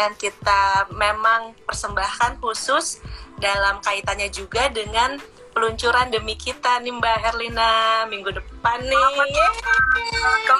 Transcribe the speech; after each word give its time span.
yang 0.00 0.14
kita 0.16 0.88
memang 0.96 1.52
persembahkan 1.68 2.40
khusus 2.40 3.04
dalam 3.36 3.80
kaitannya 3.84 4.32
juga 4.32 4.72
dengan 4.72 5.20
peluncuran 5.52 6.08
demi 6.08 6.38
kita 6.38 6.80
nih 6.80 6.94
Mbak 6.94 7.18
Erlina 7.34 8.06
minggu 8.08 8.30
depan 8.32 8.78
nih. 8.80 9.06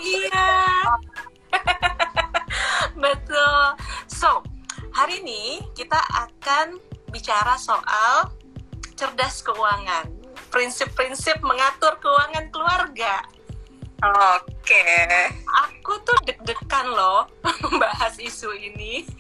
Iya. 0.05 0.53
Betul. 3.05 3.63
So, 4.11 4.45
hari 4.93 5.25
ini 5.25 5.65
kita 5.73 5.97
akan 5.97 6.77
bicara 7.09 7.57
soal 7.57 8.35
cerdas 8.99 9.41
keuangan. 9.41 10.11
Prinsip-prinsip 10.51 11.41
mengatur 11.41 11.97
keuangan 12.03 12.51
keluarga. 12.53 13.25
Oke. 14.01 14.85
Aku 15.69 16.01
tuh 16.03 16.19
deg-degan 16.25 16.89
loh 16.93 17.29
membahas 17.65 18.17
isu 18.19 18.51
ini. 18.57 19.20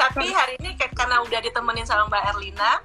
Tapi 0.00 0.26
hari 0.32 0.56
ini 0.64 0.74
karena 0.96 1.20
udah 1.22 1.40
ditemenin 1.44 1.84
sama 1.84 2.08
Mbak 2.08 2.24
Erlina, 2.34 2.80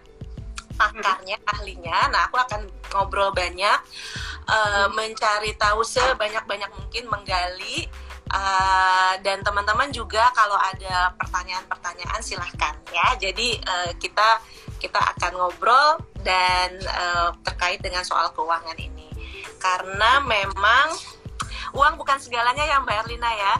pakarnya, 0.76 1.40
ahlinya, 1.48 2.12
nah 2.12 2.28
aku 2.28 2.36
akan 2.38 2.68
ngobrol 2.92 3.32
banyak, 3.32 3.80
uh, 4.52 4.88
mencari 4.92 5.56
tahu 5.56 5.82
sebanyak-banyak 5.84 6.70
mungkin, 6.76 7.08
menggali, 7.08 7.88
uh, 8.32 9.14
dan 9.24 9.42
teman-teman 9.42 9.90
juga 9.96 10.32
kalau 10.36 10.60
ada 10.60 11.16
pertanyaan-pertanyaan 11.16 12.22
silahkan 12.22 12.76
ya. 12.92 13.16
Jadi 13.20 13.60
uh, 13.64 13.92
kita 13.98 14.44
kita 14.80 15.00
akan 15.16 15.32
ngobrol 15.40 16.04
dan 16.22 16.76
uh, 16.84 17.32
terkait 17.48 17.80
dengan 17.80 18.04
soal 18.04 18.30
keuangan 18.36 18.76
ini 18.76 19.08
karena 19.58 20.22
memang 20.22 20.94
uang 21.76 22.00
bukan 22.00 22.18
segalanya 22.18 22.64
ya 22.64 22.80
Mbak 22.80 23.06
Erlina 23.06 23.32
ya? 23.36 23.54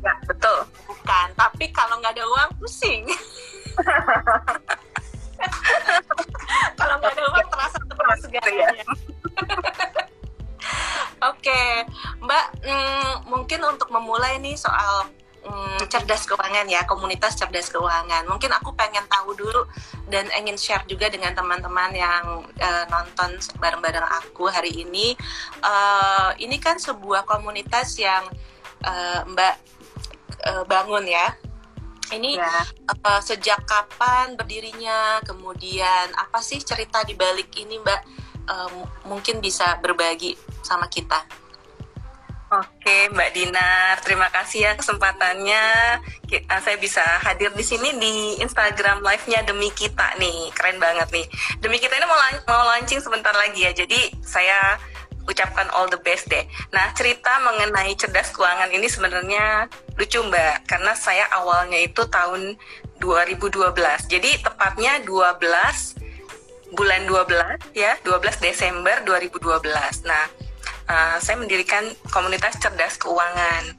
Ya 0.00 0.14
betul. 0.24 0.64
Bukan 0.88 1.26
tapi 1.36 1.68
kalau 1.70 2.00
nggak 2.00 2.16
ada 2.16 2.24
uang 2.24 2.50
pusing. 2.58 3.04
Kalau 6.76 6.94
nggak 7.00 7.12
ada 7.16 7.24
uang 7.32 7.48
terasa 7.48 7.78
seperti 7.80 8.16
segalanya. 8.28 8.84
Oke, 11.32 11.84
Mbak, 12.24 12.46
mm, 12.64 13.12
mungkin 13.28 13.60
untuk 13.68 13.88
memulai 13.92 14.40
nih 14.40 14.56
soal 14.56 15.08
mm, 15.44 15.88
cerdas 15.88 16.26
keuangan 16.28 16.66
ya, 16.68 16.84
komunitas 16.84 17.36
cerdas 17.36 17.72
keuangan. 17.72 18.26
Mungkin 18.28 18.52
aku 18.52 18.72
pengen 18.76 19.04
tahu 19.08 19.36
dulu 19.36 19.62
dan 20.08 20.28
ingin 20.36 20.56
share 20.56 20.84
juga 20.86 21.08
dengan 21.08 21.32
teman-teman 21.32 21.90
yang 21.94 22.24
uh, 22.44 22.84
nonton 22.88 23.40
bareng-bareng 23.58 24.04
aku 24.24 24.48
hari 24.48 24.84
ini. 24.84 25.16
Uh, 25.64 26.32
ini 26.40 26.60
kan 26.60 26.76
sebuah 26.76 27.24
komunitas 27.24 27.96
yang 27.96 28.24
uh, 28.84 29.20
Mbak 29.28 29.54
uh, 30.46 30.64
bangun 30.68 31.04
ya. 31.08 31.36
Ini 32.10 32.42
ya. 32.42 32.66
uh, 33.06 33.22
sejak 33.22 33.62
kapan 33.64 34.34
berdirinya? 34.34 35.22
Kemudian 35.22 36.10
apa 36.18 36.42
sih 36.42 36.58
cerita 36.58 37.06
di 37.06 37.14
balik 37.14 37.54
ini, 37.54 37.78
Mbak? 37.78 38.00
Uh, 38.50 38.82
mungkin 39.06 39.38
bisa 39.38 39.78
berbagi 39.78 40.34
sama 40.66 40.90
kita. 40.90 41.22
Oke, 42.50 43.06
Mbak 43.14 43.30
Dinar, 43.30 44.02
terima 44.02 44.26
kasih 44.26 44.66
ya 44.66 44.72
kesempatannya. 44.74 45.62
Saya 46.50 46.76
bisa 46.82 46.98
hadir 47.22 47.54
di 47.54 47.62
sini 47.62 47.94
di 47.94 48.42
Instagram 48.42 49.06
live-nya 49.06 49.46
Demi 49.46 49.70
Kita 49.70 50.18
nih, 50.18 50.50
keren 50.50 50.82
banget 50.82 51.14
nih. 51.14 51.30
Demi 51.62 51.78
Kita 51.78 51.94
ini 51.94 52.10
mau 52.10 52.18
mau 52.50 52.74
launching 52.74 52.98
sebentar 52.98 53.30
lagi 53.38 53.70
ya, 53.70 53.70
jadi 53.70 54.10
saya 54.26 54.82
ucapkan 55.30 55.70
all 55.70 55.86
the 55.94 56.00
best 56.02 56.26
deh. 56.26 56.42
Nah, 56.74 56.90
cerita 56.98 57.38
mengenai 57.38 57.94
cerdas 57.94 58.34
keuangan 58.34 58.74
ini 58.74 58.90
sebenarnya 58.90 59.70
lucu 59.94 60.18
Mbak, 60.18 60.66
karena 60.66 60.90
saya 60.98 61.30
awalnya 61.30 61.78
itu 61.78 62.02
tahun 62.10 62.58
2012. 62.98 64.10
Jadi 64.10 64.42
tepatnya 64.42 64.98
12 65.06 65.94
bulan 66.74 67.06
12 67.06 67.62
ya, 67.78 67.94
12 68.02 68.42
Desember 68.42 69.06
2012. 69.06 70.02
Nah, 70.02 70.26
uh, 70.90 71.16
saya 71.22 71.38
mendirikan 71.38 71.86
komunitas 72.10 72.58
cerdas 72.58 72.98
keuangan. 72.98 73.78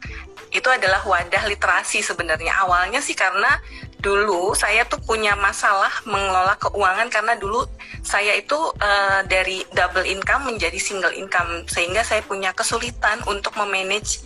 Itu 0.52 0.68
adalah 0.72 1.04
wadah 1.04 1.44
literasi 1.48 2.00
sebenarnya. 2.00 2.56
Awalnya 2.64 3.04
sih 3.04 3.16
karena 3.16 3.60
dulu 4.02 4.58
saya 4.58 4.82
tuh 4.90 4.98
punya 5.06 5.38
masalah 5.38 5.92
mengelola 6.10 6.58
keuangan 6.58 7.08
karena 7.14 7.38
dulu 7.38 7.70
saya 8.02 8.34
itu 8.34 8.58
uh, 8.82 9.22
dari 9.30 9.62
double 9.78 10.08
income 10.10 10.50
menjadi 10.50 10.80
single 10.82 11.14
income 11.14 11.70
sehingga 11.70 12.02
saya 12.02 12.26
punya 12.26 12.50
kesulitan 12.52 13.22
untuk 13.30 13.54
memanage 13.62 14.26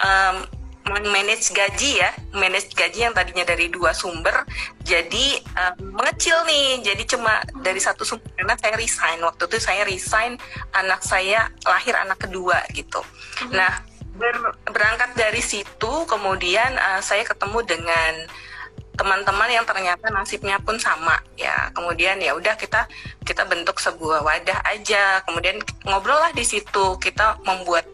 um, 0.00 0.48
manage 0.84 1.50
gaji 1.56 2.04
ya, 2.04 2.10
manage 2.36 2.76
gaji 2.76 3.08
yang 3.08 3.14
tadinya 3.16 3.44
dari 3.48 3.72
dua 3.72 3.96
sumber 3.96 4.44
jadi 4.84 5.40
um, 5.56 5.96
mengecil 5.96 6.36
nih, 6.44 6.84
jadi 6.84 7.02
cuma 7.08 7.40
dari 7.64 7.80
satu 7.80 8.04
sumber 8.04 8.28
karena 8.36 8.54
saya 8.60 8.74
resign. 8.76 9.18
Waktu 9.24 9.42
itu 9.48 9.56
saya 9.64 9.82
resign 9.88 10.36
anak 10.76 11.00
saya 11.00 11.48
lahir 11.64 11.96
anak 11.96 12.20
kedua 12.20 12.60
gitu. 12.76 13.00
Mm-hmm. 13.00 13.56
Nah 13.56 13.72
ber, 14.14 14.36
berangkat 14.68 15.16
dari 15.16 15.40
situ 15.40 15.92
kemudian 16.04 16.76
uh, 16.76 17.00
saya 17.00 17.24
ketemu 17.24 17.64
dengan 17.64 18.28
teman-teman 18.94 19.50
yang 19.50 19.66
ternyata 19.66 20.06
nasibnya 20.12 20.60
pun 20.60 20.76
sama 20.76 21.16
ya. 21.40 21.72
Kemudian 21.72 22.20
ya 22.20 22.36
udah 22.36 22.60
kita 22.60 22.84
kita 23.24 23.48
bentuk 23.48 23.80
sebuah 23.80 24.20
wadah 24.20 24.60
aja. 24.68 25.24
Kemudian 25.24 25.64
ngobrol 25.88 26.20
lah 26.20 26.30
di 26.36 26.44
situ. 26.44 27.00
Kita 27.00 27.40
membuat 27.42 27.88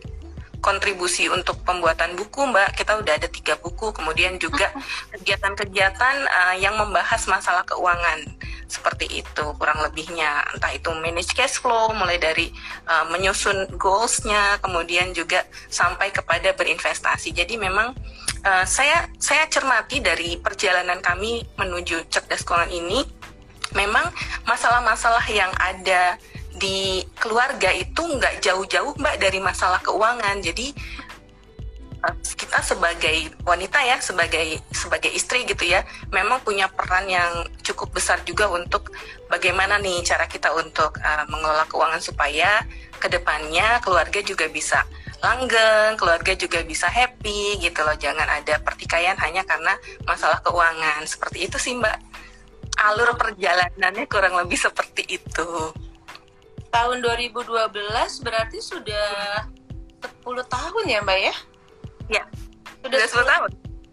kontribusi 0.60 1.26
untuk 1.26 1.60
pembuatan 1.66 2.14
buku 2.14 2.46
mbak. 2.48 2.76
Kita 2.76 3.00
udah 3.00 3.16
ada 3.16 3.28
tiga 3.28 3.56
buku 3.58 3.90
kemudian 3.90 4.36
juga 4.38 4.70
kegiatan-kegiatan 5.16 6.16
uh, 6.28 6.54
yang 6.56 6.76
membahas 6.76 7.26
masalah 7.26 7.64
keuangan. 7.66 8.24
Seperti 8.70 9.24
itu 9.24 9.44
kurang 9.58 9.82
lebihnya. 9.82 10.46
Entah 10.54 10.70
itu 10.70 10.94
manage 10.94 11.34
cash 11.34 11.58
flow 11.58 11.90
mulai 11.96 12.22
dari 12.22 12.54
uh, 12.86 13.08
menyusun 13.10 13.74
goalsnya 13.74 14.62
kemudian 14.62 15.10
juga 15.10 15.42
sampai 15.66 16.14
kepada 16.14 16.54
berinvestasi. 16.54 17.34
Jadi 17.34 17.58
memang 17.58 17.96
uh, 18.46 18.64
saya 18.68 19.10
saya 19.18 19.50
cermati 19.50 19.98
dari 19.98 20.38
perjalanan 20.38 21.02
kami 21.02 21.42
menuju 21.58 22.06
cerdas 22.12 22.46
keuangan 22.46 22.70
ini 22.70 23.02
memang 23.74 24.06
masalah-masalah 24.46 25.22
yang 25.30 25.50
ada 25.58 26.18
di 26.56 27.04
keluarga 27.18 27.70
itu 27.70 28.02
nggak 28.02 28.42
jauh-jauh 28.42 28.96
mbak 28.98 29.20
dari 29.22 29.38
masalah 29.38 29.78
keuangan. 29.84 30.42
Jadi 30.42 30.74
eh, 32.00 32.14
kita 32.36 32.58
sebagai 32.64 33.30
wanita 33.46 33.78
ya 33.84 34.00
sebagai 34.02 34.58
sebagai 34.74 35.12
istri 35.12 35.46
gitu 35.46 35.68
ya 35.68 35.84
memang 36.10 36.40
punya 36.42 36.66
peran 36.66 37.06
yang 37.06 37.46
cukup 37.62 37.94
besar 37.94 38.18
juga 38.26 38.50
untuk 38.50 38.90
bagaimana 39.30 39.78
nih 39.78 40.02
cara 40.02 40.26
kita 40.26 40.50
untuk 40.56 40.98
uh, 40.98 41.24
mengelola 41.30 41.62
keuangan 41.70 42.02
supaya 42.02 42.66
ke 42.98 43.06
depannya 43.06 43.78
keluarga 43.84 44.18
juga 44.20 44.50
bisa 44.50 44.82
langgeng 45.20 46.00
keluarga 46.00 46.32
juga 46.32 46.64
bisa 46.64 46.88
happy 46.88 47.60
gitu 47.60 47.84
loh. 47.84 47.94
Jangan 47.94 48.26
ada 48.40 48.56
pertikaian 48.64 49.16
hanya 49.20 49.44
karena 49.44 49.76
masalah 50.08 50.40
keuangan. 50.40 51.04
Seperti 51.04 51.46
itu 51.46 51.56
sih 51.60 51.76
mbak. 51.76 52.00
Alur 52.80 53.12
perjalanannya 53.20 54.08
kurang 54.08 54.40
lebih 54.40 54.56
seperti 54.56 55.20
itu 55.20 55.48
tahun 56.70 57.02
2012 57.02 57.50
berarti 58.24 58.58
sudah 58.62 59.44
10 60.22 60.46
tahun 60.46 60.84
ya 60.86 60.98
Mbak 61.02 61.18
ya? 61.18 61.34
Ya, 62.10 62.22
sudah 62.82 62.98
10 62.98 63.26
tahun. 63.26 63.50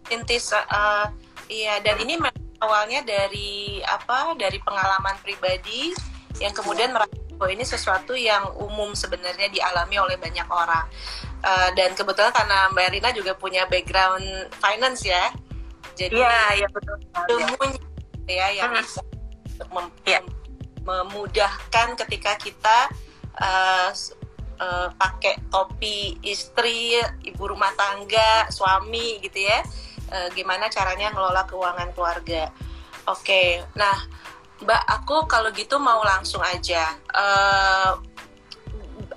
Intis, 0.08 0.54
uh, 0.56 1.12
iya 1.52 1.82
dan 1.84 2.00
ini 2.00 2.16
awalnya 2.64 3.04
dari 3.04 3.82
apa? 3.84 4.32
Dari 4.38 4.56
pengalaman 4.64 5.20
pribadi 5.20 5.92
yang 6.40 6.54
kemudian 6.56 6.96
merasa 6.96 7.12
bahwa 7.38 7.54
ini 7.54 7.62
sesuatu 7.62 8.18
yang 8.18 8.50
umum 8.58 8.96
sebenarnya 8.96 9.52
dialami 9.52 10.00
oleh 10.00 10.16
banyak 10.16 10.48
orang. 10.48 10.86
Uh, 11.38 11.70
dan 11.78 11.94
kebetulan 11.94 12.34
karena 12.34 12.66
Mbak 12.74 12.88
Rina 12.98 13.10
juga 13.14 13.32
punya 13.38 13.62
background 13.70 14.50
finance 14.58 15.06
ya, 15.06 15.30
jadi 15.98 16.18
ya, 16.18 16.38
ya 16.62 16.68
betul. 16.70 16.98
ilmunya 17.26 17.82
ya 18.30 18.46
yang 18.54 18.70
hmm. 18.70 18.82
bisa 18.82 19.02
mem 19.74 19.86
ya 20.06 20.20
memudahkan 20.88 22.00
ketika 22.00 22.32
kita 22.40 22.78
uh, 23.36 23.92
uh, 24.56 24.88
pakai 24.96 25.36
topi 25.52 26.16
istri, 26.24 26.96
ibu 27.28 27.44
rumah 27.44 27.76
tangga, 27.76 28.48
suami 28.48 29.20
gitu 29.20 29.44
ya. 29.44 29.60
Uh, 30.08 30.32
gimana 30.32 30.72
caranya 30.72 31.12
ngelola 31.12 31.44
keuangan 31.44 31.92
keluarga. 31.92 32.48
Oke, 33.04 33.24
okay. 33.24 33.48
nah 33.76 33.96
Mbak 34.58 34.82
aku 34.88 35.16
kalau 35.30 35.52
gitu 35.52 35.76
mau 35.76 36.00
langsung 36.00 36.40
aja. 36.40 36.96
Uh, 37.12 38.00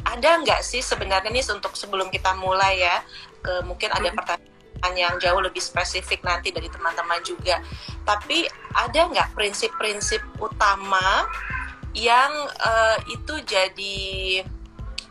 ada 0.03 0.29
nggak 0.43 0.61
sih 0.61 0.83
sebenarnya 0.83 1.31
nih 1.31 1.45
untuk 1.49 1.73
sebelum 1.79 2.11
kita 2.11 2.35
mulai 2.35 2.83
ya, 2.83 2.99
ke 3.39 3.63
mungkin 3.63 3.89
ada 3.89 4.11
pertanyaan 4.11 4.93
yang 4.97 5.15
jauh 5.21 5.41
lebih 5.41 5.61
spesifik 5.61 6.21
nanti 6.25 6.51
dari 6.51 6.67
teman-teman 6.67 7.23
juga. 7.23 7.63
Tapi 8.03 8.45
ada 8.75 9.07
nggak 9.07 9.33
prinsip-prinsip 9.33 10.21
utama 10.41 11.25
yang 11.91 12.31
uh, 12.61 12.97
itu 13.11 13.33
jadi 13.43 13.99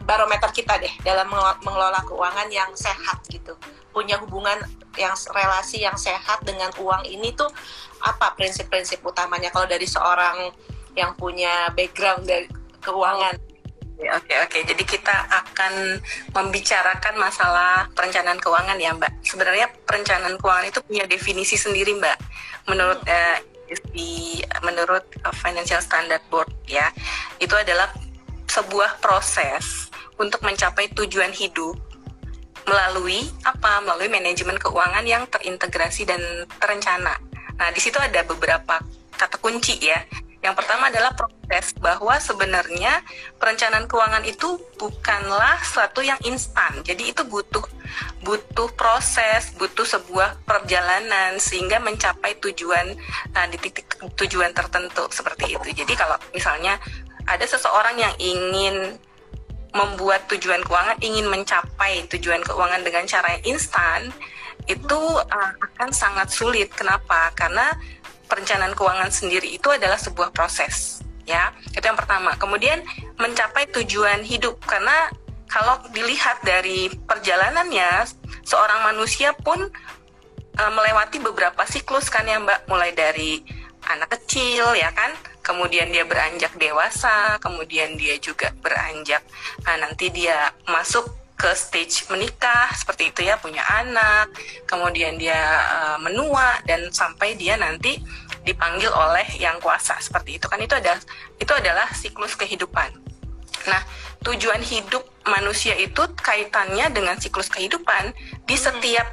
barometer 0.04 0.50
kita 0.50 0.80
deh 0.80 0.90
dalam 1.04 1.28
mengelola 1.62 2.00
keuangan 2.08 2.48
yang 2.48 2.70
sehat 2.72 3.20
gitu. 3.28 3.54
Punya 3.92 4.16
hubungan 4.22 4.58
yang 4.98 5.14
relasi 5.30 5.84
yang 5.84 5.94
sehat 5.94 6.42
dengan 6.42 6.72
uang 6.80 7.06
ini 7.06 7.30
tuh 7.36 7.48
apa 8.02 8.32
prinsip-prinsip 8.34 9.04
utamanya? 9.04 9.52
Kalau 9.52 9.68
dari 9.68 9.84
seorang 9.86 10.50
yang 10.96 11.14
punya 11.14 11.70
background 11.76 12.26
dari 12.26 12.48
keuangan. 12.82 13.36
Oke 14.00 14.32
oke, 14.32 14.58
jadi 14.64 14.80
kita 14.80 15.12
akan 15.28 16.00
membicarakan 16.32 17.20
masalah 17.20 17.84
perencanaan 17.92 18.40
keuangan 18.40 18.80
ya 18.80 18.96
Mbak. 18.96 19.20
Sebenarnya 19.20 19.68
perencanaan 19.84 20.40
keuangan 20.40 20.72
itu 20.72 20.80
punya 20.80 21.04
definisi 21.04 21.60
sendiri 21.60 21.92
Mbak. 22.00 22.16
Menurut 22.72 23.04
uh, 23.04 23.36
di 23.94 24.42
menurut 24.66 25.06
Financial 25.38 25.78
Standard 25.78 26.22
Board 26.32 26.50
ya, 26.66 26.90
itu 27.38 27.54
adalah 27.54 27.90
sebuah 28.50 28.98
proses 28.98 29.88
untuk 30.18 30.42
mencapai 30.42 30.90
tujuan 30.92 31.30
hidup 31.30 31.78
melalui 32.66 33.24
apa? 33.46 33.80
Melalui 33.82 34.10
manajemen 34.10 34.58
keuangan 34.58 35.06
yang 35.06 35.24
terintegrasi 35.30 36.04
dan 36.04 36.20
terencana. 36.58 37.16
Nah, 37.56 37.68
di 37.70 37.80
situ 37.80 37.96
ada 37.96 38.26
beberapa 38.26 38.82
kata 39.20 39.36
kunci 39.36 39.76
ya 39.84 40.00
yang 40.40 40.56
pertama 40.56 40.88
adalah 40.88 41.12
proses 41.12 41.76
bahwa 41.76 42.16
sebenarnya 42.16 43.04
perencanaan 43.36 43.84
keuangan 43.84 44.24
itu 44.24 44.56
bukanlah 44.80 45.60
suatu 45.60 46.00
yang 46.00 46.16
instan. 46.24 46.80
Jadi 46.80 47.12
itu 47.12 47.20
butuh 47.28 47.60
butuh 48.24 48.72
proses, 48.72 49.52
butuh 49.60 49.84
sebuah 49.84 50.40
perjalanan 50.48 51.36
sehingga 51.36 51.76
mencapai 51.76 52.40
tujuan 52.40 52.96
nah, 53.36 53.44
di 53.52 53.60
titik 53.60 53.84
tujuan 54.16 54.56
tertentu 54.56 55.04
seperti 55.12 55.60
itu. 55.60 55.68
Jadi 55.76 55.92
kalau 55.92 56.16
misalnya 56.32 56.80
ada 57.28 57.44
seseorang 57.44 58.00
yang 58.00 58.14
ingin 58.16 58.96
membuat 59.76 60.24
tujuan 60.32 60.64
keuangan, 60.64 60.98
ingin 61.04 61.28
mencapai 61.28 62.08
tujuan 62.16 62.42
keuangan 62.42 62.80
dengan 62.80 63.04
cara 63.06 63.38
yang 63.38 63.54
instan, 63.54 64.10
itu 64.66 65.00
uh, 65.20 65.52
akan 65.56 65.90
sangat 65.94 66.28
sulit. 66.32 66.68
Kenapa? 66.74 67.30
Karena 67.38 67.70
perencanaan 68.30 68.78
keuangan 68.78 69.10
sendiri 69.10 69.50
itu 69.50 69.66
adalah 69.66 69.98
sebuah 69.98 70.30
proses 70.30 71.02
ya. 71.26 71.50
Itu 71.74 71.82
yang 71.82 71.98
pertama. 71.98 72.38
Kemudian 72.38 72.80
mencapai 73.18 73.66
tujuan 73.74 74.22
hidup. 74.22 74.62
Karena 74.62 75.10
kalau 75.50 75.82
dilihat 75.90 76.38
dari 76.46 76.86
perjalanannya 77.04 78.06
seorang 78.46 78.86
manusia 78.86 79.34
pun 79.34 79.66
uh, 80.56 80.72
melewati 80.72 81.18
beberapa 81.18 81.66
siklus 81.66 82.06
kan 82.06 82.24
ya 82.30 82.38
mbak. 82.38 82.70
Mulai 82.70 82.94
dari 82.94 83.42
anak 83.90 84.14
kecil 84.14 84.78
ya 84.78 84.94
kan. 84.94 85.10
Kemudian 85.40 85.90
dia 85.90 86.06
beranjak 86.06 86.54
dewasa 86.60 87.40
kemudian 87.42 87.96
dia 87.96 88.14
juga 88.22 88.54
beranjak 88.60 89.24
uh, 89.66 89.78
nanti 89.82 90.12
dia 90.12 90.52
masuk 90.68 91.10
ke 91.40 91.56
stage 91.56 92.04
menikah 92.12 92.68
seperti 92.76 93.08
itu 93.08 93.24
ya 93.24 93.40
punya 93.40 93.64
anak 93.64 94.28
kemudian 94.68 95.16
dia 95.16 95.40
uh, 95.72 95.96
menua 95.96 96.60
dan 96.68 96.92
sampai 96.92 97.32
dia 97.32 97.56
nanti 97.56 97.96
dipanggil 98.44 98.92
oleh 98.92 99.24
yang 99.40 99.56
kuasa 99.60 99.96
seperti 100.00 100.36
itu 100.36 100.46
kan. 100.52 100.60
Itu 100.60 100.76
ada 100.76 101.00
itu 101.40 101.52
adalah 101.52 101.88
siklus 101.96 102.36
kehidupan. 102.36 102.92
Nah 103.68 103.82
tujuan 104.20 104.60
hidup 104.60 105.04
manusia 105.24 105.72
itu 105.76 106.04
kaitannya 106.20 106.92
dengan 106.92 107.16
siklus 107.16 107.48
kehidupan. 107.48 108.12
Di 108.44 108.56
hmm. 108.56 108.64
setiap 108.64 109.08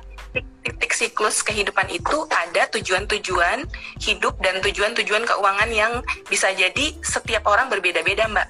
titik 0.67 0.91
siklus 0.91 1.41
kehidupan 1.41 1.87
itu 1.87 2.27
ada 2.27 2.67
tujuan-tujuan 2.75 3.63
hidup 4.03 4.35
dan 4.43 4.59
tujuan-tujuan 4.59 5.23
keuangan 5.23 5.69
yang 5.71 6.03
bisa 6.27 6.51
jadi 6.51 6.91
setiap 6.99 7.47
orang 7.47 7.71
berbeda-beda 7.71 8.27
mbak. 8.27 8.47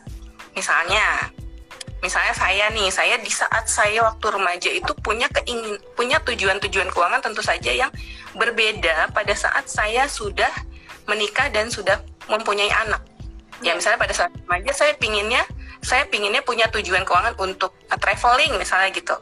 Misalnya 0.58 1.30
misalnya 2.04 2.34
saya 2.34 2.70
nih 2.70 2.88
saya 2.94 3.16
di 3.18 3.32
saat 3.32 3.66
saya 3.66 4.06
waktu 4.06 4.26
remaja 4.30 4.70
itu 4.70 4.92
punya 5.02 5.26
keingin 5.34 5.82
punya 5.98 6.22
tujuan-tujuan 6.22 6.94
keuangan 6.94 7.22
tentu 7.22 7.42
saja 7.42 7.74
yang 7.74 7.92
berbeda 8.38 9.10
pada 9.12 9.34
saat 9.34 9.66
saya 9.66 10.06
sudah 10.06 10.52
menikah 11.10 11.50
dan 11.50 11.72
sudah 11.72 12.04
mempunyai 12.28 12.70
anak. 12.86 13.02
Ya 13.66 13.74
misalnya 13.74 13.98
pada 13.98 14.14
saat 14.14 14.32
remaja 14.46 14.70
saya 14.76 14.94
pinginnya 15.00 15.42
saya 15.82 16.06
pinginnya 16.06 16.46
punya 16.46 16.70
tujuan 16.70 17.06
keuangan 17.06 17.34
untuk 17.42 17.74
traveling 17.98 18.54
misalnya 18.58 18.94
gitu 18.94 19.18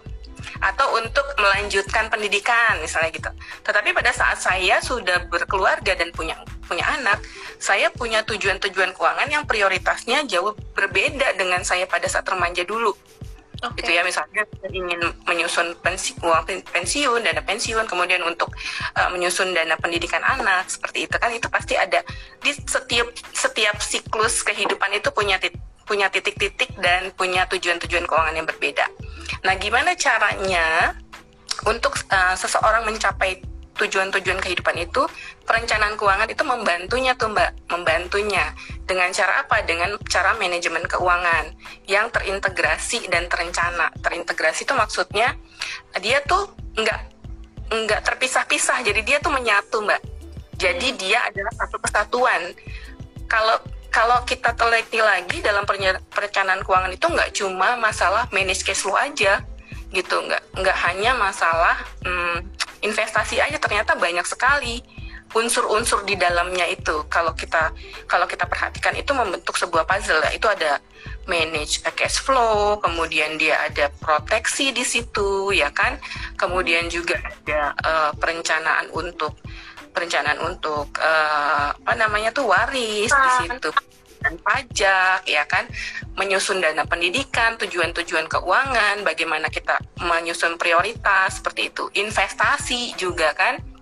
atau 0.61 0.97
untuk 0.97 1.25
melanjutkan 1.37 2.07
pendidikan 2.07 2.79
misalnya 2.81 3.11
gitu. 3.11 3.31
Tetapi 3.65 3.91
pada 3.91 4.11
saat 4.11 4.39
saya 4.39 4.79
sudah 4.79 5.27
berkeluarga 5.27 5.93
dan 5.97 6.09
punya 6.15 6.39
punya 6.65 6.85
anak, 6.97 7.21
saya 7.61 7.93
punya 7.93 8.25
tujuan-tujuan 8.25 8.97
keuangan 8.97 9.29
yang 9.29 9.43
prioritasnya 9.45 10.25
jauh 10.25 10.57
berbeda 10.73 11.37
dengan 11.37 11.61
saya 11.61 11.85
pada 11.85 12.09
saat 12.09 12.25
remaja 12.25 12.65
dulu. 12.65 12.93
Okay. 13.55 13.81
Gitu 13.81 13.91
ya 13.95 14.01
misalnya 14.03 14.43
ingin 14.67 14.99
menyusun 15.23 15.79
pensi, 15.79 16.11
uang 16.19 16.43
pensiun, 16.69 17.23
dana 17.23 17.39
pensiun, 17.39 17.87
kemudian 17.87 18.19
untuk 18.27 18.51
uh, 18.99 19.09
menyusun 19.15 19.55
dana 19.55 19.79
pendidikan 19.79 20.19
anak 20.21 20.67
seperti 20.67 21.07
itu 21.07 21.15
kan 21.15 21.31
itu 21.31 21.47
pasti 21.47 21.73
ada 21.79 22.03
di 22.43 22.51
setiap 22.51 23.07
setiap 23.31 23.79
siklus 23.79 24.43
kehidupan 24.43 24.91
itu 24.99 25.07
punya 25.15 25.39
titik 25.39 25.61
punya 25.85 26.09
titik-titik 26.09 26.73
dan 26.81 27.13
punya 27.13 27.45
tujuan-tujuan 27.47 28.09
keuangan 28.09 28.35
yang 28.35 28.49
berbeda. 28.49 28.85
Nah, 29.45 29.53
gimana 29.61 29.93
caranya 29.93 30.97
untuk 31.69 31.95
uh, 32.09 32.35
seseorang 32.35 32.83
mencapai 32.83 33.41
tujuan-tujuan 33.75 34.39
kehidupan 34.39 34.87
itu 34.87 35.03
perencanaan 35.43 35.99
keuangan 35.99 36.31
itu 36.31 36.43
membantunya 36.47 37.13
tuh 37.13 37.31
mbak. 37.31 37.51
Membantunya. 37.69 38.55
Dengan 38.87 39.11
cara 39.11 39.43
apa? 39.43 39.61
Dengan 39.67 39.99
cara 40.07 40.33
manajemen 40.39 40.87
keuangan 40.87 41.51
yang 41.85 42.07
terintegrasi 42.09 43.11
dan 43.11 43.27
terencana. 43.27 43.91
Terintegrasi 43.99 44.63
itu 44.63 44.73
maksudnya 44.73 45.35
dia 45.99 46.23
tuh 46.23 46.55
nggak 46.79 46.99
nggak 47.71 48.01
terpisah-pisah. 48.01 48.81
Jadi 48.81 49.01
dia 49.03 49.17
tuh 49.19 49.35
menyatu 49.35 49.83
mbak. 49.83 50.01
Jadi 50.55 50.95
hmm. 50.95 50.97
dia 50.97 51.19
adalah 51.27 51.53
satu 51.59 51.77
kesatuan. 51.83 52.41
Kalau 53.27 53.59
kalau 53.95 54.19
kita 54.27 54.51
teliti 54.59 54.99
lagi 54.99 55.39
dalam 55.39 55.63
perencanaan 56.11 56.59
keuangan 56.67 56.91
itu 56.91 57.07
nggak 57.07 57.31
cuma 57.31 57.79
masalah 57.79 58.27
manage 58.35 58.67
cash 58.67 58.83
flow 58.83 58.99
aja 58.99 59.39
gitu. 59.95 60.19
Nggak 60.19 60.43
nggak 60.51 60.77
hanya 60.83 61.15
masalah 61.15 61.79
hmm, 62.03 62.43
investasi 62.83 63.39
aja 63.39 63.55
ternyata 63.55 63.95
banyak 63.95 64.27
sekali 64.27 64.83
unsur-unsur 65.31 66.03
di 66.03 66.19
dalamnya 66.19 66.67
itu. 66.67 67.07
Kalau 67.07 67.31
kita 67.39 67.71
kalau 68.03 68.27
kita 68.27 68.43
perhatikan 68.43 68.99
itu 68.99 69.15
membentuk 69.15 69.55
sebuah 69.55 69.87
puzzle. 69.87 70.19
Ya 70.27 70.31
itu 70.35 70.47
ada 70.51 70.83
manage 71.31 71.79
cash 71.95 72.19
flow 72.19 72.83
kemudian 72.83 73.39
dia 73.39 73.63
ada 73.63 73.87
proteksi 74.03 74.75
di 74.75 74.83
situ 74.83 75.55
ya 75.55 75.71
kan? 75.71 75.95
Kemudian 76.35 76.91
juga 76.91 77.15
ada 77.15 77.71
uh, 77.79 78.11
perencanaan 78.19 78.91
untuk 78.91 79.39
perencanaan 79.95 80.43
untuk 80.43 80.91
uh, 80.99 81.71
apa 81.71 81.93
namanya 81.95 82.35
tuh 82.35 82.51
waris 82.51 83.07
di 83.07 83.29
situ. 83.39 83.71
Dan 84.19 84.35
pajak 84.43 85.23
ya 85.23 85.47
kan? 85.47 85.63
Menyusun 86.19 86.59
dana 86.59 86.83
pendidikan 86.83 87.55
tujuan-tujuan 87.55 88.27
keuangan 88.27 89.07
bagaimana 89.07 89.47
kita 89.47 89.79
menyusun 90.03 90.59
prioritas 90.59 91.39
seperti 91.39 91.71
itu. 91.71 91.87
Investasi 91.95 92.99
juga 92.99 93.31
kan 93.31 93.74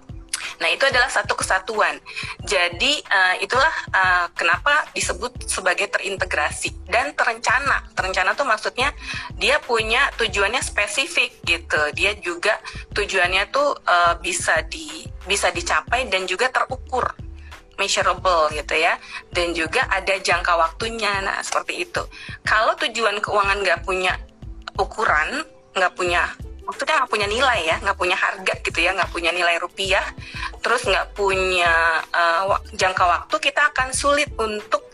Nah, 0.62 0.70
itu 0.72 0.84
adalah 0.88 1.10
satu 1.10 1.34
kesatuan. 1.38 2.00
Jadi, 2.44 3.02
uh, 3.04 3.36
itulah 3.40 3.74
uh, 3.92 4.28
kenapa 4.34 4.88
disebut 4.94 5.48
sebagai 5.48 5.90
terintegrasi 5.92 6.88
dan 6.90 7.16
terencana. 7.18 7.88
Terencana 7.94 8.34
tuh 8.34 8.48
maksudnya 8.48 8.92
dia 9.38 9.58
punya 9.64 10.12
tujuannya 10.20 10.62
spesifik 10.62 11.40
gitu. 11.44 11.82
Dia 11.96 12.16
juga 12.20 12.58
tujuannya 12.94 13.50
tuh 13.50 13.76
uh, 13.84 14.16
bisa 14.20 14.64
di 14.68 15.06
bisa 15.24 15.50
dicapai 15.56 16.12
dan 16.12 16.28
juga 16.28 16.52
terukur 16.52 17.08
measurable 17.78 18.54
gitu 18.54 18.76
ya 18.78 19.00
dan 19.34 19.52
juga 19.58 19.88
ada 19.90 20.14
jangka 20.20 20.54
waktunya 20.56 21.10
nah 21.26 21.42
seperti 21.42 21.90
itu 21.90 22.04
kalau 22.46 22.78
tujuan 22.78 23.18
keuangan 23.18 23.66
nggak 23.66 23.82
punya 23.82 24.14
ukuran 24.78 25.42
nggak 25.74 25.94
punya 25.98 26.30
maksudnya 26.64 27.04
nggak 27.04 27.12
punya 27.12 27.28
nilai 27.28 27.60
ya 27.68 27.76
nggak 27.84 27.98
punya 28.00 28.18
harga 28.18 28.54
gitu 28.64 28.80
ya 28.80 28.92
nggak 28.96 29.12
punya 29.12 29.32
nilai 29.32 29.56
rupiah. 29.60 30.06
Terus 30.64 30.88
nggak 30.88 31.16
punya 31.16 32.02
uh, 32.12 32.58
jangka 32.74 33.04
waktu 33.04 33.36
kita 33.40 33.72
akan 33.76 33.92
sulit 33.92 34.32
untuk 34.40 34.88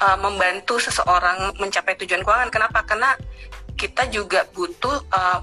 uh, 0.00 0.18
membantu 0.18 0.80
seseorang 0.80 1.56
mencapai 1.60 1.94
tujuan 2.00 2.24
keuangan. 2.24 2.50
Kenapa? 2.50 2.82
Karena 2.84 3.12
kita 3.76 4.08
juga 4.08 4.48
butuh 4.52 5.04
uh, 5.12 5.40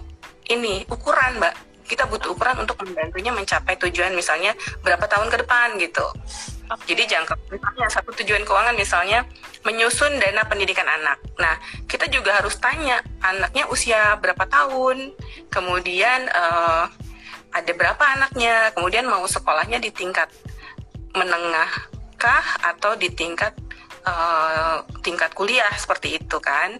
ini 0.50 0.86
ukuran 0.90 1.38
mbak. 1.38 1.56
Kita 1.90 2.06
butuh 2.06 2.38
ukuran 2.38 2.62
untuk 2.62 2.78
membantunya 2.86 3.34
mencapai 3.34 3.74
tujuan 3.82 4.14
misalnya 4.14 4.54
berapa 4.86 5.10
tahun 5.10 5.34
ke 5.34 5.38
depan 5.42 5.74
gitu 5.82 6.06
jadi 6.86 7.04
jangka 7.06 7.34
misalnya 7.50 7.88
satu 7.90 8.14
tujuan 8.22 8.46
keuangan 8.46 8.78
misalnya 8.78 9.26
menyusun 9.66 10.22
dana 10.22 10.46
pendidikan 10.46 10.86
anak. 10.86 11.18
Nah, 11.42 11.58
kita 11.90 12.08
juga 12.08 12.40
harus 12.40 12.56
tanya 12.62 13.02
anaknya 13.20 13.68
usia 13.68 14.16
berapa 14.22 14.46
tahun, 14.48 15.12
kemudian 15.52 16.30
uh, 16.32 16.88
ada 17.50 17.72
berapa 17.74 18.04
anaknya, 18.20 18.72
kemudian 18.78 19.10
mau 19.10 19.26
sekolahnya 19.26 19.82
di 19.82 19.90
tingkat 19.90 20.30
menengah 21.18 21.90
kah 22.20 22.46
atau 22.62 22.94
di 23.00 23.10
tingkat 23.10 23.56
uh, 24.06 24.84
tingkat 25.02 25.32
kuliah 25.34 25.70
seperti 25.76 26.20
itu 26.20 26.38
kan. 26.40 26.78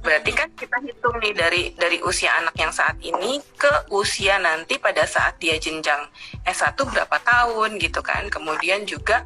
Berarti 0.00 0.30
kan 0.32 0.48
kita 0.54 0.78
hitung 0.80 1.16
nih 1.20 1.34
dari 1.34 1.62
dari 1.76 1.98
usia 2.04 2.32
anak 2.38 2.54
yang 2.56 2.72
saat 2.72 2.96
ini 3.02 3.40
ke 3.58 3.90
usia 3.92 4.38
nanti 4.38 4.78
pada 4.78 5.04
saat 5.04 5.36
dia 5.42 5.56
jenjang 5.56 6.06
S1 6.46 6.76
berapa 6.76 7.16
tahun 7.22 7.80
gitu 7.80 8.00
kan. 8.00 8.28
Kemudian 8.28 8.84
juga 8.86 9.24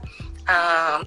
uh, 0.49 1.03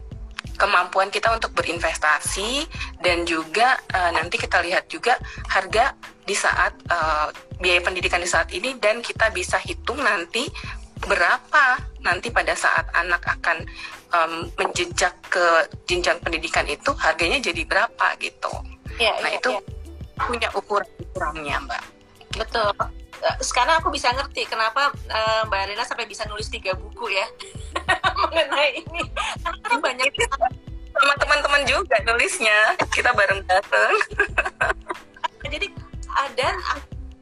kemampuan 0.60 1.08
kita 1.08 1.32
untuk 1.32 1.56
berinvestasi 1.56 2.68
dan 3.00 3.24
juga 3.24 3.80
uh, 3.96 4.12
nanti 4.12 4.36
kita 4.36 4.60
lihat 4.60 4.92
juga 4.92 5.16
harga 5.48 5.96
di 6.28 6.36
saat 6.36 6.76
uh, 6.92 7.32
biaya 7.64 7.80
pendidikan 7.80 8.20
di 8.20 8.28
saat 8.28 8.52
ini 8.52 8.76
dan 8.76 9.00
kita 9.00 9.32
bisa 9.32 9.56
hitung 9.64 10.04
nanti 10.04 10.52
berapa 11.00 11.80
nanti 12.04 12.28
pada 12.28 12.52
saat 12.60 12.92
anak 12.92 13.24
akan 13.24 13.64
um, 14.14 14.50
menjejak 14.58 15.14
ke 15.30 15.46
jenjang 15.86 16.18
pendidikan 16.22 16.66
itu 16.66 16.92
harganya 16.98 17.40
jadi 17.42 17.62
berapa 17.66 18.08
gitu. 18.22 18.52
Ya, 18.98 19.16
nah 19.22 19.32
ya, 19.32 19.40
itu 19.40 19.50
ya. 19.56 19.62
punya 20.20 20.50
ukuran-ukurannya 20.54 21.58
mbak. 21.66 21.84
Betul. 22.36 22.74
Eh, 23.20 23.38
sekarang 23.44 23.84
aku 23.84 23.92
bisa 23.92 24.16
ngerti 24.16 24.48
kenapa 24.48 24.96
uh, 25.12 25.42
Mbak 25.52 25.60
Arena 25.60 25.84
sampai 25.84 26.08
bisa 26.08 26.24
nulis 26.32 26.48
tiga 26.48 26.72
buku 26.72 27.12
ya 27.12 27.28
mengenai 28.24 28.80
ini. 28.80 29.04
Karena 29.44 29.78
banyak 29.80 30.08
sama 30.96 31.14
teman-teman 31.20 31.62
juga 31.68 32.00
nulisnya. 32.08 32.80
Kita 32.96 33.12
bareng-bareng. 33.12 33.98
Jadi 35.52 35.68
ada 36.16 36.50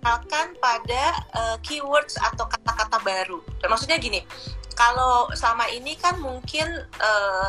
akan 0.06 0.48
pada 0.62 1.04
uh, 1.34 1.58
keywords 1.66 2.16
atau 2.22 2.46
kata-kata 2.46 2.98
baru. 3.02 3.42
Maksudnya 3.66 3.98
gini, 3.98 4.22
kalau 4.78 5.26
selama 5.34 5.66
ini 5.74 5.98
kan 5.98 6.22
mungkin 6.22 6.70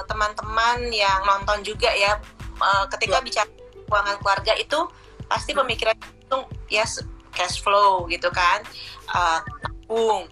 teman-teman 0.08 0.88
uh, 0.88 0.96
yang 0.96 1.20
nonton 1.28 1.60
juga 1.60 1.92
ya, 1.92 2.16
uh, 2.56 2.88
ketika 2.96 3.20
ya. 3.20 3.24
bicara 3.24 3.50
keuangan 3.84 4.16
keluarga 4.20 4.52
itu 4.56 4.80
pasti 5.28 5.52
pemikiran 5.52 5.96
itu 5.96 6.38
ya 6.72 6.84
cash 7.36 7.60
flow 7.60 8.08
gitu 8.08 8.32
kan 8.32 8.64
uh, 9.12 9.40
tabung 9.60 10.28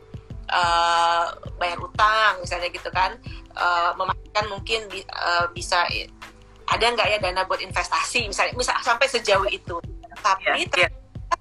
uh, 0.50 1.26
bayar 1.61 1.79
utang 1.81 2.41
misalnya 2.41 2.69
gitu 2.73 2.88
kan 2.93 3.17
uh, 3.57 3.93
memastikan 3.97 4.45
mungkin 4.53 4.81
bi 4.88 5.05
uh, 5.09 5.49
bisa 5.53 5.85
ada 6.67 6.85
nggak 6.85 7.09
ya 7.09 7.19
dana 7.23 7.47
buat 7.47 7.62
investasi 7.62 8.26
misalnya 8.26 8.57
misal 8.59 8.75
sampai 8.83 9.07
sejauh 9.07 9.47
itu 9.49 9.79
tapi 10.21 10.67
yeah, 10.67 10.88
yeah. 10.88 10.91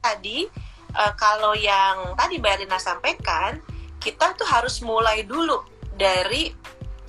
tadi 0.04 0.46
uh, 0.94 1.14
kalau 1.18 1.58
yang 1.58 2.14
tadi 2.14 2.38
Mbak 2.38 2.64
Rina 2.64 2.78
sampaikan 2.78 3.58
kita 4.06 4.38
tuh 4.38 4.46
harus 4.46 4.78
mulai 4.86 5.26
dulu 5.26 5.66
dari 5.98 6.54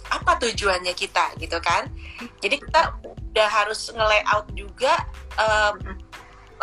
apa 0.09 0.41
tujuannya 0.41 0.97
kita 0.97 1.37
gitu 1.37 1.61
kan 1.61 1.93
jadi 2.41 2.57
kita 2.57 2.97
udah 3.05 3.49
harus 3.53 3.93
nge-layout 3.93 4.49
juga 4.57 5.05
um, 5.37 5.76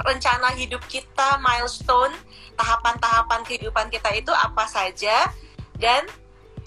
rencana 0.02 0.58
hidup 0.58 0.82
kita, 0.90 1.38
milestone, 1.38 2.14
tahapan-tahapan 2.58 3.46
kehidupan 3.46 3.94
kita 3.94 4.10
itu 4.18 4.34
apa 4.34 4.66
saja 4.66 5.30
dan 5.78 6.06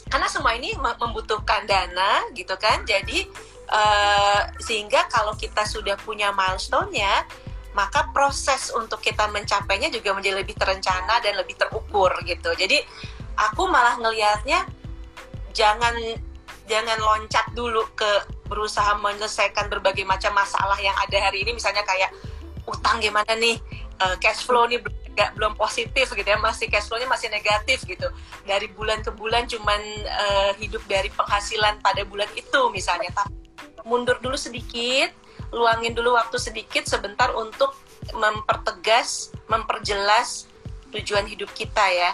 karena 0.06 0.30
semua 0.30 0.54
ini 0.54 0.70
membutuhkan 0.78 1.66
dana 1.66 2.22
gitu 2.38 2.54
kan. 2.54 2.86
Jadi 2.86 3.26
uh, 3.66 4.46
sehingga 4.62 5.10
kalau 5.10 5.34
kita 5.34 5.66
sudah 5.66 5.98
punya 5.98 6.30
milestone-nya, 6.30 7.26
maka 7.74 8.06
proses 8.14 8.70
untuk 8.70 9.02
kita 9.02 9.26
mencapainya 9.26 9.90
juga 9.90 10.14
menjadi 10.14 10.46
lebih 10.46 10.54
terencana 10.54 11.18
dan 11.18 11.34
lebih 11.34 11.58
terukur 11.58 12.14
gitu. 12.22 12.54
Jadi 12.54 12.78
aku 13.36 13.68
malah 13.68 14.00
ngelihatnya 14.00 14.64
jangan 15.52 15.94
jangan 16.66 16.98
loncat 16.98 17.46
dulu 17.54 17.86
ke 17.94 18.08
berusaha 18.50 18.98
menyelesaikan 18.98 19.70
berbagai 19.70 20.02
macam 20.02 20.34
masalah 20.34 20.76
yang 20.82 20.94
ada 20.98 21.30
hari 21.30 21.46
ini. 21.46 21.54
Misalnya 21.54 21.86
kayak 21.86 22.10
utang 22.66 22.98
gimana 22.98 23.32
nih? 23.38 23.58
Uh, 23.96 24.12
cash 24.20 24.44
flow 24.44 24.68
nih 24.68 24.76
gak, 25.16 25.32
belum 25.38 25.56
positif 25.56 26.12
gitu 26.12 26.26
ya. 26.26 26.36
Masih 26.36 26.68
cash 26.68 26.90
flow-nya 26.90 27.08
masih 27.08 27.30
negatif 27.32 27.86
gitu. 27.86 28.10
Dari 28.44 28.68
bulan 28.74 29.00
ke 29.00 29.14
bulan 29.14 29.46
cuman 29.46 29.80
uh, 30.04 30.52
hidup 30.58 30.82
dari 30.90 31.08
penghasilan 31.14 31.80
pada 31.80 32.02
bulan 32.04 32.28
itu 32.36 32.60
misalnya. 32.74 33.14
Tapi 33.14 33.32
mundur 33.86 34.18
dulu 34.18 34.34
sedikit 34.34 35.14
luangin 35.54 35.94
dulu 35.94 36.18
waktu 36.18 36.42
sedikit 36.42 36.90
sebentar 36.90 37.30
untuk 37.38 37.78
mempertegas 38.10 39.30
memperjelas 39.46 40.50
tujuan 40.90 41.22
hidup 41.22 41.46
kita 41.54 41.82
ya 41.94 42.10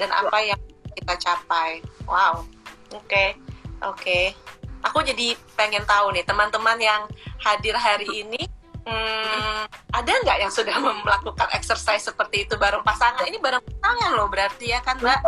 dan 0.00 0.08
apa 0.08 0.38
yang 0.40 0.60
kita 0.96 1.14
capai 1.20 1.84
wow 2.08 2.40
oke 2.96 3.04
okay. 3.04 3.36
oke 3.84 4.00
okay. 4.00 4.24
aku 4.80 5.04
jadi 5.04 5.36
pengen 5.54 5.84
tahu 5.84 6.16
nih 6.16 6.24
teman-teman 6.24 6.80
yang 6.80 7.04
hadir 7.38 7.76
hari 7.76 8.08
ini 8.24 8.48
Hmm, 8.80 9.68
ada 9.92 10.08
nggak 10.24 10.38
yang 10.40 10.52
sudah 10.52 10.72
melakukan 10.80 11.48
exercise 11.52 12.08
seperti 12.08 12.48
itu 12.48 12.56
bareng 12.56 12.80
pasangan? 12.80 13.28
Ini 13.28 13.36
bareng 13.36 13.60
pasangan 13.60 14.10
loh 14.16 14.26
berarti 14.26 14.72
ya 14.72 14.80
kan 14.80 14.96
Mbak? 14.98 15.20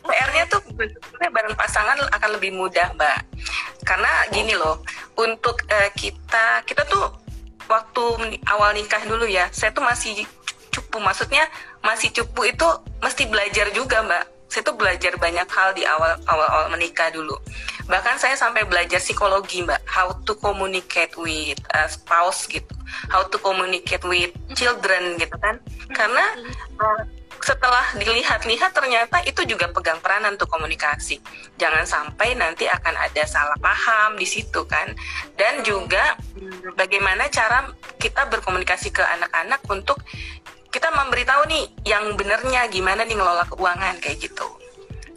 PR-nya 0.00 0.44
tuh 0.48 0.62
sebenarnya 0.64 1.30
bareng 1.34 1.56
pasangan 1.58 1.98
akan 2.08 2.30
lebih 2.38 2.54
mudah 2.54 2.94
Mbak. 2.94 3.18
Karena 3.82 4.12
gini 4.30 4.54
loh, 4.54 4.80
untuk 5.18 5.60
uh, 5.66 5.90
kita 5.98 6.62
kita 6.62 6.86
tuh 6.86 7.10
waktu 7.66 8.38
awal 8.46 8.70
nikah 8.72 9.02
dulu 9.02 9.26
ya, 9.26 9.50
saya 9.50 9.74
tuh 9.74 9.82
masih 9.82 10.22
cupu. 10.70 11.02
Maksudnya 11.02 11.46
masih 11.84 12.14
cupu 12.14 12.48
itu 12.48 12.66
mesti 13.02 13.26
belajar 13.26 13.68
juga 13.74 14.02
Mbak 14.02 14.40
saya 14.50 14.66
tuh 14.66 14.74
belajar 14.74 15.14
banyak 15.14 15.46
hal 15.46 15.70
di 15.78 15.86
awal 15.86 16.18
awal 16.26 16.48
awal 16.50 16.66
menikah 16.74 17.06
dulu 17.14 17.38
bahkan 17.86 18.18
saya 18.18 18.34
sampai 18.34 18.66
belajar 18.66 18.98
psikologi 18.98 19.62
mbak 19.62 19.78
how 19.86 20.10
to 20.26 20.34
communicate 20.42 21.14
with 21.14 21.62
a 21.70 21.86
spouse 21.86 22.50
gitu 22.50 22.66
how 23.06 23.22
to 23.22 23.38
communicate 23.38 24.02
with 24.02 24.34
children 24.58 25.14
gitu 25.22 25.38
kan 25.38 25.62
karena 25.94 26.34
uh, 26.82 27.02
setelah 27.40 27.96
dilihat-lihat 27.96 28.76
ternyata 28.76 29.24
itu 29.24 29.40
juga 29.48 29.72
pegang 29.72 29.96
peranan 30.04 30.36
untuk 30.36 30.52
komunikasi. 30.52 31.24
Jangan 31.56 31.88
sampai 31.88 32.36
nanti 32.36 32.68
akan 32.68 32.94
ada 33.00 33.24
salah 33.24 33.56
paham 33.56 34.20
di 34.20 34.28
situ 34.28 34.68
kan. 34.68 34.92
Dan 35.40 35.64
juga 35.64 36.20
bagaimana 36.76 37.32
cara 37.32 37.72
kita 37.96 38.28
berkomunikasi 38.28 38.92
ke 38.92 39.00
anak-anak 39.00 39.60
untuk 39.72 40.04
kita 40.70 40.88
memberitahu 40.94 41.50
nih 41.50 41.64
yang 41.82 42.14
benernya 42.14 42.70
gimana 42.70 43.02
nih 43.02 43.18
ngelola 43.18 43.44
keuangan 43.50 43.98
kayak 43.98 44.22
gitu. 44.22 44.46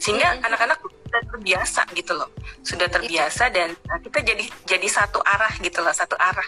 Sehingga 0.02 0.34
mm-hmm. 0.34 0.46
anak-anak 0.50 0.78
sudah 0.82 1.22
terbiasa 1.30 1.82
gitu 1.94 2.12
loh. 2.18 2.30
Sudah 2.66 2.90
terbiasa 2.90 3.48
dan 3.54 3.78
kita 4.02 4.18
jadi 4.26 4.44
jadi 4.66 4.88
satu 4.90 5.22
arah 5.22 5.54
gitu 5.62 5.78
loh 5.78 5.94
satu 5.94 6.18
arah 6.18 6.44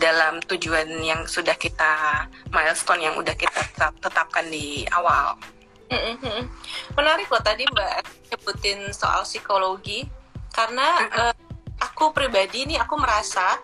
dalam 0.00 0.40
tujuan 0.48 0.88
yang 1.04 1.28
sudah 1.28 1.52
kita 1.54 2.24
milestone 2.48 3.04
yang 3.04 3.14
udah 3.20 3.36
kita 3.36 3.60
tetap, 3.60 3.92
tetapkan 4.00 4.48
di 4.48 4.88
awal. 4.90 5.36
Mm-hmm. 5.86 6.50
menarik 6.98 7.30
kok 7.30 7.46
tadi 7.46 7.62
mbak 7.62 8.02
nyebutin 8.32 8.90
soal 8.90 9.22
psikologi. 9.22 10.08
Karena 10.50 11.04
uh, 11.12 11.36
aku 11.76 12.16
pribadi 12.16 12.64
nih 12.64 12.80
aku 12.80 12.96
merasa 12.96 13.60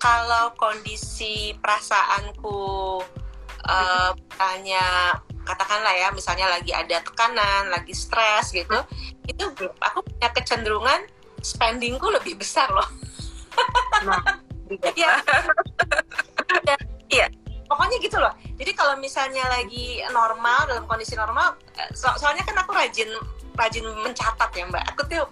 kalau 0.00 0.56
kondisi 0.56 1.52
perasaanku 1.60 3.02
uh, 3.70 4.10
katakanlah 5.46 5.94
ya 5.96 6.08
misalnya 6.10 6.46
lagi 6.50 6.70
ada 6.74 7.00
tekanan, 7.02 7.70
lagi 7.70 7.94
stres 7.94 8.50
gitu, 8.50 8.76
itu 9.26 9.44
aku 9.80 9.98
punya 10.04 10.28
kecenderungan 10.34 11.00
spendingku 11.40 12.06
lebih 12.12 12.36
besar 12.36 12.68
loh. 12.70 12.86
Nah, 14.04 14.22
iya. 14.98 15.18
Iya. 17.10 17.26
Pokoknya 17.70 17.96
gitu 18.02 18.18
loh. 18.18 18.34
Jadi 18.58 18.72
kalau 18.74 18.98
misalnya 18.98 19.46
lagi 19.46 20.02
normal 20.10 20.66
dalam 20.66 20.84
kondisi 20.90 21.14
normal, 21.14 21.54
eh, 21.78 21.90
so 21.94 22.10
soalnya 22.18 22.42
kan 22.42 22.58
aku 22.58 22.74
rajin 22.74 23.10
rajin 23.54 23.86
mencatat 23.86 24.50
ya 24.54 24.64
mbak. 24.66 24.84
Aku 24.94 25.06
tuh 25.06 25.26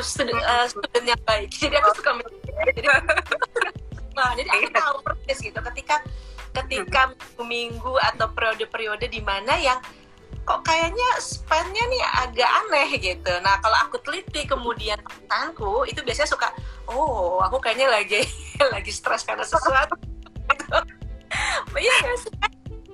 student, 0.00 0.40
uh, 0.42 0.64
student 0.68 1.04
yang 1.04 1.22
baik. 1.28 1.52
Jadi 1.52 1.76
aku 1.76 1.88
suka 2.00 2.10
mencatat. 2.16 2.72
Jadi, 2.72 2.80
nah, 4.16 4.32
jadi 4.34 4.48
aku 4.48 4.68
tahu 4.72 4.96
persis 5.04 5.38
gitu. 5.44 5.58
Ketika 5.60 6.00
ketika 6.52 7.12
minggu-minggu 7.12 7.94
atau 8.14 8.26
periode-periode 8.32 9.06
di 9.08 9.20
mana 9.22 9.56
yang 9.58 9.78
kok 10.48 10.64
kayaknya 10.64 11.08
spendnya 11.20 11.84
nih 11.84 12.02
agak 12.24 12.50
aneh 12.64 12.88
gitu. 12.96 13.32
Nah 13.44 13.60
kalau 13.60 13.76
aku 13.84 14.00
teliti 14.00 14.48
kemudian 14.48 14.96
tanganku 15.28 15.84
itu 15.84 16.00
biasanya 16.00 16.30
suka, 16.32 16.48
oh 16.88 17.44
aku 17.44 17.60
kayaknya 17.60 17.92
lagi 17.92 18.24
lagi 18.74 18.88
stres 18.88 19.24
karena 19.24 19.44
sesuatu. 19.44 19.96
Iya? 21.76 21.96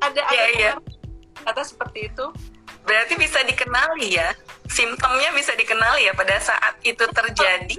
Ada 0.03 0.21
ada 0.27 0.45
ya. 0.59 0.73
kata 1.47 1.63
seperti 1.63 2.11
itu. 2.11 2.27
Berarti 2.83 3.15
bisa 3.15 3.41
dikenali 3.47 4.19
ya, 4.19 4.35
simptomnya 4.67 5.31
bisa 5.33 5.55
dikenali 5.55 6.11
ya 6.11 6.13
pada 6.13 6.37
saat 6.43 6.75
itu 6.83 7.01
terjadi 7.01 7.79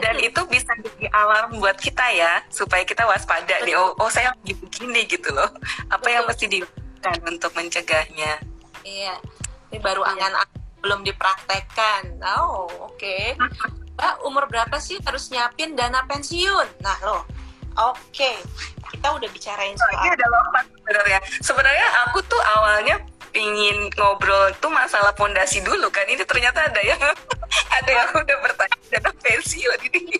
dan 0.00 0.16
itu 0.18 0.40
bisa 0.48 0.72
jadi 0.80 1.06
alarm 1.12 1.60
buat 1.60 1.76
kita 1.78 2.04
ya 2.14 2.42
supaya 2.48 2.82
kita 2.82 3.04
waspada 3.04 3.60
nih 3.62 3.76
oh, 3.76 3.94
oh 3.98 4.10
saya 4.10 4.32
lagi 4.32 4.54
begini 4.58 5.06
gitu 5.06 5.30
loh 5.34 5.50
apa 5.90 6.06
yang 6.10 6.24
mesti 6.24 6.46
dilakukan 6.50 7.18
untuk 7.28 7.52
mencegahnya 7.54 8.40
iya 8.82 9.14
ini 9.70 9.78
baru 9.78 10.02
iya. 10.06 10.30
angan 10.30 10.32
belum 10.80 11.00
dipraktekkan 11.04 12.18
oh 12.24 12.68
oke 12.90 12.96
okay. 12.96 13.38
Mbak 13.94 14.14
umur 14.26 14.44
berapa 14.50 14.76
sih 14.82 14.98
harus 15.06 15.30
nyiapin 15.30 15.78
dana 15.78 16.02
pensiun? 16.10 16.66
Nah 16.82 16.98
loh, 17.06 17.22
oke, 17.78 17.94
okay. 18.10 18.36
kita 18.90 19.06
udah 19.06 19.28
bicarain 19.30 19.74
soal. 19.78 19.94
ini 20.02 20.08
ada 20.18 20.26
lompat 20.26 20.64
sebenarnya. 20.66 21.18
Sebenarnya 21.38 21.86
aku 22.02 22.18
tuh 22.26 22.42
awalnya 22.58 22.98
pingin 23.30 23.90
ngobrol 23.94 24.50
tuh 24.58 24.70
masalah 24.70 25.14
pondasi 25.14 25.62
dulu 25.62 25.86
kan. 25.94 26.06
Ini 26.10 26.26
ternyata 26.26 26.66
ada 26.66 26.82
yang 26.82 26.98
ada 27.84 27.92
yang 27.92 28.10
udah 28.16 28.38
bertanya 28.40 28.76
dana 28.88 29.10
pensiun 29.20 29.80
ini. 29.92 30.16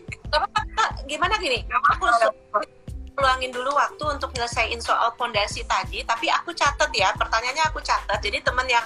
Gimana 1.08 1.34
gini? 1.40 1.64
Aku 1.96 2.04
luangin 3.14 3.54
dulu 3.54 3.72
waktu 3.72 4.04
untuk 4.10 4.36
nyelesain 4.36 4.76
soal 4.84 5.14
pondasi 5.16 5.64
tadi, 5.64 6.04
tapi 6.04 6.28
aku 6.28 6.52
catat 6.52 6.90
ya, 6.92 7.14
pertanyaannya 7.16 7.64
aku 7.72 7.80
catat. 7.80 8.20
Jadi 8.20 8.42
teman 8.44 8.66
yang 8.68 8.84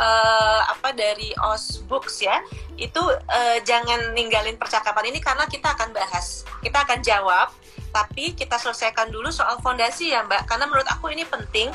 uh, 0.00 0.60
apa 0.66 0.96
dari 0.96 1.30
Osbooks 1.38 2.24
ya, 2.24 2.40
itu 2.80 2.98
uh, 3.06 3.58
jangan 3.62 4.16
ninggalin 4.16 4.56
percakapan 4.58 5.12
ini 5.14 5.20
karena 5.20 5.44
kita 5.46 5.76
akan 5.76 5.92
bahas, 5.92 6.42
kita 6.64 6.82
akan 6.82 6.98
jawab, 7.04 7.52
tapi 7.96 8.36
kita 8.36 8.60
selesaikan 8.60 9.08
dulu 9.08 9.32
soal 9.32 9.56
fondasi 9.64 10.12
ya 10.12 10.20
Mbak, 10.28 10.44
karena 10.44 10.68
menurut 10.68 10.84
aku 10.92 11.08
ini 11.08 11.24
penting. 11.24 11.72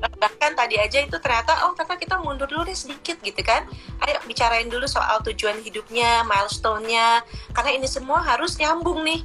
Bahkan 0.00 0.56
tadi 0.56 0.80
aja 0.80 1.04
itu 1.04 1.20
ternyata, 1.20 1.68
oh 1.68 1.76
ternyata 1.76 2.00
kita 2.00 2.16
mundur 2.24 2.48
dulu 2.48 2.64
deh 2.64 2.72
sedikit 2.72 3.20
gitu 3.20 3.36
kan. 3.44 3.68
Ayo 4.00 4.16
bicarain 4.24 4.72
dulu 4.72 4.88
soal 4.88 5.20
tujuan 5.28 5.60
hidupnya, 5.60 6.24
milestone-nya, 6.24 7.20
karena 7.52 7.70
ini 7.76 7.84
semua 7.84 8.24
harus 8.24 8.56
nyambung 8.56 9.04
nih 9.04 9.20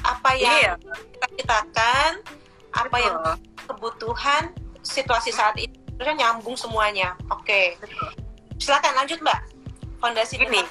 apa 0.00 0.30
yang 0.40 0.56
iya. 0.56 0.72
kita 1.12 1.26
citakan, 1.36 2.10
apa 2.72 2.88
Betul. 2.88 3.04
yang 3.04 3.16
kebutuhan 3.68 4.42
situasi 4.80 5.36
saat 5.36 5.60
ini, 5.60 5.76
terus 6.00 6.16
nyambung 6.16 6.56
semuanya. 6.56 7.12
Oke, 7.28 7.76
okay. 7.76 8.56
silakan 8.56 9.04
lanjut 9.04 9.20
Mbak. 9.20 9.40
Fondasi 10.00 10.40
ini. 10.40 10.64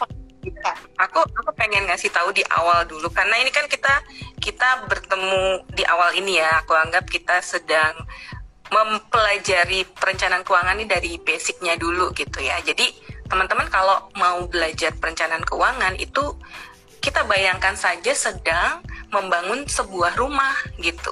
Aku 1.00 1.20
aku 1.20 1.52
pengen 1.56 1.84
ngasih 1.90 2.14
tahu 2.14 2.32
di 2.32 2.44
awal 2.48 2.88
dulu 2.88 3.12
karena 3.12 3.36
ini 3.40 3.52
kan 3.52 3.68
kita 3.68 4.04
kita 4.40 4.88
bertemu 4.88 5.68
di 5.72 5.84
awal 5.88 6.16
ini 6.16 6.40
ya. 6.40 6.64
Aku 6.64 6.74
anggap 6.76 7.08
kita 7.08 7.44
sedang 7.44 7.96
mempelajari 8.74 9.86
perencanaan 9.94 10.42
keuangan 10.42 10.80
ini 10.82 10.88
dari 10.90 11.12
basicnya 11.22 11.78
dulu 11.78 12.10
gitu 12.16 12.42
ya. 12.42 12.58
Jadi 12.64 12.90
teman-teman 13.30 13.70
kalau 13.70 14.10
mau 14.18 14.46
belajar 14.50 14.94
perencanaan 14.98 15.46
keuangan 15.46 15.94
itu 16.02 16.36
kita 17.04 17.28
bayangkan 17.28 17.76
saja 17.76 18.16
sedang 18.16 18.80
membangun 19.12 19.68
sebuah 19.68 20.16
rumah 20.16 20.56
gitu. 20.80 21.12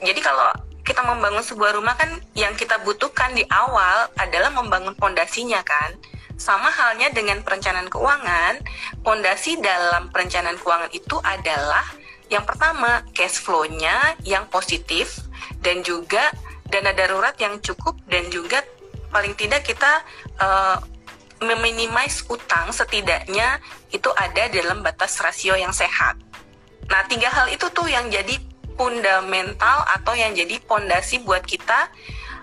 Jadi 0.00 0.18
kalau 0.24 0.48
kita 0.82 1.04
membangun 1.04 1.44
sebuah 1.44 1.76
rumah 1.76 1.92
kan 2.00 2.08
yang 2.32 2.56
kita 2.56 2.80
butuhkan 2.80 3.36
di 3.36 3.44
awal 3.52 4.08
adalah 4.16 4.48
membangun 4.48 4.96
pondasinya 4.96 5.60
kan. 5.60 5.92
Sama 6.38 6.70
halnya 6.70 7.10
dengan 7.10 7.42
perencanaan 7.42 7.90
keuangan, 7.90 8.62
pondasi 9.02 9.58
dalam 9.58 10.08
perencanaan 10.14 10.54
keuangan 10.54 10.90
itu 10.94 11.18
adalah 11.20 11.84
yang 12.30 12.46
pertama 12.46 13.02
cash 13.10 13.42
flow-nya 13.42 14.14
yang 14.22 14.46
positif 14.46 15.18
dan 15.58 15.82
juga 15.82 16.30
dana 16.70 16.94
darurat 16.94 17.34
yang 17.42 17.58
cukup 17.58 17.98
dan 18.06 18.28
juga 18.30 18.62
paling 19.10 19.34
tidak 19.34 19.64
kita 19.64 20.04
uh, 20.38 20.78
meminimais 21.40 22.22
utang 22.28 22.70
setidaknya 22.70 23.58
itu 23.90 24.10
ada 24.14 24.46
dalam 24.52 24.84
batas 24.84 25.18
rasio 25.18 25.56
yang 25.56 25.72
sehat. 25.72 26.18
Nah, 26.88 27.02
tiga 27.08 27.28
hal 27.32 27.48
itu 27.52 27.68
tuh 27.72 27.88
yang 27.88 28.08
jadi 28.12 28.36
fundamental 28.78 29.84
atau 29.98 30.14
yang 30.14 30.32
jadi 30.32 30.60
pondasi 30.64 31.24
buat 31.26 31.42
kita 31.42 31.90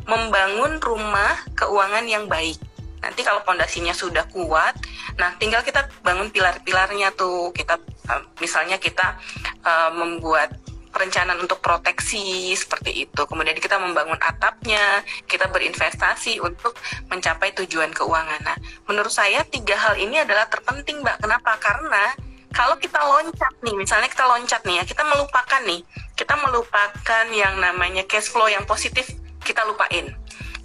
membangun 0.05 0.77
rumah 0.83 1.33
keuangan 1.57 2.05
yang 2.05 2.25
baik. 2.27 2.59
Nanti 3.01 3.21
kalau 3.21 3.41
pondasinya 3.45 3.93
sudah 3.93 4.25
kuat, 4.31 4.75
nah 5.19 5.33
tinggal 5.37 5.61
kita 5.61 5.87
bangun 6.01 6.29
pilar-pilarnya 6.29 7.13
tuh. 7.13 7.51
Kita 7.51 7.79
eh, 7.81 8.21
misalnya 8.41 8.77
kita 8.81 9.17
uh, 9.63 9.91
membuat 9.93 10.55
perencanaan 10.95 11.43
untuk 11.43 11.59
proteksi 11.59 12.55
seperti 12.55 13.03
itu. 13.03 13.21
Kemudian 13.27 13.59
kita 13.59 13.75
membangun 13.75 14.15
atapnya, 14.15 15.03
kita 15.27 15.51
berinvestasi 15.51 16.39
untuk 16.39 16.71
mencapai 17.11 17.51
tujuan 17.59 17.91
keuangan. 17.91 18.39
Nah, 18.47 18.55
menurut 18.87 19.11
saya 19.11 19.43
tiga 19.43 19.75
hal 19.75 19.99
ini 19.99 20.23
adalah 20.23 20.47
terpenting, 20.47 21.03
Mbak. 21.03 21.19
Kenapa? 21.19 21.59
Karena 21.59 22.15
kalau 22.55 22.79
kita 22.79 23.03
loncat 23.03 23.53
nih, 23.59 23.75
misalnya 23.75 24.07
kita 24.07 24.23
loncat 24.23 24.63
nih 24.63 24.79
ya, 24.79 24.83
kita 24.87 25.03
melupakan 25.03 25.61
nih, 25.67 25.83
kita 26.15 26.39
melupakan 26.39 27.25
yang 27.35 27.59
namanya 27.59 28.07
cash 28.07 28.31
flow 28.31 28.47
yang 28.47 28.63
positif, 28.63 29.11
kita 29.43 29.67
lupain. 29.67 30.15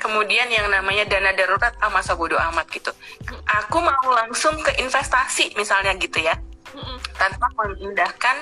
Kemudian 0.00 0.48
yang 0.48 0.64
namanya 0.72 1.04
dana 1.04 1.36
darurat, 1.36 1.76
ah 1.84 1.92
masa 1.92 2.16
bodoh 2.16 2.40
amat 2.40 2.64
gitu. 2.72 2.88
Aku 3.60 3.84
mau 3.84 4.08
langsung 4.16 4.56
ke 4.64 4.80
investasi 4.80 5.52
misalnya 5.60 5.92
gitu 6.00 6.24
ya, 6.24 6.40
tanpa 7.20 7.52
memindahkan 7.60 8.36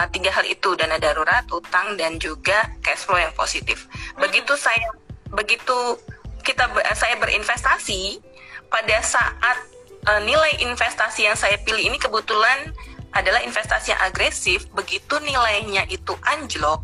uh, 0.00 0.08
tiga 0.08 0.32
hal 0.32 0.48
itu, 0.48 0.72
dana 0.80 0.96
darurat, 0.96 1.44
utang, 1.52 2.00
dan 2.00 2.16
juga 2.16 2.72
cash 2.80 3.04
flow 3.04 3.20
yang 3.20 3.36
positif. 3.36 3.84
Begitu 4.16 4.56
saya, 4.56 4.88
begitu 5.28 6.00
kita 6.40 6.72
saya 6.96 7.20
berinvestasi, 7.20 8.24
pada 8.72 8.96
saat 9.04 9.60
uh, 10.08 10.20
nilai 10.24 10.64
investasi 10.64 11.28
yang 11.28 11.36
saya 11.36 11.60
pilih 11.60 11.84
ini 11.84 12.00
kebetulan 12.00 12.72
adalah 13.12 13.44
investasi 13.44 13.92
yang 13.92 14.02
agresif, 14.02 14.66
begitu 14.72 15.20
nilainya 15.20 15.84
itu 15.92 16.16
anjlok, 16.24 16.80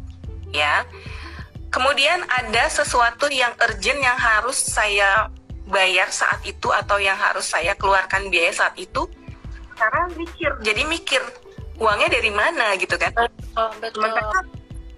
ya. 0.53 0.85
Kemudian 1.71 2.27
ada 2.27 2.67
sesuatu 2.67 3.31
yang 3.31 3.55
urgent 3.63 4.03
yang 4.03 4.19
harus 4.19 4.59
saya 4.59 5.31
bayar 5.71 6.11
saat 6.11 6.43
itu 6.43 6.67
atau 6.75 6.99
yang 6.99 7.15
harus 7.15 7.47
saya 7.47 7.79
keluarkan 7.79 8.27
biaya 8.27 8.51
saat 8.51 8.75
itu. 8.75 9.07
Karena 9.79 10.11
mikir, 10.13 10.51
jadi 10.67 10.83
mikir 10.83 11.23
uangnya 11.79 12.11
dari 12.11 12.31
mana 12.35 12.75
gitu 12.77 12.99
kan? 12.99 13.15
Oh, 13.57 13.71
betul. 13.79 14.05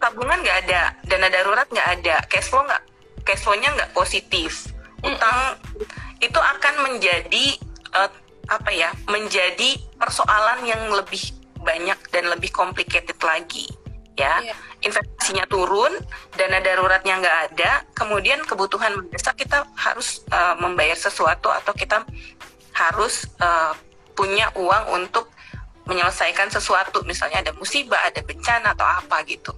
tabungan 0.03 0.43
nggak 0.43 0.67
ada, 0.67 0.99
dana 1.07 1.31
darurat 1.31 1.69
nggak 1.71 1.89
ada, 2.03 2.19
cash 2.27 2.51
flow 2.51 2.67
nggak, 2.67 2.83
cash 3.23 3.47
flow-nya 3.47 3.71
nggak 3.71 3.95
positif, 3.95 4.67
utang 5.07 5.39
mm 5.63 5.79
-mm. 5.79 6.27
itu 6.27 6.41
akan 6.43 6.75
menjadi 6.91 7.47
uh, 7.95 8.11
apa 8.51 8.71
ya 8.75 8.91
menjadi 9.07 9.79
persoalan 9.99 10.67
yang 10.67 10.91
lebih 10.91 11.23
banyak 11.63 11.99
dan 12.11 12.27
lebih 12.35 12.51
complicated 12.51 13.15
lagi 13.23 13.71
ya 14.13 14.45
yeah. 14.45 14.57
investasinya 14.85 15.49
turun 15.49 15.93
dana 16.37 16.61
daruratnya 16.61 17.17
nggak 17.17 17.39
ada 17.53 17.73
kemudian 17.97 18.45
kebutuhan 18.45 18.93
mendesak 18.93 19.41
kita 19.41 19.65
harus 19.73 20.21
uh, 20.29 20.53
membayar 20.61 20.97
sesuatu 20.97 21.49
atau 21.49 21.73
kita 21.73 22.05
harus 22.77 23.25
uh, 23.41 23.73
punya 24.13 24.53
uang 24.53 25.03
untuk 25.03 25.33
menyelesaikan 25.89 26.53
sesuatu 26.53 27.01
misalnya 27.09 27.41
ada 27.41 27.53
musibah 27.57 27.99
ada 28.05 28.21
bencana 28.21 28.77
atau 28.77 28.87
apa 28.87 29.25
gitu 29.25 29.53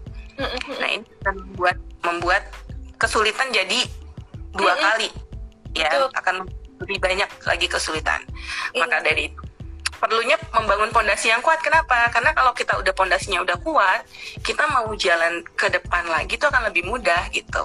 nah 0.79 0.89
ini 0.91 1.07
akan 1.23 1.35
membuat 1.47 1.77
membuat 2.03 2.43
kesulitan 2.99 3.51
jadi 3.51 3.87
dua 4.55 4.75
kali 4.79 5.11
ya 5.75 5.91
akan 6.15 6.47
lebih 6.83 6.99
banyak 6.99 7.31
lagi 7.47 7.67
kesulitan. 7.71 8.21
Iya. 8.75 8.85
Maka 8.87 8.97
dari 9.01 9.31
itu 9.31 9.43
perlunya 10.05 10.37
membangun 10.53 10.93
pondasi 10.93 11.33
yang 11.33 11.41
kuat. 11.41 11.65
Kenapa? 11.65 12.13
Karena 12.13 12.37
kalau 12.37 12.53
kita 12.53 12.77
udah 12.77 12.93
pondasinya 12.93 13.41
udah 13.41 13.57
kuat, 13.65 14.05
kita 14.45 14.69
mau 14.69 14.93
jalan 14.93 15.41
ke 15.57 15.73
depan 15.73 16.05
lagi 16.13 16.37
itu 16.37 16.45
akan 16.45 16.69
lebih 16.69 16.85
mudah 16.85 17.33
gitu. 17.33 17.65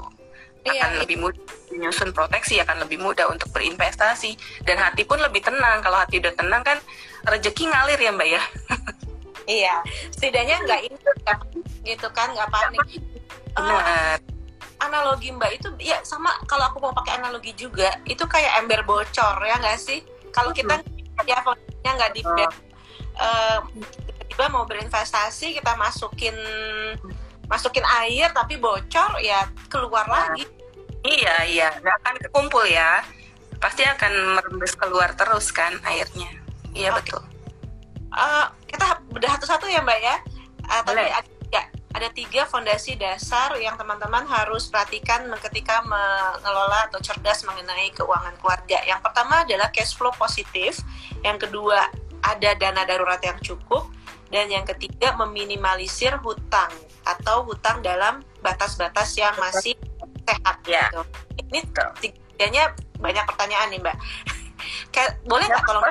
Iya, 0.64 0.88
akan 0.88 0.92
iya. 0.96 1.00
lebih 1.04 1.18
mudah 1.20 1.44
menyusun 1.76 2.16
proteksi, 2.16 2.64
akan 2.64 2.88
lebih 2.88 3.04
mudah 3.04 3.28
untuk 3.28 3.52
berinvestasi 3.52 4.64
dan 4.64 4.80
hati 4.80 5.04
pun 5.04 5.20
lebih 5.20 5.44
tenang. 5.44 5.84
Kalau 5.84 6.00
hati 6.00 6.24
udah 6.24 6.32
tenang 6.32 6.64
kan 6.64 6.80
rezeki 7.28 7.68
ngalir 7.68 8.00
ya 8.00 8.12
Mbak 8.16 8.30
ya. 8.32 8.44
iya, 9.60 9.76
setidaknya 10.16 10.64
nggak 10.64 10.82
ini 10.88 10.98
gitu 11.84 12.08
kan, 12.16 12.32
nggak 12.32 12.48
panik. 12.48 12.88
Benar. 13.52 13.84
Uh, 13.84 14.16
analogi 14.80 15.36
mbak 15.36 15.60
itu 15.60 15.68
ya 15.84 16.00
sama 16.08 16.32
kalau 16.48 16.72
aku 16.72 16.80
mau 16.80 16.96
pakai 16.96 17.20
analogi 17.20 17.52
juga 17.60 18.00
itu 18.08 18.24
kayak 18.24 18.64
ember 18.64 18.80
bocor 18.88 19.36
ya 19.44 19.60
nggak 19.60 19.76
sih 19.76 20.00
kalau 20.32 20.56
kita 20.56 20.80
hmm. 20.80 20.99
Ya 21.28 21.38
fondasinya 21.44 21.92
nggak 22.00 22.12
di 22.16 22.22
uh, 22.24 23.60
tiba-tiba 24.40 24.56
mau 24.56 24.64
berinvestasi 24.64 25.60
kita 25.60 25.76
masukin 25.76 26.36
masukin 27.52 27.84
air 28.06 28.32
tapi 28.32 28.56
bocor 28.56 29.20
ya 29.20 29.44
keluar 29.68 30.08
nah. 30.08 30.32
lagi. 30.32 30.48
iya 31.04 31.36
iya. 31.44 31.70
Nggak 31.84 31.96
akan 32.00 32.16
kekumpul 32.24 32.64
ya. 32.64 33.04
Pasti 33.60 33.84
akan 33.84 34.40
merembes 34.40 34.80
keluar 34.80 35.12
terus 35.18 35.52
kan 35.52 35.76
airnya. 35.84 36.32
Iya 36.72 36.96
okay. 36.96 37.12
betul. 37.12 37.22
Uh, 38.16 38.48
kita 38.64 39.04
bedah 39.12 39.36
satu-satu 39.36 39.68
ya 39.68 39.84
mbak 39.84 40.00
ya. 40.00 40.16
Uh, 40.70 40.82
tadi 40.88 41.04
ada 41.04 41.39
ada 41.90 42.10
tiga 42.14 42.46
fondasi 42.46 42.94
dasar 42.94 43.58
yang 43.58 43.74
teman-teman 43.74 44.22
harus 44.30 44.70
perhatikan 44.70 45.26
ketika 45.50 45.82
mengelola 45.82 46.86
atau 46.86 47.02
cerdas 47.02 47.42
mengenai 47.42 47.90
keuangan 47.98 48.38
keluarga. 48.38 48.78
Yang 48.86 49.02
pertama 49.02 49.42
adalah 49.42 49.74
cash 49.74 49.98
flow 49.98 50.14
positif, 50.14 50.86
yang 51.26 51.42
kedua 51.42 51.90
ada 52.22 52.54
dana 52.54 52.86
darurat 52.86 53.18
yang 53.26 53.42
cukup, 53.42 53.90
dan 54.30 54.54
yang 54.54 54.66
ketiga 54.70 55.18
meminimalisir 55.18 56.14
hutang 56.22 56.70
atau 57.06 57.42
hutang 57.42 57.82
dalam 57.82 58.22
batas-batas 58.46 59.18
yang 59.18 59.34
masih 59.42 59.74
sehat. 60.30 60.62
Ya. 60.70 60.94
Gitu. 60.94 61.02
Ini 61.50 61.60
tiganya 61.98 62.64
banyak 63.02 63.26
pertanyaan 63.26 63.74
nih 63.74 63.82
Mbak. 63.82 63.98
Boleh 65.30 65.46
nggak 65.50 65.66
tolong 65.66 65.86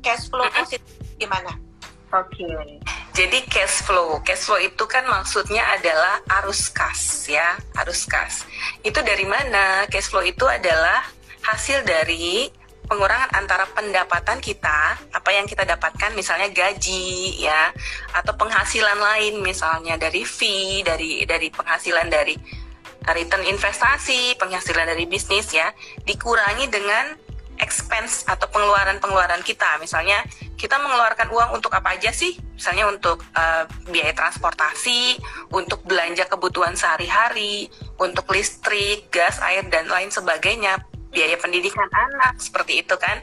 cash 0.00 0.30
flow 0.30 0.46
positif 0.54 0.86
gimana? 1.18 1.67
Oke. 2.08 2.40
Okay. 2.40 2.80
Jadi 3.18 3.38
cash 3.50 3.82
flow, 3.82 4.22
cash 4.22 4.46
flow 4.46 4.62
itu 4.62 4.84
kan 4.86 5.02
maksudnya 5.10 5.60
adalah 5.74 6.22
arus 6.40 6.70
kas 6.70 7.26
ya, 7.26 7.58
arus 7.82 8.06
kas. 8.06 8.46
Itu 8.86 9.02
dari 9.02 9.26
mana? 9.26 9.90
Cash 9.90 10.08
flow 10.08 10.22
itu 10.22 10.46
adalah 10.46 11.02
hasil 11.42 11.82
dari 11.82 12.46
pengurangan 12.88 13.28
antara 13.36 13.68
pendapatan 13.74 14.38
kita, 14.40 14.96
apa 15.12 15.30
yang 15.34 15.44
kita 15.44 15.66
dapatkan 15.66 16.14
misalnya 16.14 16.48
gaji 16.48 17.42
ya, 17.42 17.74
atau 18.16 18.32
penghasilan 18.38 18.96
lain 18.96 19.42
misalnya 19.44 20.00
dari 20.00 20.24
fee, 20.24 20.86
dari 20.86 21.26
dari 21.26 21.52
penghasilan 21.52 22.06
dari 22.08 22.38
return 23.02 23.44
investasi, 23.44 24.38
penghasilan 24.40 24.88
dari 24.88 25.04
bisnis 25.04 25.52
ya, 25.52 25.74
dikurangi 26.08 26.70
dengan 26.72 27.18
expense 27.58 28.26
atau 28.26 28.46
pengeluaran-pengeluaran 28.50 29.42
kita. 29.42 29.78
Misalnya 29.82 30.22
kita 30.58 30.78
mengeluarkan 30.78 31.30
uang 31.30 31.50
untuk 31.58 31.74
apa 31.74 31.94
aja 31.94 32.10
sih? 32.10 32.38
Misalnya 32.54 32.90
untuk 32.90 33.22
uh, 33.34 33.64
biaya 33.90 34.14
transportasi, 34.14 35.18
untuk 35.54 35.82
belanja 35.86 36.26
kebutuhan 36.26 36.74
sehari-hari, 36.74 37.70
untuk 37.98 38.26
listrik, 38.34 39.10
gas, 39.14 39.38
air 39.42 39.66
dan 39.70 39.86
lain 39.86 40.10
sebagainya, 40.10 40.82
biaya 41.14 41.38
pendidikan 41.38 41.86
anak 41.90 42.38
seperti 42.42 42.82
itu 42.82 42.94
kan. 42.98 43.22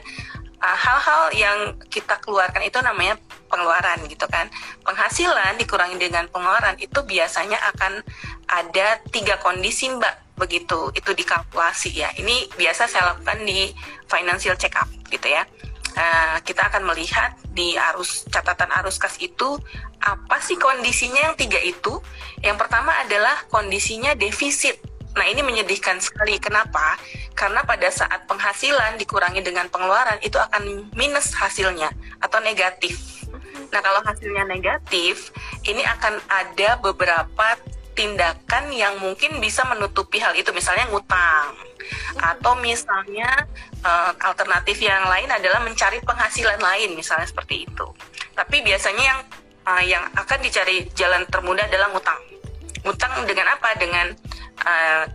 uh, 0.56 0.76
hal-hal 0.76 1.22
yang 1.36 1.58
kita 1.92 2.16
keluarkan 2.24 2.64
itu 2.64 2.80
namanya 2.80 3.20
pengeluaran 3.46 4.00
gitu 4.08 4.26
kan. 4.26 4.48
Penghasilan 4.82 5.60
dikurangi 5.60 6.00
dengan 6.00 6.26
pengeluaran 6.32 6.80
itu 6.80 7.00
biasanya 7.04 7.60
akan 7.76 8.00
ada 8.48 9.00
tiga 9.12 9.36
kondisi 9.40 9.92
mbak 9.92 10.25
begitu 10.36 10.92
itu 10.92 11.10
dikalkulasi 11.16 11.90
ya. 11.96 12.12
Ini 12.14 12.52
biasa 12.54 12.86
saya 12.86 13.16
lakukan 13.16 13.42
di 13.42 13.72
financial 14.06 14.54
check 14.56 14.76
up 14.76 14.88
gitu 15.08 15.26
ya. 15.26 15.44
Nah, 15.96 16.44
kita 16.44 16.68
akan 16.68 16.92
melihat 16.92 17.32
di 17.56 17.72
arus 17.72 18.28
catatan 18.28 18.68
arus 18.84 19.00
kas 19.00 19.16
itu 19.16 19.56
apa 20.04 20.36
sih 20.44 20.60
kondisinya 20.60 21.32
yang 21.32 21.34
tiga 21.40 21.56
itu. 21.64 22.04
Yang 22.44 22.56
pertama 22.60 22.92
adalah 23.00 23.48
kondisinya 23.48 24.12
defisit. 24.12 24.76
Nah 25.16 25.24
ini 25.24 25.40
menyedihkan 25.40 25.96
sekali. 25.96 26.36
Kenapa? 26.36 27.00
Karena 27.32 27.64
pada 27.64 27.88
saat 27.88 28.28
penghasilan 28.28 29.00
dikurangi 29.00 29.40
dengan 29.40 29.72
pengeluaran 29.72 30.20
itu 30.20 30.36
akan 30.36 30.92
minus 30.92 31.32
hasilnya 31.32 31.88
atau 32.20 32.44
negatif. 32.44 33.00
Nah 33.72 33.80
kalau 33.80 34.04
hasilnya 34.04 34.44
negatif, 34.44 35.32
ini 35.64 35.80
akan 35.80 36.20
ada 36.28 36.76
beberapa 36.76 37.56
tindakan 37.96 38.70
yang 38.70 39.00
mungkin 39.00 39.40
bisa 39.40 39.64
menutupi 39.64 40.20
hal 40.20 40.36
itu 40.36 40.52
misalnya 40.52 40.86
ngutang. 40.92 41.56
Atau 42.20 42.54
misalnya 42.60 43.26
uh, 43.80 44.12
alternatif 44.20 44.78
yang 44.84 45.08
lain 45.08 45.32
adalah 45.32 45.64
mencari 45.64 45.98
penghasilan 46.04 46.60
lain 46.60 46.92
misalnya 46.92 47.24
seperti 47.24 47.64
itu. 47.64 47.86
Tapi 48.36 48.60
biasanya 48.60 49.02
yang 49.02 49.20
uh, 49.64 49.82
yang 49.82 50.04
akan 50.12 50.38
dicari 50.44 50.86
jalan 50.92 51.24
termudah 51.32 51.64
adalah 51.64 51.88
ngutang. 51.90 52.20
Ngutang 52.84 53.24
dengan 53.24 53.56
apa? 53.56 53.74
Dengan 53.80 54.12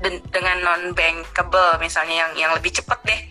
de 0.02 0.22
dengan 0.30 0.58
non 0.62 0.82
bankable 0.94 1.82
misalnya 1.82 2.24
yang 2.24 2.32
yang 2.38 2.52
lebih 2.54 2.72
cepat 2.72 3.00
deh 3.04 3.22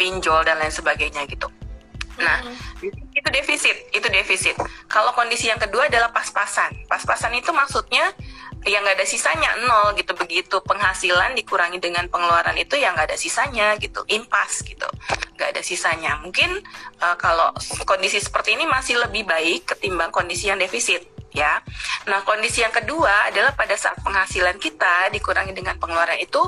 pinjol 0.00 0.42
dan 0.42 0.56
lain 0.58 0.72
sebagainya 0.72 1.28
gitu 1.28 1.46
Nah, 2.18 2.42
itu 3.14 3.28
defisit, 3.30 3.76
itu 3.94 4.06
defisit. 4.10 4.56
Kalau 4.90 5.14
kondisi 5.14 5.46
yang 5.50 5.58
kedua 5.58 5.86
adalah 5.86 6.10
pas-pasan. 6.10 6.86
Pas-pasan 6.90 7.34
itu 7.38 7.54
maksudnya 7.54 8.10
yang 8.66 8.82
nggak 8.82 8.98
ada 8.98 9.06
sisanya 9.06 9.50
nol 9.64 9.94
gitu. 9.94 10.12
Begitu 10.18 10.58
penghasilan 10.66 11.38
dikurangi 11.38 11.78
dengan 11.78 12.10
pengeluaran 12.10 12.58
itu 12.58 12.74
yang 12.74 12.98
nggak 12.98 13.14
ada 13.14 13.18
sisanya 13.18 13.78
gitu. 13.78 14.02
Impas 14.10 14.66
gitu. 14.66 14.86
Nggak 15.38 15.48
ada 15.54 15.62
sisanya. 15.62 16.18
Mungkin 16.18 16.58
uh, 16.98 17.16
kalau 17.16 17.54
kondisi 17.86 18.18
seperti 18.18 18.58
ini 18.58 18.66
masih 18.66 18.98
lebih 18.98 19.22
baik 19.22 19.74
ketimbang 19.74 20.10
kondisi 20.10 20.50
yang 20.50 20.58
defisit 20.58 21.06
ya. 21.30 21.62
Nah 22.10 22.26
kondisi 22.26 22.66
yang 22.66 22.74
kedua 22.74 23.30
adalah 23.30 23.54
pada 23.54 23.78
saat 23.78 24.00
penghasilan 24.02 24.58
kita 24.58 25.12
dikurangi 25.14 25.54
dengan 25.54 25.78
pengeluaran 25.78 26.18
itu 26.18 26.42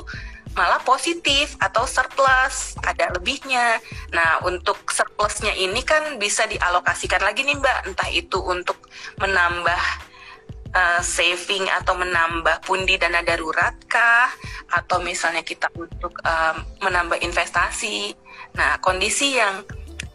malah 0.51 0.83
positif 0.83 1.55
atau 1.59 1.87
surplus 1.87 2.75
ada 2.83 3.11
lebihnya. 3.15 3.79
Nah 4.11 4.43
untuk 4.43 4.83
surplusnya 4.91 5.55
ini 5.55 5.79
kan 5.83 6.19
bisa 6.19 6.47
dialokasikan 6.47 7.23
lagi 7.23 7.47
nih 7.47 7.55
mbak. 7.55 7.91
Entah 7.91 8.09
itu 8.11 8.39
untuk 8.43 8.77
menambah 9.19 9.81
uh, 10.75 11.01
saving 11.03 11.67
atau 11.81 11.95
menambah 11.95 12.63
pundi 12.67 12.99
dana 12.99 13.23
darurat 13.23 13.75
kah? 13.87 14.31
Atau 14.71 14.99
misalnya 15.03 15.43
kita 15.43 15.71
untuk 15.75 16.19
uh, 16.23 16.55
menambah 16.83 17.19
investasi. 17.23 18.15
Nah, 18.55 18.79
kondisi 18.83 19.39
yang 19.39 19.63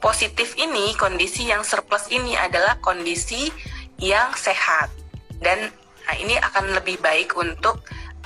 positif 0.00 0.52
ini, 0.60 0.92
kondisi 1.00 1.48
yang 1.48 1.64
surplus 1.64 2.12
ini 2.12 2.36
adalah 2.36 2.76
kondisi 2.84 3.48
yang 3.96 4.32
sehat. 4.36 4.92
Dan 5.40 5.72
nah, 6.04 6.16
ini 6.20 6.36
akan 6.36 6.76
lebih 6.76 7.00
baik 7.00 7.36
untuk 7.36 7.80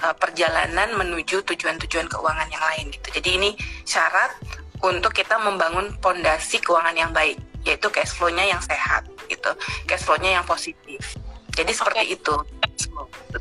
uh, 0.05 0.15
perjalanan 0.17 0.97
menuju 0.97 1.45
tujuan-tujuan 1.45 2.09
keuangan 2.09 2.49
yang 2.49 2.65
lain 2.65 2.93
gitu. 2.93 3.09
Jadi 3.21 3.31
ini 3.37 3.51
syarat 3.85 4.37
untuk 4.81 5.13
kita 5.13 5.37
membangun 5.41 5.93
pondasi 6.01 6.61
keuangan 6.65 6.97
yang 6.97 7.13
baik, 7.13 7.37
yaitu 7.69 7.89
cash 7.93 8.17
flow-nya 8.17 8.49
yang 8.49 8.61
sehat 8.65 9.05
gitu, 9.29 9.53
cash 9.85 10.05
flow-nya 10.05 10.41
yang 10.41 10.45
positif. 10.49 11.17
Jadi 11.53 11.73
seperti 11.77 12.05
okay. 12.09 12.17
itu. 12.17 12.35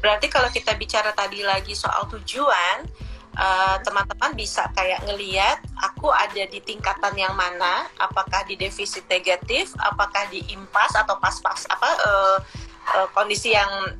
Berarti 0.03 0.27
kalau 0.27 0.51
kita 0.51 0.75
bicara 0.75 1.15
tadi 1.15 1.39
lagi 1.39 1.71
soal 1.71 2.11
tujuan, 2.11 2.83
eh, 3.39 3.77
teman-teman 3.87 4.35
uh, 4.35 4.37
bisa 4.37 4.67
kayak 4.75 4.99
ngeliat 5.07 5.63
aku 5.79 6.11
ada 6.11 6.43
di 6.43 6.59
tingkatan 6.59 7.15
yang 7.15 7.31
mana, 7.39 7.87
apakah 7.95 8.43
di 8.43 8.59
defisit 8.59 9.07
negatif, 9.07 9.71
apakah 9.79 10.27
di 10.27 10.43
impas 10.51 10.91
atau 10.99 11.15
pas-pas 11.23 11.63
apa 11.71 11.89
uh, 12.03 12.37
uh, 12.99 13.07
kondisi 13.15 13.55
yang 13.55 13.95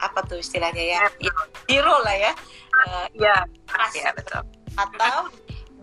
apa 0.00 0.24
tuh 0.26 0.38
istilahnya 0.40 0.82
ya, 0.82 1.02
ya 1.20 1.32
zero 1.68 1.96
lah 2.02 2.16
ya. 2.16 2.32
Uh, 2.74 3.06
ya, 3.14 3.36
pas 3.70 3.92
ya 3.94 4.10
betul. 4.14 4.42
Atau 4.74 5.30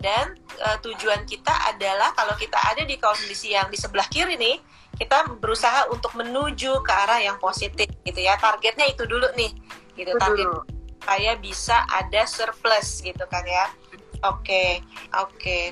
dan 0.02 0.34
uh, 0.66 0.76
tujuan 0.82 1.22
kita 1.24 1.54
adalah 1.70 2.10
kalau 2.18 2.34
kita 2.34 2.58
ada 2.58 2.82
di 2.82 2.98
kondisi 2.98 3.54
yang 3.54 3.70
di 3.70 3.78
sebelah 3.78 4.04
kiri 4.10 4.34
nih 4.34 4.58
kita 4.98 5.30
berusaha 5.38 5.88
untuk 5.88 6.12
menuju 6.18 6.82
ke 6.84 6.92
arah 6.92 7.22
yang 7.22 7.38
positif 7.38 7.88
gitu 8.02 8.20
ya 8.20 8.36
targetnya 8.36 8.90
itu 8.90 9.06
dulu 9.06 9.30
nih 9.38 9.54
gitu 9.96 10.12
target 10.18 10.50
saya 11.02 11.32
bisa 11.38 11.86
ada 11.88 12.26
surplus 12.26 13.00
gitu 13.00 13.24
kan 13.30 13.46
ya 13.46 13.70
oke 14.26 14.42
okay, 14.42 14.82
oke 15.16 15.32
okay. 15.38 15.64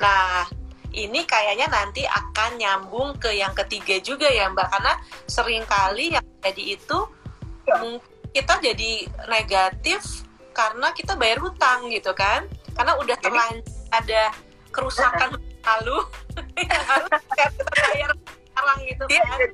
nah 0.00 0.48
ini 0.90 1.22
kayaknya 1.22 1.70
nanti 1.70 2.02
akan 2.02 2.58
nyambung 2.58 3.14
ke 3.22 3.30
yang 3.30 3.54
ketiga 3.54 4.02
juga 4.02 4.26
ya 4.26 4.50
mbak 4.50 4.66
karena 4.74 4.98
sering 5.30 5.62
kali 5.68 6.16
yang 6.18 6.24
jadi 6.42 6.80
itu 6.80 6.98
ya. 6.98 7.19
Kita 8.30 8.54
jadi 8.62 8.92
negatif 9.26 10.26
karena 10.54 10.92
kita 10.94 11.14
bayar 11.18 11.38
hutang 11.42 11.90
gitu 11.90 12.10
kan 12.14 12.46
karena 12.74 12.92
udah 12.98 13.16
terlanjur 13.18 13.64
ada 13.90 14.30
kerusakan 14.70 15.34
lalu 15.66 15.98
yang 16.70 16.84
harus 16.86 17.10
kita 17.34 17.72
bayar 17.90 18.10
sekarang 18.14 18.78
gitu 18.86 19.04
iya, 19.10 19.22
kan. 19.26 19.38
Ya, 19.40 19.48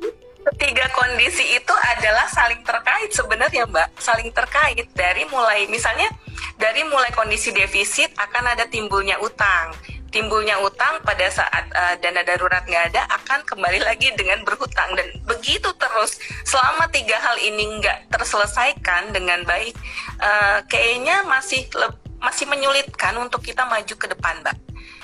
Tiga 0.46 0.86
kondisi 0.94 1.42
itu 1.58 1.74
adalah 1.74 2.30
saling 2.30 2.62
terkait 2.62 3.10
sebenarnya 3.10 3.66
Mbak, 3.66 3.98
saling 3.98 4.30
terkait 4.30 4.86
dari 4.94 5.26
mulai 5.26 5.66
misalnya 5.66 6.06
dari 6.54 6.86
mulai 6.86 7.10
kondisi 7.10 7.50
defisit 7.50 8.14
akan 8.14 8.54
ada 8.54 8.62
timbulnya 8.70 9.18
utang. 9.18 9.74
Timbulnya 10.16 10.56
utang 10.64 10.96
pada 11.04 11.28
saat 11.28 11.68
uh, 11.76 11.92
dana 12.00 12.24
darurat 12.24 12.64
nggak 12.64 12.88
ada 12.88 13.04
akan 13.20 13.44
kembali 13.44 13.84
lagi 13.84 14.08
dengan 14.16 14.40
berhutang 14.48 14.96
dan 14.96 15.12
begitu 15.28 15.68
terus 15.76 16.16
selama 16.40 16.88
tiga 16.88 17.20
hal 17.20 17.36
ini 17.36 17.76
nggak 17.76 18.08
terselesaikan 18.08 19.12
dengan 19.12 19.44
baik, 19.44 19.76
uh, 20.16 20.64
kayaknya 20.72 21.20
masih 21.28 21.68
masih 22.16 22.48
menyulitkan 22.48 23.12
untuk 23.20 23.44
kita 23.44 23.68
maju 23.68 23.92
ke 23.92 24.06
depan, 24.08 24.40
Mbak. 24.40 24.56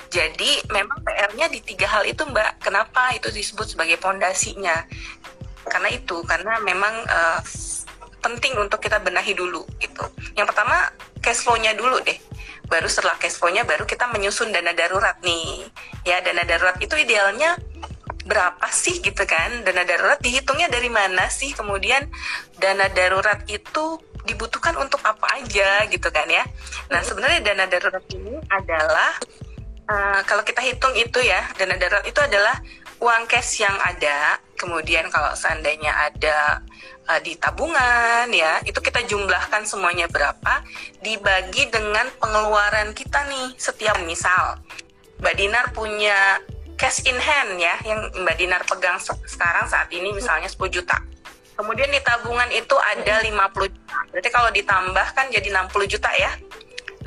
Jadi 0.09 0.65
memang 0.73 0.97
PR-nya 1.05 1.45
di 1.45 1.61
tiga 1.61 1.85
hal 1.93 2.09
itu 2.09 2.25
Mbak. 2.25 2.65
Kenapa 2.65 3.13
itu 3.13 3.29
disebut 3.29 3.77
sebagai 3.77 4.01
pondasinya? 4.01 4.81
Karena 5.69 5.93
itu, 5.93 6.25
karena 6.25 6.57
memang 6.65 7.05
uh, 7.05 7.37
penting 8.17 8.57
untuk 8.57 8.81
kita 8.81 8.97
benahi 8.97 9.37
dulu 9.37 9.61
gitu. 9.77 10.09
Yang 10.33 10.57
pertama 10.57 10.89
cash 11.21 11.45
flow-nya 11.45 11.77
dulu 11.77 12.01
deh. 12.01 12.17
Baru 12.67 12.87
setelah 12.89 13.19
cash 13.19 13.37
flow-nya 13.37 13.67
baru 13.67 13.83
kita 13.85 14.09
menyusun 14.09 14.51
dana 14.51 14.71
darurat 14.73 15.19
nih. 15.21 15.67
Ya, 16.07 16.19
dana 16.23 16.43
darurat 16.47 16.79
itu 16.79 16.95
idealnya 16.97 17.59
berapa 18.23 18.67
sih 18.71 19.03
gitu 19.03 19.23
kan? 19.27 19.63
Dana 19.67 19.83
darurat 19.83 20.19
dihitungnya 20.23 20.71
dari 20.71 20.87
mana 20.87 21.27
sih? 21.27 21.51
Kemudian 21.51 22.07
dana 22.57 22.87
darurat 22.91 23.43
itu 23.51 23.99
dibutuhkan 24.23 24.79
untuk 24.79 25.03
apa 25.03 25.43
aja 25.43 25.83
gitu 25.91 26.07
kan 26.07 26.27
ya. 26.31 26.47
Nah, 26.87 27.03
sebenarnya 27.03 27.43
dana 27.43 27.67
darurat 27.67 28.03
ini 28.15 28.39
adalah 28.47 29.11
uh, 29.87 30.21
kalau 30.23 30.43
kita 30.47 30.63
hitung 30.63 30.95
itu 30.95 31.19
ya 31.19 31.43
dana 31.59 31.75
darurat 31.75 32.05
itu 32.07 32.19
adalah 32.23 32.55
uang 33.03 33.27
cash 33.27 33.59
yang 33.59 33.75
ada 33.83 34.39
kemudian 34.55 35.11
kalau 35.11 35.35
seandainya 35.35 35.91
ada 35.91 36.63
uh, 37.11 37.19
di 37.19 37.35
tabungan 37.35 38.31
ya 38.31 38.63
itu 38.63 38.79
kita 38.79 39.03
jumlahkan 39.03 39.67
semuanya 39.67 40.07
berapa 40.07 40.63
dibagi 41.03 41.67
dengan 41.67 42.07
pengeluaran 42.15 42.95
kita 42.95 43.27
nih 43.27 43.51
setiap 43.59 43.99
misal 44.07 44.63
Mbak 45.19 45.35
Dinar 45.35 45.65
punya 45.75 46.39
cash 46.79 47.03
in 47.03 47.19
hand 47.19 47.59
ya 47.59 47.75
yang 47.83 48.07
Mbak 48.23 48.35
Dinar 48.39 48.61
pegang 48.63 48.99
sekarang 49.27 49.67
saat 49.67 49.87
ini 49.95 50.11
misalnya 50.11 50.51
10 50.51 50.59
juta. 50.67 50.99
Kemudian 51.53 51.87
di 51.87 52.01
tabungan 52.03 52.49
itu 52.51 52.75
ada 52.75 53.23
50 53.23 53.71
juta. 53.71 53.97
Berarti 54.11 54.29
kalau 54.33 54.49
ditambah 54.51 55.07
kan 55.15 55.31
jadi 55.31 55.47
60 55.47 55.85
juta 55.87 56.09
ya. 56.17 56.35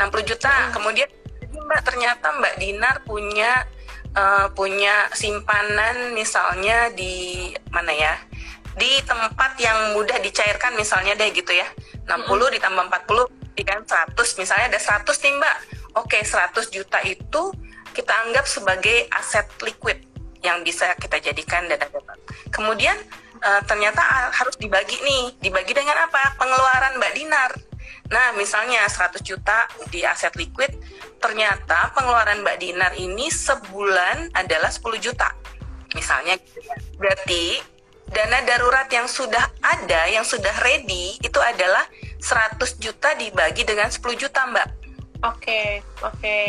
60 0.01 0.23
juta. 0.33 0.71
Kemudian 0.73 1.09
Mbak 1.53 1.81
ternyata 1.83 2.31
Mbak 2.41 2.55
Dinar 2.57 2.97
punya 3.05 3.69
uh, 4.17 4.49
punya 4.57 5.07
simpanan 5.13 6.17
misalnya 6.17 6.91
di 6.97 7.53
mana 7.71 7.93
ya? 7.93 8.17
Di 8.77 9.01
tempat 9.05 9.57
yang 9.61 9.97
mudah 9.97 10.21
dicairkan 10.21 10.75
misalnya 10.77 11.17
deh 11.17 11.31
gitu 11.33 11.53
ya. 11.53 11.69
60 12.09 12.57
ditambah 12.57 12.85
40 12.89 13.65
kan 13.67 13.81
100 13.83 14.41
misalnya 14.41 14.67
ada 14.77 14.81
100 14.81 15.07
nih 15.25 15.33
Mbak. 15.41 15.57
Oke, 15.97 16.19
100 16.21 16.69
juta 16.69 17.01
itu 17.09 17.43
kita 17.97 18.13
anggap 18.29 18.45
sebagai 18.45 19.09
aset 19.09 19.49
liquid 19.65 19.97
yang 20.45 20.61
bisa 20.61 20.93
kita 21.01 21.17
jadikan 21.17 21.65
dana 21.65 21.81
darurat. 21.81 22.21
Kemudian 22.53 22.95
uh, 23.41 23.61
ternyata 23.65 24.05
harus 24.31 24.55
dibagi 24.61 25.01
nih, 25.01 25.33
dibagi 25.41 25.73
dengan 25.73 25.97
apa? 26.05 26.37
Pengeluaran 26.37 27.01
Mbak 27.01 27.13
Dinar. 27.17 27.51
Nah, 28.09 28.35
misalnya 28.39 28.87
100 28.87 29.23
juta 29.23 29.67
di 29.91 30.07
aset 30.07 30.35
liquid, 30.39 30.71
ternyata 31.19 31.91
pengeluaran 31.97 32.43
Mbak 32.43 32.57
Dinar 32.63 32.93
ini 32.95 33.27
sebulan 33.33 34.37
adalah 34.37 34.71
10 34.71 34.99
juta. 35.03 35.35
Misalnya, 35.95 36.39
berarti 37.01 37.59
dana 38.07 38.39
darurat 38.47 38.87
yang 38.93 39.11
sudah 39.11 39.51
ada, 39.63 40.07
yang 40.07 40.23
sudah 40.23 40.55
ready, 40.63 41.19
itu 41.19 41.41
adalah 41.43 41.83
100 42.23 42.79
juta 42.79 43.15
dibagi 43.19 43.67
dengan 43.67 43.91
10 43.91 44.15
juta, 44.15 44.47
Mbak. 44.47 44.69
Oke, 45.25 45.41
okay, 45.43 45.69
oke. 46.05 46.19
Okay. 46.21 46.47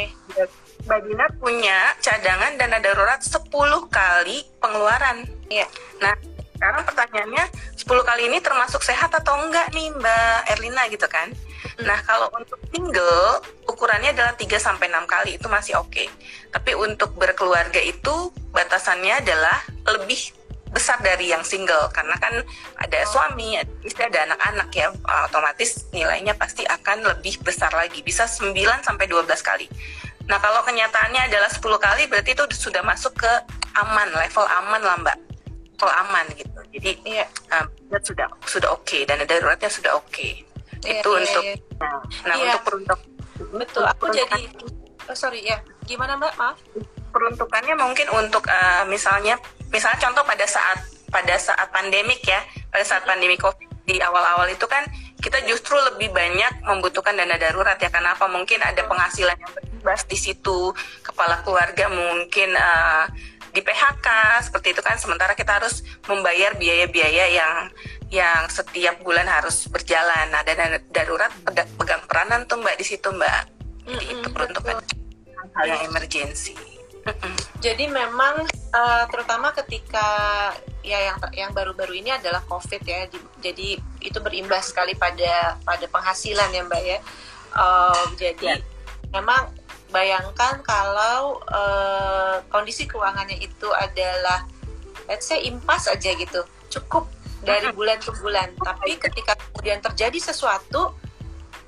Mbak 0.88 1.00
Dina 1.04 1.26
punya 1.40 1.78
cadangan 2.00 2.56
dana 2.56 2.78
darurat 2.80 3.20
10 3.20 3.50
kali 3.90 4.44
pengeluaran. 4.62 5.26
Iya. 5.52 5.68
Nah, 6.00 6.16
sekarang 6.58 6.84
pertanyaannya 6.90 7.46
10 7.78 7.86
kali 7.86 8.22
ini 8.34 8.38
termasuk 8.42 8.82
sehat 8.82 9.14
atau 9.14 9.38
enggak 9.46 9.70
nih 9.72 9.94
Mbak 9.94 10.40
Erlina 10.58 10.84
gitu 10.90 11.06
kan? 11.06 11.30
Hmm. 11.78 11.86
Nah, 11.86 12.02
kalau 12.02 12.28
untuk 12.34 12.58
single 12.74 13.46
ukurannya 13.70 14.12
adalah 14.12 14.34
3 14.34 14.58
sampai 14.58 14.90
6 14.90 15.06
kali 15.06 15.38
itu 15.38 15.48
masih 15.48 15.78
oke. 15.78 15.94
Okay. 15.94 16.10
Tapi 16.50 16.74
untuk 16.74 17.14
berkeluarga 17.14 17.78
itu 17.78 18.34
batasannya 18.52 19.22
adalah 19.22 19.62
lebih 19.86 20.34
besar 20.68 21.00
dari 21.00 21.32
yang 21.32 21.48
single 21.48 21.88
karena 21.96 22.20
kan 22.20 22.44
ada 22.76 22.98
oh. 23.00 23.08
suami, 23.08 23.56
ada 23.56 23.72
istri, 23.88 24.04
ada 24.04 24.28
anak-anak 24.28 24.70
ya 24.76 24.92
otomatis 25.30 25.88
nilainya 25.96 26.36
pasti 26.36 26.68
akan 26.68 27.08
lebih 27.16 27.40
besar 27.40 27.72
lagi 27.72 28.04
bisa 28.04 28.28
9 28.28 28.52
sampai 28.84 29.06
12 29.08 29.30
kali. 29.40 29.68
Nah 30.28 30.44
kalau 30.44 30.60
kenyataannya 30.68 31.32
adalah 31.32 31.48
10 31.48 31.64
kali 31.64 32.04
berarti 32.12 32.36
itu 32.36 32.44
sudah 32.52 32.84
masuk 32.84 33.16
ke 33.16 33.32
aman, 33.80 34.12
level 34.12 34.44
aman 34.44 34.82
lah 34.84 34.98
mbak. 35.00 35.18
Level 35.78 35.94
aman 35.94 36.26
gitu. 36.34 36.60
Jadi 36.74 36.92
ya 37.06 37.26
um, 37.54 37.70
sudah 38.02 38.26
sudah 38.50 38.70
oke 38.74 38.82
okay, 38.82 39.06
dan 39.06 39.22
daruratnya 39.30 39.70
sudah 39.70 39.94
oke. 39.94 40.10
Okay. 40.10 40.42
Ya, 40.82 41.02
itu 41.02 41.10
ya, 41.10 41.18
untuk 41.22 41.44
ya. 41.46 41.56
nah, 41.82 42.00
nah 42.26 42.36
ya. 42.38 42.44
untuk 42.54 42.62
peruntuk 42.66 43.00
betul 43.38 43.84
aku 43.86 44.06
jadi 44.14 44.42
oh, 45.10 45.18
sorry 45.18 45.46
ya 45.46 45.58
gimana 45.86 46.18
mbak 46.18 46.34
maaf 46.38 46.58
peruntukannya 47.14 47.74
mungkin 47.78 48.10
untuk 48.14 48.46
uh, 48.50 48.86
misalnya 48.90 49.38
misalnya 49.74 49.98
contoh 50.02 50.22
pada 50.26 50.46
saat 50.46 50.80
pada 51.10 51.34
saat 51.38 51.70
pandemik 51.74 52.22
ya 52.26 52.42
pada 52.70 52.86
saat 52.86 53.06
pandemi 53.06 53.38
covid 53.40 53.66
di 53.88 53.98
awal-awal 54.04 54.46
itu 54.52 54.68
kan 54.68 54.84
kita 55.18 55.40
justru 55.48 55.80
lebih 55.80 56.12
banyak 56.12 56.62
membutuhkan 56.68 57.16
dana 57.16 57.40
darurat 57.40 57.80
ya 57.80 57.88
karena 57.88 58.14
apa 58.14 58.28
mungkin 58.28 58.60
ada 58.60 58.84
penghasilan 58.84 59.34
yang 59.34 59.52
berimbas 59.56 60.04
di 60.06 60.18
situ 60.20 60.76
kepala 61.02 61.40
keluarga 61.42 61.88
mungkin 61.88 62.52
uh, 62.54 63.08
di 63.58 63.66
PHK 63.66 64.08
seperti 64.46 64.78
itu 64.78 64.86
kan 64.86 65.02
sementara 65.02 65.34
kita 65.34 65.58
harus 65.58 65.82
membayar 66.06 66.54
biaya-biaya 66.54 67.26
yang 67.34 67.56
yang 68.14 68.46
setiap 68.54 69.02
bulan 69.02 69.26
harus 69.26 69.66
berjalan 69.66 70.30
nah 70.30 70.46
dana 70.46 70.78
darurat 70.94 71.34
pegang 71.74 72.06
peranan 72.06 72.46
tuh 72.46 72.62
mbak 72.62 72.78
di 72.78 72.86
situ 72.86 73.10
mbak 73.10 73.50
jadi 73.82 73.98
mm 73.98 73.98
-hmm, 73.98 74.14
itu 74.22 74.28
peruntukan 74.30 74.78
hal 75.58 75.66
yang 75.66 75.82
emergensi 75.90 76.78
jadi 77.58 77.88
memang 77.90 78.46
uh, 78.76 79.04
terutama 79.10 79.56
ketika 79.56 80.08
ya 80.84 81.00
yang 81.12 81.18
yang 81.36 81.52
baru-baru 81.56 82.00
ini 82.04 82.12
adalah 82.12 82.44
COVID 82.46 82.84
ya. 82.84 83.08
Jadi 83.40 83.80
itu 84.04 84.20
berimbas 84.20 84.76
sekali 84.76 84.94
pada 84.94 85.56
pada 85.64 85.86
penghasilan 85.88 86.52
ya 86.52 86.62
Mbak 86.68 86.84
ya. 86.84 87.00
Uh, 87.56 88.04
jadi 88.20 88.60
ya. 88.60 88.64
memang 89.16 89.56
bayangkan 89.92 90.60
kalau 90.64 91.40
uh, 91.48 92.44
kondisi 92.52 92.88
keuangannya 92.88 93.40
itu 93.40 93.68
adalah 93.72 94.44
let's 95.08 95.28
say 95.28 95.44
impas 95.48 95.88
aja 95.88 96.12
gitu. 96.16 96.44
Cukup 96.68 97.08
dari 97.44 97.72
bulan 97.72 97.98
ke 98.02 98.12
bulan. 98.20 98.52
Tapi 98.60 99.00
ketika 99.00 99.40
kemudian 99.40 99.80
terjadi 99.80 100.20
sesuatu 100.20 100.92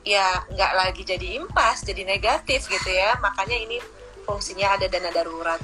ya 0.04 0.44
nggak 0.52 0.74
lagi 0.76 1.02
jadi 1.08 1.40
impas, 1.40 1.88
jadi 1.88 2.04
negatif 2.04 2.68
gitu 2.68 2.90
ya. 2.92 3.16
Makanya 3.24 3.56
ini 3.56 3.80
fungsinya 4.28 4.76
ada 4.76 4.86
dana 4.92 5.10
darurat. 5.10 5.62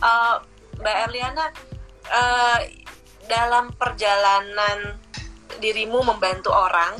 Uh, 0.00 0.40
Mbak 0.80 0.96
Erliana, 1.08 1.46
uh, 2.08 2.58
dalam 3.28 3.70
perjalanan 3.76 4.96
dirimu 5.60 6.00
membantu 6.00 6.50
orang, 6.56 6.96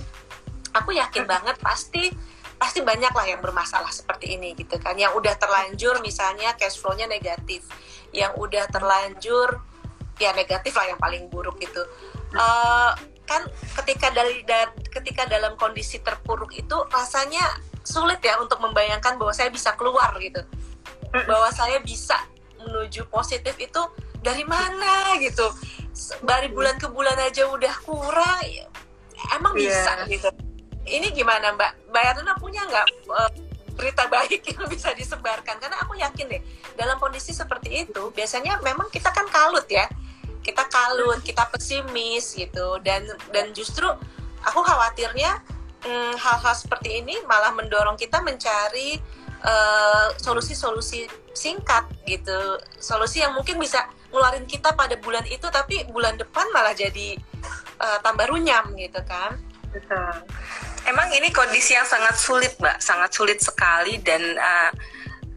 aku 0.77 0.93
yakin 0.95 1.25
banget 1.25 1.57
pasti 1.59 2.13
pasti 2.61 2.85
banyak 2.85 3.09
lah 3.09 3.25
yang 3.25 3.41
bermasalah 3.41 3.89
seperti 3.89 4.37
ini 4.37 4.53
gitu 4.53 4.77
kan. 4.77 4.93
Yang 5.01 5.17
udah 5.17 5.35
terlanjur 5.41 6.05
misalnya 6.05 6.53
cash 6.61 6.77
flow-nya 6.77 7.09
negatif, 7.09 7.65
yang 8.13 8.37
udah 8.37 8.69
terlanjur 8.69 9.65
ya 10.21 10.37
negatif 10.37 10.77
lah 10.77 10.93
yang 10.93 11.01
paling 11.01 11.33
buruk 11.33 11.57
itu. 11.65 11.81
Uh, 12.37 12.93
kan 13.25 13.47
ketika 13.83 14.11
dari 14.11 14.43
da, 14.43 14.75
ketika 14.91 15.23
dalam 15.31 15.55
kondisi 15.55 16.03
terpuruk 16.03 16.51
itu 16.51 16.77
rasanya 16.91 17.43
sulit 17.87 18.19
ya 18.21 18.37
untuk 18.43 18.59
membayangkan 18.59 19.17
bahwa 19.17 19.31
saya 19.31 19.49
bisa 19.55 19.73
keluar 19.79 20.13
gitu 20.19 20.43
bahwa 21.11 21.51
saya 21.51 21.79
bisa 21.83 22.15
menuju 22.59 23.07
positif 23.11 23.55
itu 23.59 23.83
dari 24.21 24.43
mana 24.47 25.17
gitu 25.19 25.47
dari 26.23 26.51
bulan 26.51 26.77
ke 26.79 26.87
bulan 26.91 27.19
aja 27.19 27.49
udah 27.51 27.75
kurang 27.83 28.43
ya, 28.47 28.67
emang 29.35 29.57
yeah. 29.59 29.67
bisa 29.67 29.93
gitu 30.07 30.29
ini 30.89 31.13
gimana 31.13 31.53
mbak? 31.57 31.93
Mbak 31.93 32.03
Yatuna 32.03 32.33
punya 32.41 32.63
nggak 32.65 32.87
uh, 33.11 33.31
berita 33.77 34.07
baik 34.09 34.41
yang 34.57 34.65
bisa 34.73 34.95
disebarkan? 34.97 35.61
Karena 35.61 35.81
aku 35.85 35.99
yakin 35.99 36.27
deh 36.31 36.43
dalam 36.79 36.97
kondisi 36.97 37.37
seperti 37.37 37.89
itu 37.89 38.13
biasanya 38.15 38.61
memang 38.65 38.89
kita 38.89 39.13
kan 39.13 39.29
kalut 39.29 39.67
ya. 39.69 39.89
Kita 40.41 40.65
kalut 40.73 41.21
kita 41.21 41.49
pesimis 41.53 42.33
gitu. 42.33 42.81
Dan 42.81 43.05
dan 43.35 43.53
justru 43.53 43.87
aku 44.41 44.61
khawatirnya 44.65 45.41
hmm, 45.85 46.17
hal-hal 46.17 46.55
hmm, 46.57 46.63
seperti 46.65 47.05
ini 47.05 47.21
malah 47.29 47.53
mendorong 47.53 48.01
kita 48.01 48.25
mencari 48.25 49.01
Eh, 49.41 50.09
solusi-solusi 50.21 51.09
uh, 51.09 51.33
singkat 51.33 51.89
gitu. 52.05 52.61
Solusi 52.77 53.25
yang 53.25 53.33
mungkin 53.33 53.57
bisa 53.57 53.89
ngeluarin 54.13 54.45
kita 54.45 54.77
pada 54.77 55.01
bulan 55.01 55.25
itu 55.33 55.49
tapi 55.49 55.89
bulan 55.89 56.21
depan 56.21 56.45
malah 56.53 56.77
jadi 56.77 57.17
uh, 57.81 57.99
tambah 58.05 58.29
runyam 58.29 58.69
gitu 58.77 59.01
kan. 59.09 59.41
Betul 59.73 60.13
emang 60.91 61.09
ini 61.15 61.31
kondisi 61.31 61.79
yang 61.79 61.87
sangat 61.87 62.19
sulit 62.19 62.59
mbak. 62.59 62.83
Sangat 62.83 63.15
sulit 63.15 63.39
sekali 63.39 64.03
dan 64.03 64.21
uh, 64.35 64.71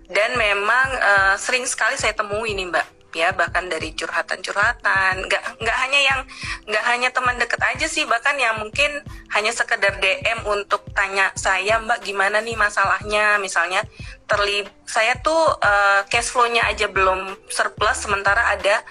dan 0.10 0.34
memang 0.34 0.88
uh, 0.98 1.36
sering 1.38 1.64
sekali 1.70 1.94
saya 1.96 2.18
temui 2.18 2.58
ini 2.58 2.66
mbak. 2.66 3.14
Ya 3.14 3.30
bahkan 3.30 3.70
dari 3.70 3.94
curhatan-curhatan. 3.94 5.30
Nggak 5.30 5.44
nggak 5.62 5.78
hanya 5.86 6.00
yang 6.02 6.20
nggak 6.66 6.86
hanya 6.90 7.10
teman 7.14 7.38
deket 7.38 7.62
aja 7.62 7.86
sih 7.86 8.10
bahkan 8.10 8.34
yang 8.42 8.58
mungkin 8.58 8.90
hanya 9.38 9.54
sekedar 9.54 10.02
DM 10.02 10.42
untuk 10.50 10.82
tanya 10.98 11.30
saya 11.38 11.78
mbak 11.78 12.02
gimana 12.02 12.42
nih 12.42 12.58
masalahnya? 12.58 13.38
Misalnya 13.38 13.86
terlib 14.26 14.66
saya 14.90 15.14
tuh 15.22 15.54
uh, 15.62 16.02
cash 16.10 16.34
flow-nya 16.34 16.66
aja 16.66 16.90
belum 16.90 17.38
surplus 17.54 18.02
sementara 18.02 18.58
ada 18.58 18.82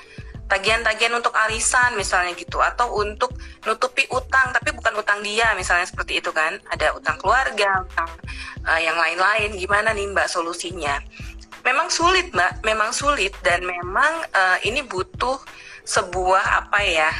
tagihan-tagihan 0.52 1.16
untuk 1.16 1.32
arisan 1.32 1.96
misalnya 1.96 2.36
gitu 2.36 2.60
atau 2.60 3.00
untuk 3.00 3.32
nutupi 3.64 4.04
utang 4.12 4.52
tapi 4.52 4.76
bukan 4.76 5.00
utang 5.00 5.24
dia 5.24 5.56
misalnya 5.56 5.88
seperti 5.88 6.20
itu 6.20 6.28
kan. 6.28 6.60
Ada 6.68 6.92
utang 6.92 7.16
keluarga 7.16 7.80
utang 7.80 8.12
uh, 8.68 8.80
yang 8.80 9.00
lain-lain. 9.00 9.56
Gimana 9.56 9.96
nih 9.96 10.12
mbak 10.12 10.28
solusinya? 10.28 11.00
Memang 11.64 11.88
sulit 11.88 12.28
mbak. 12.36 12.60
Memang 12.68 12.92
sulit 12.92 13.32
dan 13.40 13.64
memang 13.64 14.28
uh, 14.36 14.60
ini 14.68 14.84
butuh 14.84 15.40
sebuah 15.88 16.44
apa 16.62 16.78
ya 16.84 17.10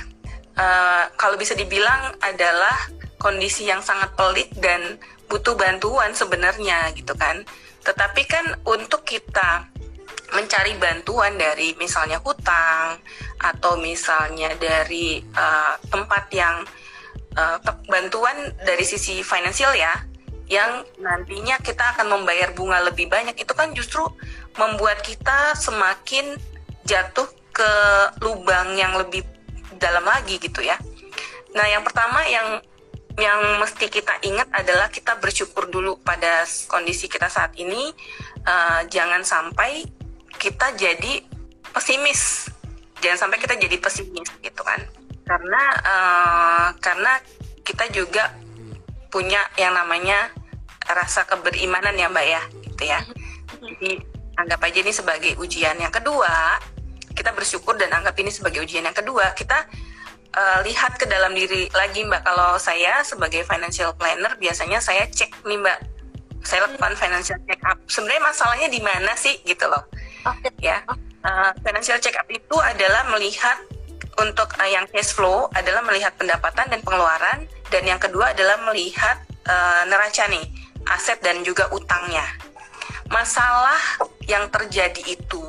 uh, 0.61 1.05
kalau 1.16 1.40
bisa 1.40 1.57
dibilang 1.57 2.12
adalah 2.21 2.77
kondisi 3.16 3.64
yang 3.64 3.81
sangat 3.81 4.12
pelik 4.12 4.53
dan 4.61 5.01
butuh 5.33 5.57
bantuan 5.57 6.12
sebenarnya 6.12 6.92
gitu 6.92 7.16
kan. 7.16 7.40
Tetapi 7.81 8.23
kan 8.29 8.45
untuk 8.68 9.09
kita 9.09 9.71
mencari 10.33 10.77
bantuan 10.81 11.37
dari 11.37 11.77
misalnya 11.77 12.18
hutang 12.25 12.99
atau 13.38 13.77
misalnya 13.77 14.53
dari 14.57 15.21
uh, 15.37 15.77
tempat 15.92 16.25
yang 16.33 16.64
uh, 17.37 17.59
bantuan 17.88 18.53
dari 18.64 18.85
sisi 18.85 19.21
finansial 19.21 19.77
ya 19.77 19.92
yang 20.53 20.85
nantinya 21.01 21.57
kita 21.64 21.97
akan 21.97 22.12
membayar 22.12 22.53
bunga 22.53 22.85
lebih 22.85 23.09
banyak 23.09 23.37
itu 23.40 23.53
kan 23.57 23.73
justru 23.73 24.05
membuat 24.61 25.01
kita 25.01 25.57
semakin 25.57 26.37
jatuh 26.85 27.25
ke 27.53 27.73
lubang 28.21 28.77
yang 28.77 28.92
lebih 29.01 29.25
dalam 29.81 30.05
lagi 30.05 30.37
gitu 30.37 30.61
ya. 30.61 30.77
Nah, 31.57 31.66
yang 31.68 31.85
pertama 31.85 32.25
yang 32.29 32.61
yang 33.21 33.61
mesti 33.61 33.92
kita 33.92 34.25
ingat 34.25 34.49
adalah 34.57 34.88
kita 34.88 35.21
bersyukur 35.21 35.68
dulu 35.68 36.01
pada 36.01 36.45
kondisi 36.68 37.09
kita 37.09 37.29
saat 37.29 37.53
ini. 37.61 37.92
Uh, 38.42 38.83
jangan 38.88 39.23
sampai 39.23 39.85
kita 40.42 40.74
jadi 40.74 41.22
pesimis. 41.70 42.50
Jangan 42.98 43.26
sampai 43.26 43.38
kita 43.38 43.55
jadi 43.55 43.78
pesimis 43.78 44.26
gitu 44.42 44.62
kan. 44.66 44.83
Karena 45.22 45.62
uh, 45.87 46.66
karena 46.83 47.22
kita 47.62 47.87
juga 47.94 48.35
punya 49.07 49.38
yang 49.55 49.70
namanya 49.78 50.35
rasa 50.83 51.22
keberimanan 51.31 51.94
ya 51.94 52.11
Mbak 52.11 52.26
ya, 52.26 52.42
gitu 52.66 52.83
ya. 52.90 53.00
Jadi 53.62 54.02
anggap 54.35 54.66
aja 54.66 54.78
ini 54.83 54.90
sebagai 54.90 55.33
ujian. 55.38 55.78
Yang 55.78 56.02
kedua, 56.02 56.59
kita 57.14 57.31
bersyukur 57.31 57.78
dan 57.78 57.94
anggap 57.94 58.18
ini 58.18 58.35
sebagai 58.35 58.66
ujian. 58.66 58.83
Yang 58.83 59.07
kedua, 59.07 59.31
kita 59.38 59.70
uh, 60.35 60.59
lihat 60.66 60.98
ke 60.98 61.07
dalam 61.07 61.38
diri 61.38 61.70
lagi 61.70 62.02
Mbak. 62.02 62.26
Kalau 62.26 62.59
saya 62.59 63.07
sebagai 63.07 63.46
financial 63.46 63.94
planner 63.94 64.35
biasanya 64.42 64.83
saya 64.83 65.07
cek 65.07 65.46
nih 65.46 65.59
Mbak. 65.62 65.78
Saya 66.42 66.66
lakukan 66.66 66.98
financial 66.98 67.38
check 67.46 67.62
up. 67.62 67.78
Sebenarnya 67.87 68.22
masalahnya 68.26 68.66
di 68.66 68.83
mana 68.83 69.14
sih 69.14 69.38
gitu 69.46 69.70
loh. 69.70 69.87
Okay. 70.22 70.50
Ya. 70.62 70.82
Uh, 71.22 71.54
financial 71.62 71.98
check 72.02 72.18
up 72.18 72.26
itu 72.30 72.56
adalah 72.58 73.06
melihat 73.14 73.54
untuk 74.18 74.50
uh, 74.58 74.68
yang 74.68 74.87
cash 74.90 75.14
flow 75.14 75.46
adalah 75.54 75.82
melihat 75.87 76.14
pendapatan 76.18 76.66
dan 76.66 76.80
pengeluaran 76.82 77.46
dan 77.70 77.82
yang 77.87 77.98
kedua 78.02 78.35
adalah 78.35 78.58
melihat 78.70 79.22
uh, 79.46 79.82
neraca 79.87 80.26
nih, 80.30 80.46
aset 80.90 81.18
dan 81.22 81.46
juga 81.46 81.70
utangnya. 81.70 82.26
Masalah 83.11 83.78
yang 84.26 84.48
terjadi 84.50 85.14
itu 85.14 85.46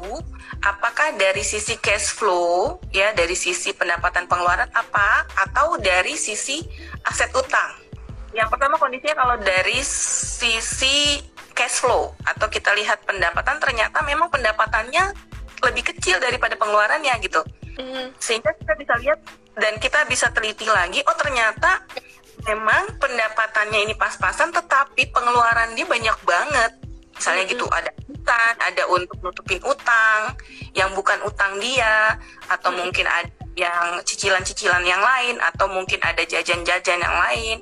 apakah 0.63 1.15
dari 1.19 1.43
sisi 1.43 1.75
cash 1.79 2.15
flow 2.15 2.79
ya 2.95 3.11
dari 3.11 3.35
sisi 3.35 3.75
pendapatan 3.75 4.27
pengeluaran 4.31 4.71
apa 4.71 5.27
atau 5.35 5.75
dari 5.75 6.15
sisi 6.15 6.63
aset 7.03 7.31
utang 7.35 7.83
yang 8.33 8.49
pertama 8.49 8.79
kondisinya 8.79 9.13
kalau 9.19 9.35
dari 9.43 9.77
sisi 9.83 11.19
cash 11.53 11.81
flow 11.85 12.13
atau 12.25 12.47
kita 12.49 12.73
lihat 12.75 13.01
pendapatan 13.05 13.57
ternyata 13.61 14.01
memang 14.03 14.27
pendapatannya 14.29 15.13
lebih 15.63 15.83
kecil 15.95 16.19
daripada 16.19 16.59
pengeluarannya 16.59 17.13
gitu 17.23 17.41
mm. 17.79 18.17
sehingga 18.19 18.51
kita 18.57 18.73
bisa 18.75 18.93
lihat 18.99 19.19
dan 19.55 19.77
kita 19.79 20.03
bisa 20.09 20.27
teliti 20.33 20.67
lagi 20.67 20.99
oh 21.05 21.15
ternyata 21.15 21.85
memang 22.43 22.99
pendapatannya 22.99 23.87
ini 23.87 23.93
pas-pasan 23.95 24.51
tetapi 24.51 25.13
pengeluaran 25.13 25.77
dia 25.77 25.87
banyak 25.87 26.17
banget 26.25 26.71
misalnya 27.15 27.45
mm 27.45 27.49
-hmm. 27.49 27.61
gitu 27.61 27.65
ada 27.71 27.91
utang, 28.23 28.55
ada 28.55 28.83
untuk 28.87 29.19
nutupin 29.19 29.59
utang 29.67 30.31
yang 30.71 30.95
bukan 30.95 31.19
utang 31.27 31.59
dia, 31.59 32.15
atau 32.47 32.71
hmm. 32.71 32.79
mungkin 32.79 33.03
ada 33.03 33.42
yang 33.53 34.01
cicilan-cicilan 34.01 34.81
yang 34.81 35.01
lain, 35.01 35.37
atau 35.37 35.69
mungkin 35.69 36.01
ada 36.01 36.25
jajan-jajan 36.25 36.99
yang 36.99 37.17
lain, 37.29 37.57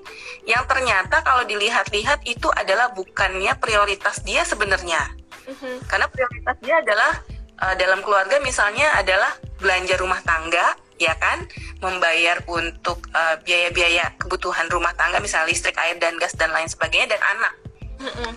yang 0.47 0.63
ternyata 0.67 1.19
kalau 1.23 1.43
dilihat-lihat 1.43 2.23
itu 2.23 2.47
adalah 2.56 2.95
bukannya 2.95 3.51
prioritas 3.60 4.23
dia 4.23 4.47
sebenarnya, 4.47 5.12
hmm. 5.51 5.88
karena 5.91 6.08
prioritas 6.08 6.56
dia 6.63 6.80
adalah 6.80 7.12
uh, 7.60 7.75
dalam 7.75 7.99
keluarga 7.99 8.39
misalnya 8.39 8.88
adalah 8.95 9.36
belanja 9.60 9.99
rumah 9.99 10.23
tangga, 10.23 10.80
ya 10.95 11.17
kan, 11.17 11.43
membayar 11.82 12.38
untuk 12.45 13.10
eh, 13.10 13.36
biaya-biaya 13.41 14.06
uh, 14.06 14.10
kebutuhan 14.21 14.69
rumah 14.69 14.93
tangga, 14.93 15.17
misalnya 15.17 15.49
listrik, 15.49 15.73
air 15.82 15.97
dan 15.97 16.13
gas 16.21 16.38
dan 16.38 16.54
lain 16.54 16.69
sebagainya, 16.69 17.17
dan 17.17 17.21
anak. 17.38 17.54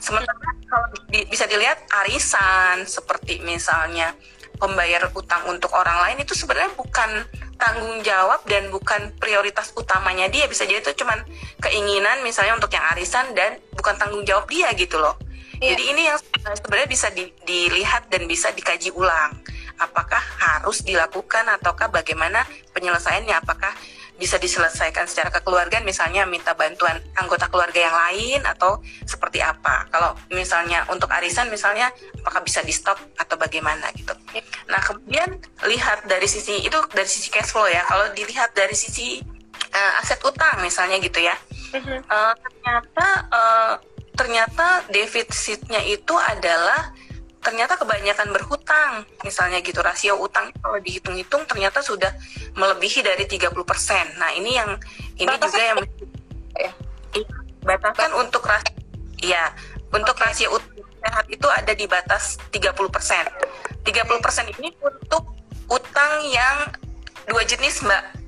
Sementara 0.00 0.36
kalau 0.68 0.88
di, 1.08 1.24
bisa 1.28 1.48
dilihat 1.48 1.80
arisan 2.04 2.84
seperti 2.84 3.40
misalnya 3.40 4.12
pembayar 4.60 5.08
utang 5.16 5.48
untuk 5.48 5.72
orang 5.72 6.04
lain 6.08 6.24
itu 6.24 6.36
sebenarnya 6.36 6.72
bukan 6.76 7.24
tanggung 7.64 8.04
jawab 8.04 8.44
dan 8.44 8.68
bukan 8.68 9.16
prioritas 9.16 9.72
utamanya 9.72 10.28
dia 10.28 10.44
bisa 10.44 10.68
jadi 10.68 10.84
itu 10.84 10.92
cuman 11.00 11.24
keinginan 11.64 12.20
misalnya 12.20 12.60
untuk 12.60 12.68
yang 12.76 12.84
arisan 12.92 13.32
dan 13.32 13.56
bukan 13.72 13.96
tanggung 13.96 14.20
jawab 14.28 14.44
dia 14.52 14.68
gitu 14.76 15.00
loh. 15.00 15.16
Yeah. 15.64 15.72
Jadi 15.72 15.82
ini 15.96 16.02
yang 16.12 16.18
sebenarnya 16.60 16.88
bisa 16.90 17.08
di, 17.08 17.32
dilihat 17.48 18.12
dan 18.12 18.28
bisa 18.28 18.52
dikaji 18.52 18.92
ulang. 18.92 19.40
Apakah 19.80 20.20
harus 20.20 20.84
dilakukan 20.84 21.48
ataukah 21.56 21.88
bagaimana 21.88 22.44
penyelesaiannya? 22.76 23.32
Apakah 23.32 23.72
bisa 24.14 24.38
diselesaikan 24.38 25.10
secara 25.10 25.30
kekeluargaan 25.34 25.82
misalnya 25.82 26.22
minta 26.22 26.54
bantuan 26.54 27.02
anggota 27.18 27.50
keluarga 27.50 27.80
yang 27.82 27.96
lain 27.96 28.40
atau 28.46 28.78
seperti 29.02 29.42
apa. 29.42 29.90
Kalau 29.90 30.14
misalnya 30.30 30.86
untuk 30.86 31.10
arisan 31.10 31.50
misalnya 31.50 31.90
apakah 32.22 32.46
bisa 32.46 32.62
di 32.62 32.70
stop 32.70 32.96
atau 33.18 33.34
bagaimana 33.34 33.90
gitu. 33.98 34.14
Nah 34.70 34.78
kemudian 34.86 35.34
lihat 35.66 36.06
dari 36.06 36.30
sisi 36.30 36.62
itu 36.62 36.78
dari 36.94 37.10
sisi 37.10 37.26
cash 37.26 37.50
flow 37.50 37.66
ya. 37.66 37.82
Kalau 37.90 38.14
dilihat 38.14 38.54
dari 38.54 38.78
sisi 38.78 39.18
uh, 39.74 40.00
aset 40.00 40.22
utang 40.22 40.62
misalnya 40.62 41.02
gitu 41.02 41.18
ya. 41.18 41.34
Uh, 41.74 42.34
ternyata 42.38 43.06
uh, 43.34 43.74
ternyata 44.14 44.86
defisitnya 44.94 45.82
itu 45.82 46.14
adalah 46.14 46.94
ternyata 47.44 47.76
kebanyakan 47.76 48.32
berhutang 48.32 49.04
misalnya 49.20 49.60
gitu 49.60 49.84
rasio 49.84 50.16
utang 50.16 50.48
kalau 50.64 50.80
dihitung-hitung 50.80 51.44
ternyata 51.44 51.84
sudah 51.84 52.10
melebihi 52.56 53.04
dari 53.04 53.28
30%. 53.28 53.52
Nah, 54.16 54.32
ini 54.32 54.56
yang 54.56 54.80
ini 55.20 55.28
Batasan 55.28 55.52
juga 55.52 55.60
yang 55.60 55.78
ya. 56.56 56.72
batasan 57.64 58.10
untuk 58.16 58.42
rasio 58.48 58.74
ya, 59.20 59.52
untuk 59.92 60.16
okay. 60.16 60.24
rasio 60.32 60.48
utang 60.56 60.88
sehat 61.04 61.26
itu 61.28 61.46
ada 61.52 61.72
di 61.76 61.84
batas 61.84 62.40
30%. 62.48 62.72
30% 63.84 64.56
ini 64.56 64.72
untuk 64.80 65.36
utang 65.68 66.12
yang 66.32 66.72
dua 67.28 67.44
jenis, 67.44 67.84
Mbak. 67.84 68.24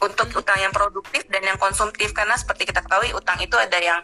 Untuk 0.00 0.32
hmm. 0.32 0.40
utang 0.40 0.58
yang 0.62 0.72
produktif 0.72 1.28
dan 1.28 1.44
yang 1.44 1.58
konsumtif 1.60 2.16
karena 2.16 2.32
seperti 2.38 2.70
kita 2.70 2.80
ketahui 2.80 3.12
utang 3.12 3.36
itu 3.42 3.52
ada 3.58 3.76
yang 3.76 4.00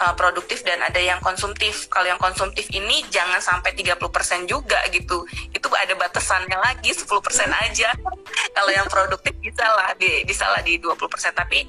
uh, 0.00 0.14
produktif 0.16 0.64
dan 0.64 0.80
ada 0.80 0.98
yang 0.98 1.20
konsumtif. 1.20 1.86
Kalau 1.92 2.08
yang 2.08 2.18
konsumtif 2.18 2.66
ini 2.72 3.04
jangan 3.12 3.38
sampai 3.38 3.76
30% 3.76 4.48
juga 4.48 4.80
gitu. 4.90 5.28
Itu 5.52 5.68
ada 5.76 5.92
batasannya 5.94 6.56
lagi 6.56 6.90
10% 6.96 7.06
aja. 7.52 7.92
kalau 8.56 8.70
yang 8.72 8.88
produktif 8.88 9.36
bisa 9.38 9.64
lah 9.76 9.92
bisa 10.00 10.48
lah 10.48 10.64
di 10.64 10.80
20%. 10.80 10.96
Tapi 11.36 11.68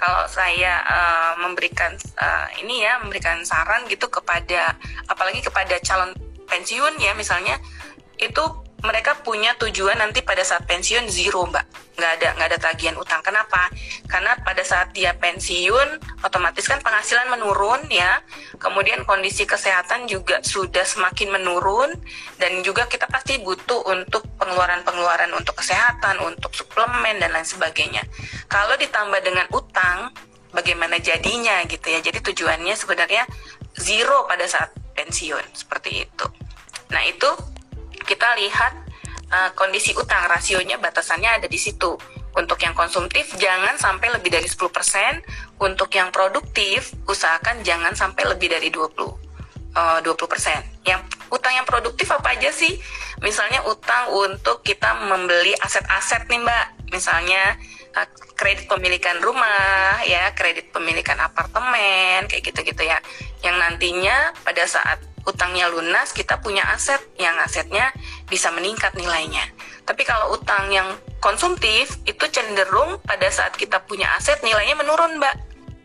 kalau 0.00 0.24
saya 0.26 0.80
uh, 0.84 1.32
memberikan 1.44 1.92
uh, 2.18 2.48
ini 2.58 2.82
ya 2.82 2.98
memberikan 3.04 3.44
saran 3.44 3.84
gitu 3.86 4.08
kepada 4.08 4.74
apalagi 5.06 5.44
kepada 5.44 5.76
calon 5.84 6.16
pensiun 6.48 6.96
ya 6.98 7.12
misalnya 7.12 7.60
itu 8.16 8.42
mereka 8.80 9.12
punya 9.20 9.52
tujuan 9.60 10.00
nanti 10.00 10.24
pada 10.24 10.40
saat 10.40 10.64
pensiun 10.64 11.08
zero 11.12 11.44
mbak. 11.44 11.64
Nggak 12.00 12.12
ada 12.16 12.28
nggak 12.36 12.48
ada 12.48 12.58
tagihan 12.60 12.96
utang. 12.96 13.20
Kenapa? 13.20 13.68
Karena 14.08 14.32
pada 14.40 14.64
saat 14.64 14.96
dia 14.96 15.12
pensiun 15.12 16.00
otomatis 16.24 16.64
kan 16.64 16.80
penghasilan 16.80 17.28
menurun 17.28 17.84
ya. 17.92 18.24
Kemudian 18.56 19.04
kondisi 19.04 19.44
kesehatan 19.44 20.08
juga 20.08 20.40
sudah 20.40 20.84
semakin 20.84 21.36
menurun 21.36 21.92
dan 22.40 22.64
juga 22.64 22.88
kita 22.88 23.04
pasti 23.04 23.36
butuh 23.44 23.84
untuk 23.84 24.24
pengeluaran-pengeluaran 24.40 25.28
untuk 25.36 25.60
kesehatan 25.60 26.16
untuk 26.24 26.56
suplemen 26.56 27.20
dan 27.20 27.36
lain 27.36 27.44
sebagainya. 27.44 28.00
Kalau 28.48 28.80
ditambah 28.80 29.20
dengan 29.20 29.44
utang 29.52 30.08
bagaimana 30.56 30.96
jadinya 30.98 31.60
gitu 31.68 31.84
ya. 31.84 32.00
Jadi 32.00 32.24
tujuannya 32.24 32.74
sebenarnya 32.74 33.28
zero 33.76 34.24
pada 34.24 34.48
saat 34.48 34.72
pensiun 34.96 35.44
seperti 35.52 36.08
itu. 36.08 36.26
Nah 36.90 37.04
itu 37.06 37.28
kita 38.10 38.34
lihat 38.34 38.72
uh, 39.30 39.50
kondisi 39.54 39.94
utang 39.94 40.26
rasionya 40.26 40.82
batasannya 40.82 41.38
ada 41.38 41.46
di 41.46 41.54
situ. 41.62 41.94
Untuk 42.30 42.62
yang 42.62 42.74
konsumtif 42.74 43.34
jangan 43.38 43.74
sampai 43.74 44.10
lebih 44.14 44.30
dari 44.30 44.46
10%, 44.46 44.66
untuk 45.62 45.90
yang 45.94 46.14
produktif 46.14 46.94
usahakan 47.06 47.62
jangan 47.66 47.94
sampai 47.94 48.22
lebih 48.26 48.50
dari 48.50 48.70
20 48.70 49.30
uh, 49.74 49.98
20%. 50.02 50.86
Yang 50.86 51.00
utang 51.30 51.54
yang 51.54 51.66
produktif 51.66 52.10
apa 52.10 52.34
aja 52.34 52.50
sih? 52.50 52.78
Misalnya 53.22 53.66
utang 53.66 54.14
untuk 54.14 54.62
kita 54.62 55.10
membeli 55.10 55.54
aset-aset 55.58 56.26
nih 56.30 56.40
Mbak. 56.42 56.66
Misalnya 56.94 57.58
uh, 57.98 58.08
kredit 58.38 58.70
pemilikan 58.70 59.18
rumah 59.18 59.98
ya, 60.06 60.30
kredit 60.34 60.70
pemilikan 60.70 61.18
apartemen 61.18 62.30
kayak 62.30 62.42
gitu-gitu 62.46 62.82
ya. 62.86 62.98
Yang 63.42 63.56
nantinya 63.58 64.16
pada 64.46 64.64
saat 64.70 65.02
utangnya 65.30 65.70
lunas, 65.70 66.10
kita 66.10 66.42
punya 66.42 66.66
aset 66.74 66.98
yang 67.16 67.38
asetnya 67.38 67.94
bisa 68.26 68.50
meningkat 68.50 68.90
nilainya. 68.98 69.46
Tapi 69.86 70.02
kalau 70.02 70.34
utang 70.34 70.70
yang 70.74 70.98
konsumtif 71.22 71.98
itu 72.02 72.24
cenderung 72.34 72.98
pada 73.06 73.30
saat 73.30 73.54
kita 73.54 73.78
punya 73.86 74.10
aset 74.18 74.42
nilainya 74.42 74.74
menurun, 74.74 75.22
Mbak. 75.22 75.36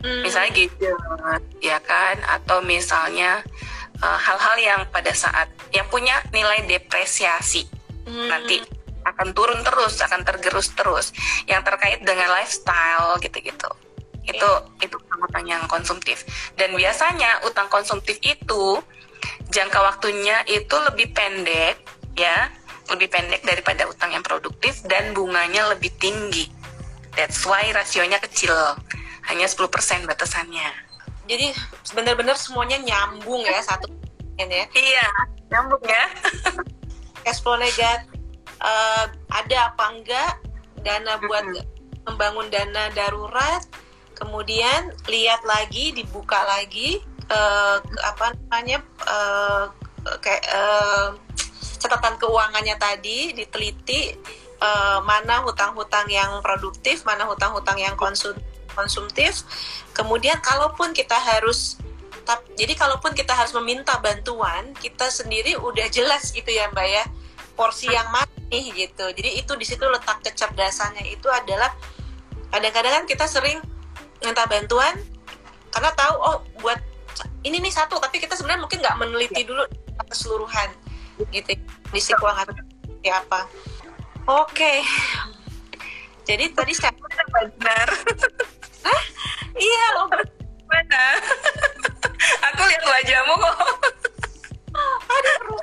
Hmm. 0.02 0.22
Misalnya 0.22 0.50
gitu, 0.54 0.92
ya 1.62 1.78
kan? 1.80 2.18
Atau 2.26 2.60
misalnya 2.62 3.40
eh, 3.98 4.18
hal-hal 4.20 4.56
uh, 4.58 4.62
yang 4.62 4.80
pada 4.90 5.10
saat 5.14 5.48
yang 5.72 5.88
punya 5.88 6.20
nilai 6.30 6.62
depresiasi 6.68 7.66
hmm. 8.04 8.28
nanti 8.28 8.56
akan 9.06 9.30
turun 9.32 9.62
terus, 9.62 10.02
akan 10.02 10.26
tergerus 10.26 10.74
terus. 10.74 11.14
Yang 11.46 11.62
terkait 11.72 12.00
dengan 12.02 12.30
lifestyle 12.34 13.16
gitu-gitu. 13.22 13.70
Itu 14.26 14.50
itu 14.82 14.96
utang 15.22 15.46
yang 15.46 15.64
konsumtif. 15.66 16.26
Dan 16.54 16.74
biasanya 16.74 17.42
utang 17.46 17.70
konsumtif 17.72 18.18
itu 18.22 18.78
jangka 19.50 19.78
waktunya 19.82 20.42
itu 20.48 20.76
lebih 20.90 21.12
pendek 21.16 21.80
ya 22.16 22.50
lebih 22.90 23.10
pendek 23.10 23.42
daripada 23.42 23.82
utang 23.90 24.14
yang 24.14 24.22
produktif 24.22 24.78
dan 24.86 25.10
bunganya 25.10 25.74
lebih 25.74 25.90
tinggi. 25.98 26.46
That's 27.18 27.42
why 27.42 27.66
rasionya 27.74 28.22
kecil, 28.22 28.54
hanya 29.26 29.46
10% 29.50 29.66
batasannya. 30.06 30.70
Jadi 31.26 31.50
benar-benar 31.90 32.38
semuanya 32.38 32.78
nyambung 32.78 33.42
ya 33.42 33.58
satu 33.58 33.90
ya. 34.38 34.70
Iya, 34.70 35.06
nyambung 35.50 35.82
ya. 35.82 36.04
Cash 37.26 37.42
flow 37.42 37.58
negatif 37.58 38.06
uh, 38.62 39.04
ada 39.34 39.56
apa 39.72 39.84
enggak 39.90 40.32
dana 40.86 41.18
buat 41.26 41.42
membangun 42.06 42.46
dana 42.54 42.86
darurat, 42.94 43.66
kemudian 44.14 44.94
lihat 45.10 45.42
lagi, 45.42 45.90
dibuka 45.90 46.38
lagi 46.46 47.02
uh, 47.30 47.78
apa 47.82 48.34
namanya 48.36 48.78
uh, 49.06 49.64
kayak 50.22 50.44
uh, 50.50 51.14
catatan 51.78 52.16
keuangannya 52.18 52.76
tadi 52.78 53.34
diteliti 53.36 54.16
uh, 54.62 54.98
mana 55.04 55.44
hutang-hutang 55.44 56.06
yang 56.08 56.40
produktif, 56.40 57.04
mana 57.04 57.26
hutang-hutang 57.28 57.78
yang 57.78 57.94
konsum 57.98 58.34
konsumtif. 58.72 59.44
Kemudian 59.96 60.38
kalaupun 60.44 60.92
kita 60.92 61.16
harus 61.16 61.80
jadi 62.58 62.74
kalaupun 62.74 63.14
kita 63.14 63.38
harus 63.38 63.54
meminta 63.54 64.02
bantuan, 64.02 64.74
kita 64.82 65.06
sendiri 65.14 65.54
udah 65.54 65.86
jelas 65.94 66.34
gitu 66.34 66.50
ya 66.50 66.66
Mbak 66.74 66.86
ya 66.90 67.04
porsi 67.54 67.86
yang 67.86 68.10
mana 68.10 68.26
gitu. 68.50 69.06
Jadi 69.14 69.38
itu 69.38 69.52
di 69.54 69.62
situ 69.62 69.86
letak 69.86 70.26
kecerdasannya 70.26 71.06
itu 71.06 71.30
adalah 71.30 71.70
kadang-kadang 72.50 73.02
kan 73.02 73.04
kita 73.06 73.26
sering 73.30 73.62
minta 74.18 74.42
bantuan 74.50 74.98
karena 75.70 75.90
tahu 75.94 76.14
oh 76.18 76.36
buat 76.58 76.78
ini 77.44 77.62
nih 77.62 77.72
satu 77.72 77.96
tapi 78.00 78.20
kita 78.20 78.36
sebenarnya 78.36 78.62
mungkin 78.66 78.78
nggak 78.82 78.96
meneliti 78.98 79.42
dulu 79.46 79.64
keseluruhan 80.06 80.70
gitu 81.32 81.56
kondisi 81.88 82.12
keuangan 82.16 82.46
seperti 82.52 83.08
apa. 83.08 83.40
Oke. 84.26 84.52
Okay. 84.52 84.78
jadi 86.28 86.50
tadi 86.50 86.74
saya 86.74 86.90
benar 87.30 87.88
Hah? 88.86 89.02
iya 89.54 89.84
loh 89.94 90.10
mana? 90.66 91.04
Aku 92.50 92.60
lihat 92.66 92.84
wajahmu 92.84 93.34
kok. 93.38 93.56
Aduh 95.06 95.60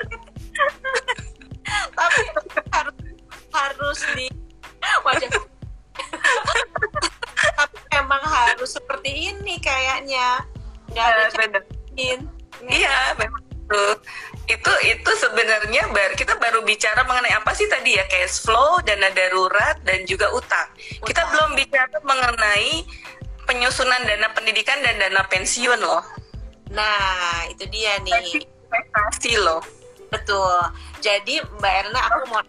tapi 1.94 2.24
harus 2.74 2.96
harus 3.54 4.00
di 4.18 4.28
wajah. 5.06 5.30
Tapi 7.54 7.78
memang 7.94 8.24
harus 8.24 8.70
seperti 8.76 9.34
ini 9.34 9.60
kayaknya 9.62 10.42
nggak 10.92 11.08
ada 11.08 11.60
iya 12.68 13.16
memang 13.16 13.42
itu 13.64 13.84
itu 14.52 14.74
itu 14.92 15.12
sebenarnya 15.24 15.88
baru 15.96 16.14
kita 16.20 16.36
baru 16.36 16.60
bicara 16.68 17.08
mengenai 17.08 17.32
apa 17.32 17.56
sih 17.56 17.66
tadi 17.72 17.96
ya 17.96 18.04
cash 18.12 18.44
flow 18.44 18.84
dana 18.84 19.08
darurat 19.16 19.80
dan 19.88 20.04
juga 20.04 20.28
utang. 20.36 20.68
utang. 21.00 21.08
Kita 21.08 21.22
belum 21.32 21.50
bicara 21.56 21.98
mengenai 22.04 22.84
penyusunan 23.48 24.04
dana 24.04 24.28
pendidikan 24.36 24.84
dan 24.84 25.00
dana 25.00 25.24
pensiun 25.32 25.80
loh. 25.80 26.04
Nah, 26.76 27.48
itu 27.48 27.64
dia 27.72 28.00
nih. 28.04 28.44
Investasi 28.44 29.40
loh. 29.40 29.64
Betul. 30.12 30.60
Jadi 31.00 31.40
Mbak 31.60 31.74
Erna 31.88 32.00
aku 32.12 32.20
mau 32.30 32.42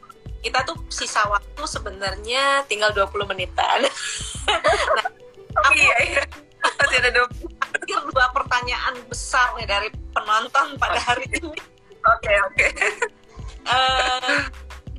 kita 0.45 0.61
tuh 0.69 0.77
sisa 0.93 1.25
waktu 1.31 1.63
sebenarnya 1.65 2.69
tinggal 2.69 2.93
20 2.93 3.31
menitan. 3.33 3.87
dari 10.35 10.51
penonton 10.51 10.67
pada 10.83 10.99
hari 10.99 11.27
ini. 11.31 11.55
Oke, 12.05 12.33
oke. 12.51 12.67
Eh, 13.65 14.41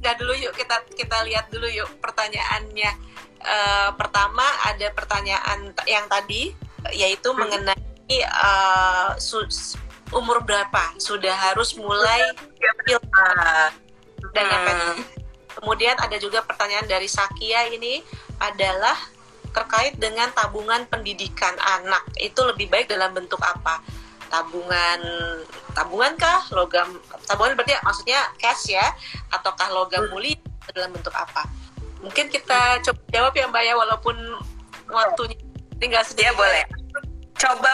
udah 0.02 0.14
dulu 0.18 0.34
yuk 0.42 0.54
kita 0.58 0.82
kita 0.98 1.22
lihat 1.28 1.52
dulu 1.52 1.70
yuk 1.70 1.90
pertanyaannya. 2.02 3.14
Uh, 3.46 3.94
pertama 3.94 4.42
ada 4.66 4.90
pertanyaan 4.90 5.70
yang 5.86 6.10
tadi 6.10 6.50
yaitu 6.90 7.30
hmm. 7.30 7.46
mengenai 7.46 8.18
uh, 8.26 9.14
umur 10.10 10.42
berapa 10.42 10.98
sudah 10.98 11.54
harus 11.54 11.78
mulai 11.78 12.26
dan 14.34 14.50
hmm. 14.50 14.98
kemudian 15.62 15.94
ada 16.02 16.18
juga 16.18 16.42
pertanyaan 16.42 16.90
dari 16.90 17.06
Sakia 17.06 17.70
ini 17.70 18.02
adalah 18.42 18.98
terkait 19.54 19.94
dengan 20.02 20.34
tabungan 20.34 20.90
pendidikan 20.90 21.54
anak 21.62 22.02
itu 22.18 22.42
lebih 22.50 22.66
baik 22.74 22.90
dalam 22.90 23.14
bentuk 23.14 23.46
apa 23.46 23.78
tabungan 24.30 25.00
tabungan 25.76 26.14
kah? 26.18 26.42
Logam 26.52 27.00
tabungan 27.28 27.58
berarti 27.58 27.76
maksudnya 27.84 28.20
cash 28.40 28.74
ya? 28.74 28.86
Ataukah 29.34 29.72
logam 29.72 30.08
mulia 30.12 30.38
dalam 30.74 30.92
bentuk 30.94 31.14
apa? 31.14 31.48
Mungkin 32.02 32.30
kita 32.30 32.84
coba 32.86 33.02
jawab 33.10 33.34
ya 33.34 33.46
mbak 33.50 33.64
ya 33.66 33.74
walaupun 33.74 34.16
waktunya 34.90 35.38
tinggal 35.82 36.04
sedikit. 36.06 36.30
ya, 36.30 36.34
boleh. 36.38 36.64
Coba 37.36 37.72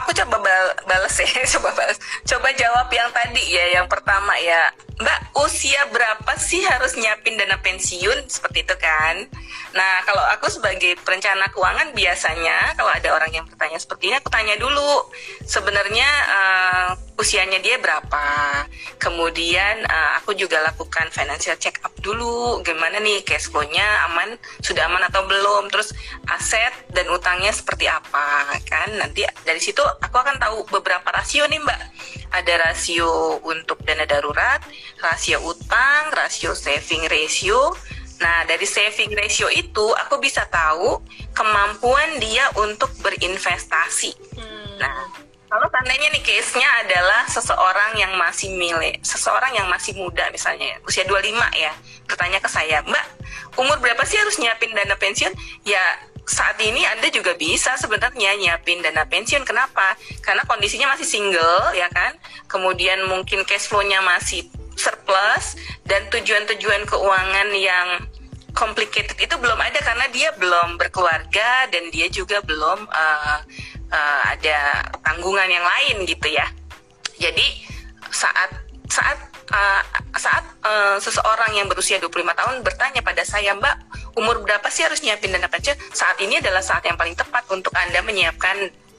aku 0.00 0.10
coba 0.16 0.36
bal 0.40 0.66
balas 0.88 1.14
ya 1.20 1.28
coba 1.58 1.70
balas 1.76 1.98
coba 2.24 2.48
jawab 2.56 2.88
yang 2.88 3.10
tadi 3.12 3.44
ya 3.52 3.64
yang 3.80 3.86
pertama 3.90 4.32
ya. 4.40 4.72
Mbak 5.02 5.34
usia 5.42 5.82
berapa 5.90 6.32
sih 6.38 6.62
harus 6.62 6.94
nyiapin 6.94 7.34
dana 7.34 7.58
pensiun? 7.58 8.28
Seperti 8.28 8.62
itu 8.62 8.76
kan? 8.78 9.26
Nah 9.74 10.04
kalau 10.06 10.22
aku 10.30 10.46
sebagai 10.52 10.94
perencana 11.00 11.48
keuangan 11.50 11.90
biasanya 11.96 12.76
kalau 12.78 12.92
ada 12.92 13.10
orang 13.10 13.32
yang 13.34 13.44
bertanya 13.48 13.80
seperti 13.82 14.12
ini 14.12 14.20
aku 14.20 14.30
tanya 14.30 14.54
dulu. 14.60 15.10
Sebenarnya 15.42 16.06
uh, 16.28 16.88
usianya 17.18 17.58
dia 17.58 17.82
berapa? 17.82 18.26
Kemudian 19.00 19.82
uh, 19.88 20.22
aku 20.22 20.38
juga 20.38 20.62
lakukan 20.62 21.10
financial 21.10 21.58
check 21.58 21.82
up 21.82 21.92
dulu. 21.98 22.62
Gimana 22.62 23.02
nih 23.02 23.26
cash 23.26 23.50
flow-nya? 23.50 24.06
Aman? 24.06 24.38
Sudah 24.62 24.86
aman 24.86 25.02
atau 25.08 25.26
belum? 25.26 25.66
Terus 25.72 25.96
aset 26.30 26.72
dan 26.94 27.10
utangnya 27.10 27.50
seperti 27.50 27.90
apa? 27.90 28.54
Kan 28.68 29.02
nanti 29.02 29.26
dari 29.42 29.58
situ 29.58 29.81
aku 30.00 30.16
akan 30.16 30.36
tahu 30.38 30.56
beberapa 30.68 31.08
rasio 31.12 31.46
nih 31.48 31.60
mbak 31.60 31.80
ada 32.32 32.54
rasio 32.68 33.38
untuk 33.44 33.80
dana 33.84 34.08
darurat 34.08 34.62
rasio 35.00 35.40
utang 35.44 36.12
rasio 36.14 36.56
saving 36.56 37.06
ratio 37.08 37.74
nah 38.22 38.46
dari 38.46 38.64
saving 38.64 39.12
ratio 39.18 39.50
itu 39.50 39.86
aku 40.06 40.22
bisa 40.22 40.46
tahu 40.46 41.02
kemampuan 41.34 42.22
dia 42.22 42.46
untuk 42.58 42.90
berinvestasi 43.02 44.14
hmm. 44.38 44.78
nah 44.78 45.10
kalau 45.52 45.68
tandanya 45.68 46.08
nih 46.16 46.24
case-nya 46.24 46.64
adalah 46.80 47.28
seseorang 47.28 47.92
yang 48.00 48.16
masih 48.16 48.56
milik, 48.56 49.04
seseorang 49.04 49.52
yang 49.52 49.68
masih 49.68 49.92
muda 50.00 50.24
misalnya, 50.32 50.80
usia 50.88 51.04
25 51.04 51.28
ya, 51.60 51.76
bertanya 52.08 52.40
ke 52.40 52.48
saya, 52.48 52.80
Mbak, 52.80 53.06
umur 53.60 53.76
berapa 53.84 54.00
sih 54.08 54.16
harus 54.16 54.40
nyiapin 54.40 54.72
dana 54.72 54.96
pensiun? 54.96 55.28
Ya 55.68 55.84
saat 56.22 56.54
ini 56.62 56.86
Anda 56.86 57.10
juga 57.10 57.34
bisa 57.34 57.74
sebenarnya 57.74 58.38
nyiapin 58.38 58.78
dana 58.78 59.02
pensiun. 59.06 59.42
Kenapa? 59.42 59.98
Karena 60.22 60.46
kondisinya 60.46 60.94
masih 60.94 61.06
single, 61.06 61.74
ya 61.74 61.90
kan? 61.90 62.14
Kemudian 62.46 63.02
mungkin 63.10 63.42
cash 63.42 63.66
flow-nya 63.66 63.98
masih 64.00 64.46
surplus 64.78 65.58
dan 65.84 66.06
tujuan-tujuan 66.08 66.88
keuangan 66.88 67.48
yang 67.52 67.88
complicated 68.52 69.16
itu 69.16 69.34
belum 69.40 69.56
ada 69.56 69.80
karena 69.80 70.06
dia 70.12 70.30
belum 70.36 70.76
berkeluarga 70.76 71.68
dan 71.72 71.88
dia 71.88 72.08
juga 72.12 72.44
belum 72.44 72.84
uh, 72.88 73.38
uh, 73.88 74.22
ada 74.28 74.86
tanggungan 75.04 75.48
yang 75.48 75.64
lain 75.64 76.04
gitu 76.04 76.28
ya. 76.28 76.46
Jadi 77.16 77.64
saat 78.12 78.52
saat 78.92 79.31
uh, 79.50 79.82
saat 80.14 80.44
uh, 80.62 80.96
seseorang 81.02 81.56
yang 81.58 81.66
berusia 81.66 81.98
25 81.98 82.22
tahun 82.22 82.54
bertanya 82.62 83.00
pada 83.02 83.26
saya, 83.26 83.56
Mbak, 83.58 83.76
umur 84.20 84.44
berapa 84.46 84.64
sih 84.70 84.86
harus 84.86 85.02
nyiapin 85.02 85.34
dana 85.34 85.50
pensiun? 85.50 85.74
Saat 85.90 86.22
ini 86.22 86.38
adalah 86.38 86.62
saat 86.62 86.86
yang 86.86 86.94
paling 86.94 87.18
tepat 87.18 87.48
untuk 87.50 87.74
Anda 87.74 88.04
menyiapkan 88.06 88.56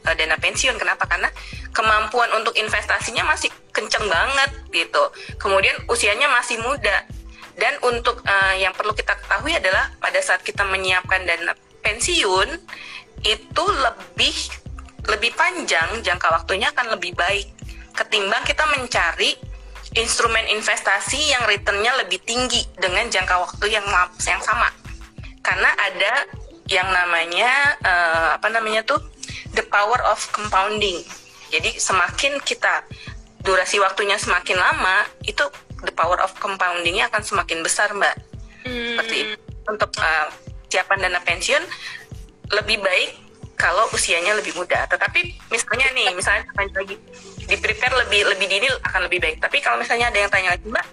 uh, 0.10 0.16
dana 0.18 0.36
pensiun. 0.36 0.76
Kenapa? 0.76 1.08
Karena 1.08 1.32
kemampuan 1.72 2.30
untuk 2.36 2.58
investasinya 2.60 3.24
masih 3.24 3.54
kenceng 3.72 4.06
banget 4.10 4.52
gitu. 4.74 5.04
Kemudian 5.40 5.76
usianya 5.88 6.28
masih 6.28 6.60
muda. 6.60 7.08
Dan 7.54 7.78
untuk 7.86 8.26
uh, 8.26 8.56
yang 8.58 8.74
perlu 8.74 8.98
kita 8.98 9.14
ketahui 9.14 9.54
adalah 9.54 9.94
pada 10.02 10.18
saat 10.26 10.42
kita 10.42 10.66
menyiapkan 10.66 11.22
dana 11.22 11.54
pensiun 11.86 12.50
itu 13.24 13.64
lebih 13.64 14.36
lebih 15.04 15.32
panjang 15.36 16.00
jangka 16.00 16.28
waktunya 16.32 16.72
akan 16.72 16.96
lebih 16.96 17.12
baik 17.14 17.52
ketimbang 17.94 18.42
kita 18.48 18.64
mencari 18.74 19.36
instrumen 19.94 20.46
investasi 20.50 21.20
yang 21.34 21.44
returnnya 21.46 21.94
lebih 22.02 22.22
tinggi 22.26 22.66
dengan 22.78 23.06
jangka 23.10 23.36
waktu 23.40 23.66
yang 23.78 23.86
yang 24.26 24.42
sama 24.42 24.70
karena 25.44 25.70
ada 25.78 26.14
yang 26.72 26.88
namanya 26.90 27.78
uh, 27.84 28.28
apa 28.40 28.48
namanya 28.50 28.82
tuh 28.88 29.00
the 29.54 29.64
power 29.70 30.00
of 30.10 30.18
compounding 30.34 31.04
jadi 31.54 31.70
semakin 31.78 32.42
kita 32.42 32.88
durasi 33.44 33.78
waktunya 33.78 34.16
semakin 34.16 34.56
lama 34.56 35.06
itu 35.28 35.44
the 35.84 35.94
power 35.94 36.18
of 36.24 36.32
compoundingnya 36.40 37.12
akan 37.12 37.22
semakin 37.22 37.60
besar 37.62 37.92
mbak 37.92 38.16
hmm. 38.66 38.98
seperti 38.98 39.16
itu. 39.28 39.36
untuk 39.68 39.92
uh, 40.00 40.28
siapan 40.72 41.06
dana 41.06 41.20
pensiun 41.22 41.64
lebih 42.50 42.82
baik 42.82 43.24
kalau 43.54 43.86
usianya 43.94 44.34
lebih 44.36 44.54
muda. 44.58 44.84
Tetapi 44.90 45.20
misalnya 45.54 45.88
nih, 45.94 46.12
misalnya 46.12 46.44
lagi 46.58 46.98
di 47.48 47.56
prepare 47.60 48.06
lebih 48.06 48.28
lebih 48.30 48.48
dini 48.48 48.68
akan 48.70 49.08
lebih 49.08 49.20
baik. 49.20 49.38
Tapi 49.44 49.58
kalau 49.60 49.80
misalnya 49.80 50.10
ada 50.10 50.20
yang 50.20 50.32
tanya 50.32 50.50
lagi, 50.56 50.66
Mbak, 50.68 50.88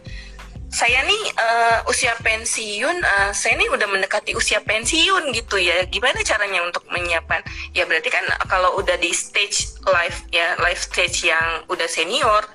saya 0.71 1.03
nih 1.03 1.23
uh, 1.35 1.91
usia 1.91 2.15
pensiun, 2.23 2.97
uh, 3.03 3.31
saya 3.35 3.59
nih 3.59 3.67
udah 3.75 3.91
mendekati 3.91 4.39
usia 4.39 4.63
pensiun 4.63 5.35
gitu 5.35 5.59
ya. 5.59 5.83
Gimana 5.91 6.23
caranya 6.23 6.63
untuk 6.63 6.87
menyiapkan? 6.87 7.43
Ya 7.75 7.87
berarti 7.91 8.07
kan 8.07 8.23
kalau 8.47 8.79
udah 8.79 8.95
di 9.03 9.11
stage 9.11 9.75
life 9.91 10.23
ya, 10.31 10.55
life 10.63 10.87
stage 10.87 11.27
yang 11.27 11.67
udah 11.67 11.91
senior, 11.91 12.47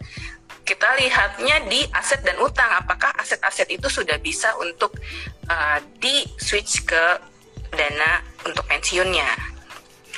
kita 0.64 0.96
lihatnya 0.96 1.68
di 1.68 1.84
aset 1.92 2.24
dan 2.24 2.40
utang. 2.40 2.72
Apakah 2.80 3.12
aset-aset 3.20 3.68
itu 3.68 3.92
sudah 3.92 4.16
bisa 4.24 4.56
untuk 4.64 4.96
uh, 5.52 5.84
di 6.00 6.24
switch 6.40 6.88
ke 6.88 7.04
dana 7.76 8.24
untuk 8.48 8.64
pensiunnya? 8.66 9.55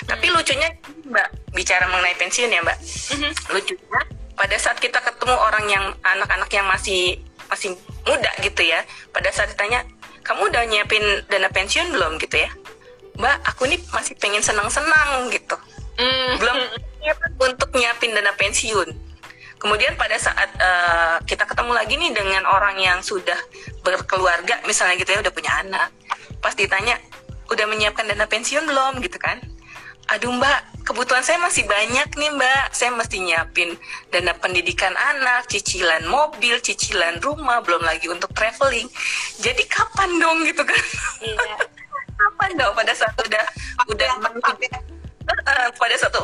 Tapi 0.08 0.26
lucunya, 0.32 0.72
Mbak, 1.03 1.51
bicara 1.51 1.86
mengenai 1.91 2.16
pensiun 2.16 2.49
ya, 2.49 2.64
Mbak. 2.64 2.78
Hmm. 3.12 3.34
Lucunya 3.51 4.01
pada 4.38 4.55
saat 4.62 4.78
kita 4.78 5.01
ketemu 5.01 5.34
orang 5.34 5.66
yang 5.66 5.86
anak-anak 6.05 6.49
yang 6.53 6.70
masih 6.70 7.18
masih 7.49 7.74
muda 8.05 8.30
gitu 8.45 8.62
ya 8.62 8.86
pada 9.10 9.34
saat 9.34 9.49
ditanya 9.49 9.82
kamu 10.22 10.51
udah 10.53 10.64
nyiapin 10.70 11.03
dana 11.26 11.49
pensiun 11.49 11.89
belum 11.89 12.22
gitu 12.22 12.45
ya 12.45 12.51
mbak 13.18 13.36
aku 13.49 13.66
nih 13.66 13.82
masih 13.89 14.14
pengen 14.22 14.45
senang-senang 14.45 15.34
gitu 15.34 15.58
mm. 15.97 16.38
belum 16.38 16.58
untuk 17.41 17.74
nyiapin 17.74 18.14
dana 18.14 18.30
pensiun 18.38 18.93
kemudian 19.58 19.97
pada 19.97 20.22
saat 20.22 20.53
uh, 20.62 21.18
kita 21.26 21.49
ketemu 21.49 21.72
lagi 21.74 21.97
nih 21.97 22.14
dengan 22.14 22.45
orang 22.45 22.78
yang 22.78 23.01
sudah 23.01 23.39
berkeluarga 23.82 24.62
misalnya 24.70 25.01
gitu 25.01 25.18
ya 25.18 25.20
udah 25.26 25.34
punya 25.34 25.49
anak 25.66 25.89
pas 26.43 26.53
ditanya 26.53 27.01
udah 27.49 27.66
menyiapkan 27.66 28.05
dana 28.05 28.30
pensiun 28.30 28.70
belum 28.70 29.01
gitu 29.01 29.18
kan 29.18 29.41
aduh 30.08 30.32
mbak 30.32 30.78
kebutuhan 30.88 31.20
saya 31.20 31.36
masih 31.43 31.68
banyak 31.68 32.08
nih 32.16 32.32
mbak. 32.32 32.72
Saya 32.72 32.95
mesti 32.95 33.20
nyiapin 33.20 33.76
dana 34.08 34.32
pendidikan 34.39 34.95
anak 34.95 35.51
cicilan 35.51 36.08
mobil 36.08 36.55
cicilan 36.64 37.20
rumah 37.20 37.60
belum 37.60 37.84
lagi 37.84 38.08
untuk 38.08 38.32
traveling. 38.32 38.88
Jadi 39.43 39.68
kapan 39.68 40.16
dong 40.16 40.47
gitu 40.47 40.64
kan? 40.64 40.84
Iya. 41.20 41.60
kapan 42.24 42.51
dong? 42.55 42.72
Pada 42.72 42.93
saat 42.95 43.14
udah 43.20 43.45
udah 43.91 44.10
menuju, 44.24 44.51
uh, 45.28 45.70
pada 45.76 45.95
saat 45.99 46.16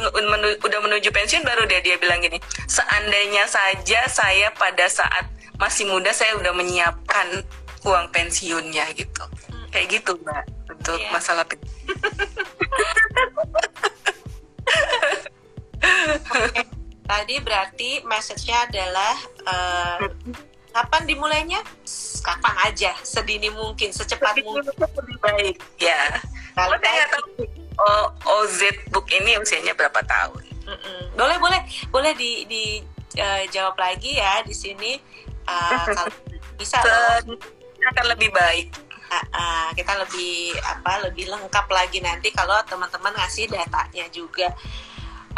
udah 0.64 0.80
menuju 0.80 1.12
pensiun 1.12 1.44
baru 1.44 1.68
dia 1.68 1.84
dia 1.84 2.00
bilang 2.00 2.24
gini 2.24 2.40
seandainya 2.72 3.44
saja 3.52 4.08
saya 4.08 4.48
pada 4.56 4.88
saat 4.88 5.28
masih 5.60 5.86
muda 5.92 6.10
saya 6.16 6.34
udah 6.40 6.56
menyiapkan 6.56 7.44
uang 7.84 8.08
pensiunnya 8.16 8.88
gitu. 8.96 9.24
Kayak 9.74 9.88
gitu 9.90 10.14
mbak 10.22 10.46
untuk 10.70 11.02
yeah. 11.02 11.10
masalah 11.10 11.42
okay. 11.42 11.58
Tadi 17.04 17.36
berarti 17.44 17.90
message-nya 18.08 18.70
adalah 18.70 19.14
uh, 19.44 20.08
kapan 20.72 21.04
dimulainya? 21.04 21.60
Kapan 22.24 22.56
aja, 22.72 22.96
sedini 23.04 23.52
mungkin, 23.52 23.92
secepat 23.92 24.40
mungkin. 24.40 24.72
Lebih 24.80 25.18
baik, 25.20 25.58
ya. 25.78 26.16
Kalau 26.56 26.80
saya 26.80 27.04
tahu 27.12 27.44
oh, 27.76 28.06
OZ 28.24 28.72
book 28.96 29.12
ini 29.12 29.36
usianya 29.36 29.76
berapa 29.76 30.00
tahun? 30.08 30.44
Mm 30.64 30.78
-mm. 30.80 31.02
Boleh, 31.20 31.38
boleh, 31.44 31.62
boleh 31.92 32.14
di, 32.16 32.48
di 32.48 32.64
uh, 33.20 33.44
jawab 33.52 33.76
lagi 33.76 34.16
ya 34.16 34.40
di 34.48 34.56
sini. 34.56 34.96
Uh, 35.44 35.84
kalau 35.92 36.08
bisa 36.56 36.80
loh. 37.28 37.36
akan 37.92 38.06
lebih 38.16 38.32
baik. 38.32 38.72
Kita 39.74 39.94
lebih 40.02 40.54
apa 40.62 41.10
lebih 41.10 41.30
lengkap 41.30 41.68
lagi 41.70 42.00
nanti 42.00 42.30
kalau 42.30 42.58
teman-teman 42.66 43.14
ngasih 43.18 43.50
datanya 43.50 44.06
juga. 44.14 44.54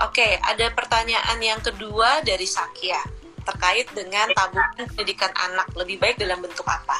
Oke, 0.03 0.35
ada 0.43 0.67
pertanyaan 0.75 1.39
yang 1.39 1.63
kedua 1.63 2.19
dari 2.19 2.43
Sakya 2.43 2.99
terkait 3.45 3.87
dengan 3.95 4.27
tabungan 4.35 4.89
pendidikan 4.91 5.31
anak 5.37 5.69
lebih 5.77 6.01
baik 6.01 6.19
dalam 6.19 6.43
bentuk 6.43 6.67
apa? 6.67 6.99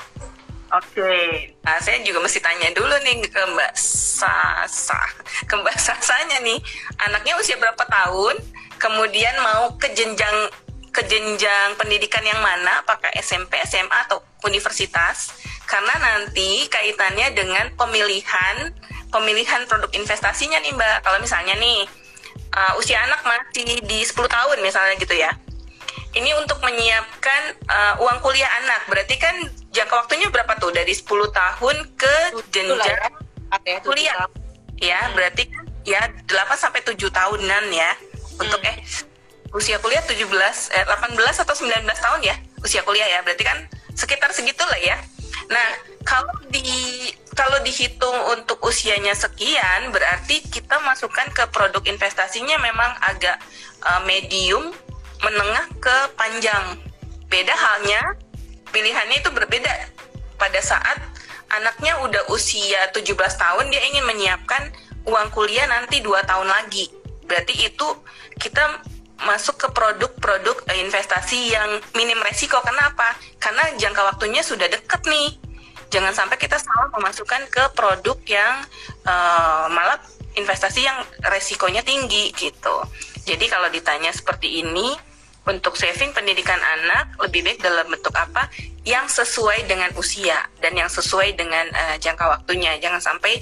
Oke, 0.74 1.54
nah 1.62 1.78
saya 1.78 2.02
juga 2.02 2.20
mesti 2.26 2.42
tanya 2.42 2.74
dulu 2.74 2.92
nih 3.06 3.22
ke 3.30 3.42
Mbak 3.54 3.74
Sasa, 3.78 4.98
ke 5.46 5.54
Mbak 5.54 5.78
Sasanya 5.78 6.42
nih, 6.42 6.58
anaknya 7.06 7.38
usia 7.38 7.54
berapa 7.56 7.86
tahun, 7.86 8.36
kemudian 8.82 9.36
mau 9.46 9.78
ke 9.78 9.94
jenjang 9.94 10.50
ke 10.90 11.06
jenjang 11.06 11.76
pendidikan 11.76 12.24
yang 12.26 12.42
mana, 12.42 12.82
apakah 12.82 13.12
SMP, 13.20 13.60
SMA 13.68 14.10
atau 14.10 14.24
universitas? 14.48 15.38
Karena 15.66 15.94
nanti 15.98 16.70
kaitannya 16.70 17.34
dengan 17.34 17.66
pemilihan 17.74 18.72
pemilihan 19.10 19.64
produk 19.66 19.92
investasinya 19.96 20.62
nih 20.62 20.74
Mbak. 20.76 20.96
Kalau 21.06 21.18
misalnya 21.22 21.56
nih 21.58 21.88
uh, 22.56 22.80
usia 22.80 23.00
anak 23.04 23.22
masih 23.24 23.80
di 23.84 24.00
10 24.04 24.16
tahun 24.28 24.58
misalnya 24.64 24.96
gitu 25.00 25.16
ya. 25.16 25.32
Ini 26.16 26.32
untuk 26.40 26.64
menyiapkan 26.64 27.42
uh, 27.68 27.94
uang 28.00 28.24
kuliah 28.24 28.48
anak. 28.64 28.88
Berarti 28.88 29.20
kan 29.20 29.36
jangka 29.76 30.08
waktunya 30.08 30.32
berapa 30.32 30.56
tuh? 30.56 30.72
Dari 30.72 30.96
10 30.96 31.04
tahun 31.12 31.76
ke 32.00 32.16
jenjang 32.56 33.12
ya, 33.68 33.78
kuliah. 33.84 34.16
Ya, 34.80 35.00
hmm. 35.08 35.12
berarti 35.16 35.44
kan 35.52 35.64
ya 35.84 36.08
8 36.28 36.56
sampai 36.56 36.84
7 36.88 36.96
tahunan 37.12 37.64
ya. 37.72 37.92
Untuk 38.40 38.64
hmm. 38.64 38.72
eh 38.72 38.78
usia 39.56 39.80
kuliah 39.80 40.04
17 40.04 40.24
eh 40.76 40.84
18 40.84 41.16
atau 41.16 41.56
19 41.56 41.84
tahun 41.84 42.20
ya 42.24 42.36
usia 42.64 42.80
kuliah 42.88 43.08
ya. 43.12 43.20
Berarti 43.20 43.44
kan 43.44 43.68
sekitar 43.92 44.32
segitulah 44.32 44.80
ya. 44.80 44.96
Nah, 45.52 45.68
kalau 46.06 46.36
di 46.50 46.64
kalau 47.36 47.60
dihitung 47.68 48.16
untuk 48.32 48.64
usianya 48.64 49.12
sekian, 49.12 49.92
berarti 49.92 50.40
kita 50.48 50.80
masukkan 50.88 51.28
ke 51.36 51.44
produk 51.52 51.84
investasinya 51.84 52.56
memang 52.64 52.92
agak 53.04 53.38
uh, 53.84 54.02
medium, 54.08 54.72
menengah 55.20 55.68
ke 55.84 55.96
panjang. 56.16 56.80
Beda 57.28 57.52
halnya, 57.52 58.16
pilihannya 58.72 59.20
itu 59.20 59.30
berbeda. 59.36 59.92
Pada 60.40 60.60
saat 60.64 61.00
anaknya 61.52 62.00
udah 62.08 62.24
usia 62.32 62.88
17 62.96 63.16
tahun, 63.16 63.66
dia 63.68 63.84
ingin 63.84 64.08
menyiapkan 64.08 64.72
uang 65.04 65.28
kuliah 65.36 65.68
nanti 65.68 66.00
dua 66.00 66.24
tahun 66.24 66.48
lagi. 66.48 66.88
Berarti 67.28 67.68
itu 67.68 67.88
kita 68.40 68.80
masuk 69.24 69.56
ke 69.56 69.68
produk-produk 69.72 70.58
eh, 70.72 70.84
investasi 70.84 71.56
yang 71.56 71.80
minim 71.96 72.20
resiko. 72.26 72.60
Kenapa? 72.60 73.16
Karena 73.40 73.72
jangka 73.80 74.02
waktunya 74.16 74.44
sudah 74.44 74.68
dekat 74.68 75.02
nih 75.08 75.46
jangan 75.94 76.12
sampai 76.12 76.36
kita 76.36 76.58
salah 76.60 76.92
memasukkan 76.92 77.48
ke 77.48 77.64
produk 77.72 78.18
yang 78.28 78.68
uh, 79.08 79.70
malah 79.72 80.02
investasi 80.36 80.84
yang 80.84 81.00
resikonya 81.32 81.86
tinggi 81.86 82.36
gitu. 82.36 82.84
Jadi 83.24 83.46
kalau 83.48 83.72
ditanya 83.72 84.12
seperti 84.12 84.60
ini, 84.60 84.92
untuk 85.46 85.78
saving 85.78 86.10
pendidikan 86.10 86.58
anak 86.58 87.14
lebih 87.22 87.46
baik 87.46 87.62
dalam 87.62 87.86
bentuk 87.86 88.14
apa 88.18 88.50
yang 88.82 89.06
sesuai 89.06 89.70
dengan 89.70 89.94
usia 89.94 90.42
dan 90.58 90.74
yang 90.74 90.90
sesuai 90.90 91.38
dengan 91.38 91.70
uh, 91.70 91.96
jangka 92.02 92.26
waktunya. 92.26 92.76
Jangan 92.82 93.02
sampai 93.02 93.40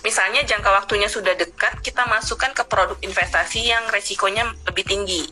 misalnya 0.00 0.42
jangka 0.44 0.70
waktunya 0.70 1.08
sudah 1.08 1.36
dekat, 1.36 1.80
kita 1.84 2.06
masukkan 2.08 2.52
ke 2.52 2.64
produk 2.66 2.96
investasi 3.04 3.68
yang 3.68 3.84
resikonya 3.92 4.48
lebih 4.68 4.84
tinggi 4.86 5.28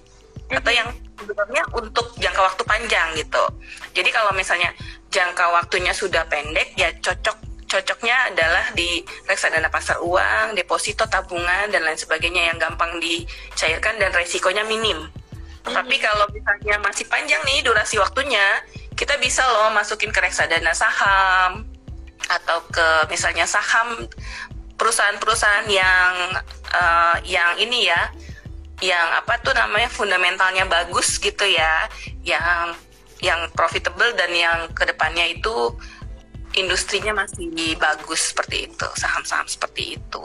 atau 0.49 0.73
yang 0.73 0.89
sebenarnya 1.21 1.63
untuk 1.77 2.09
jangka 2.17 2.41
waktu 2.41 2.63
panjang 2.65 3.09
gitu. 3.21 3.45
Jadi 3.93 4.09
kalau 4.09 4.33
misalnya 4.33 4.73
jangka 5.13 5.45
waktunya 5.53 5.93
sudah 5.93 6.25
pendek 6.29 6.73
ya 6.77 6.89
cocok 7.01 7.49
cocoknya 7.69 8.33
adalah 8.33 8.73
di 8.73 9.05
reksadana 9.29 9.69
pasar 9.69 10.01
uang, 10.01 10.57
deposito, 10.57 11.05
tabungan 11.05 11.69
dan 11.69 11.85
lain 11.85 12.01
sebagainya 12.01 12.49
yang 12.49 12.57
gampang 12.57 12.97
dicairkan 12.97 14.01
dan 14.01 14.09
resikonya 14.17 14.65
minim. 14.65 14.97
Mm-hmm. 15.05 15.77
Tapi 15.77 15.97
kalau 16.01 16.25
misalnya 16.33 16.81
masih 16.81 17.05
panjang 17.13 17.45
nih 17.45 17.61
durasi 17.61 18.01
waktunya, 18.01 18.65
kita 18.97 19.21
bisa 19.21 19.45
loh 19.45 19.69
masukin 19.77 20.09
ke 20.09 20.19
reksadana 20.25 20.73
saham 20.73 21.69
atau 22.29 22.61
ke 22.73 22.87
misalnya 23.13 23.45
saham 23.45 24.05
perusahaan-perusahaan 24.79 25.67
yang 25.69 26.13
uh, 26.73 27.17
yang 27.27 27.59
ini 27.59 27.91
ya, 27.91 28.09
yang 28.81 29.07
apa 29.19 29.43
tuh 29.43 29.53
namanya 29.53 29.91
fundamentalnya 29.91 30.65
bagus 30.71 31.19
gitu 31.19 31.45
ya, 31.45 31.91
yang 32.23 32.73
yang 33.19 33.51
profitable 33.53 34.15
dan 34.15 34.31
yang 34.31 34.71
ke 34.71 34.87
depannya 34.87 35.35
itu 35.35 35.75
industrinya 36.55 37.13
masih 37.27 37.51
bagus 37.77 38.31
seperti 38.31 38.71
itu 38.71 38.87
saham-saham 38.95 39.45
seperti 39.51 39.99
itu 39.99 40.23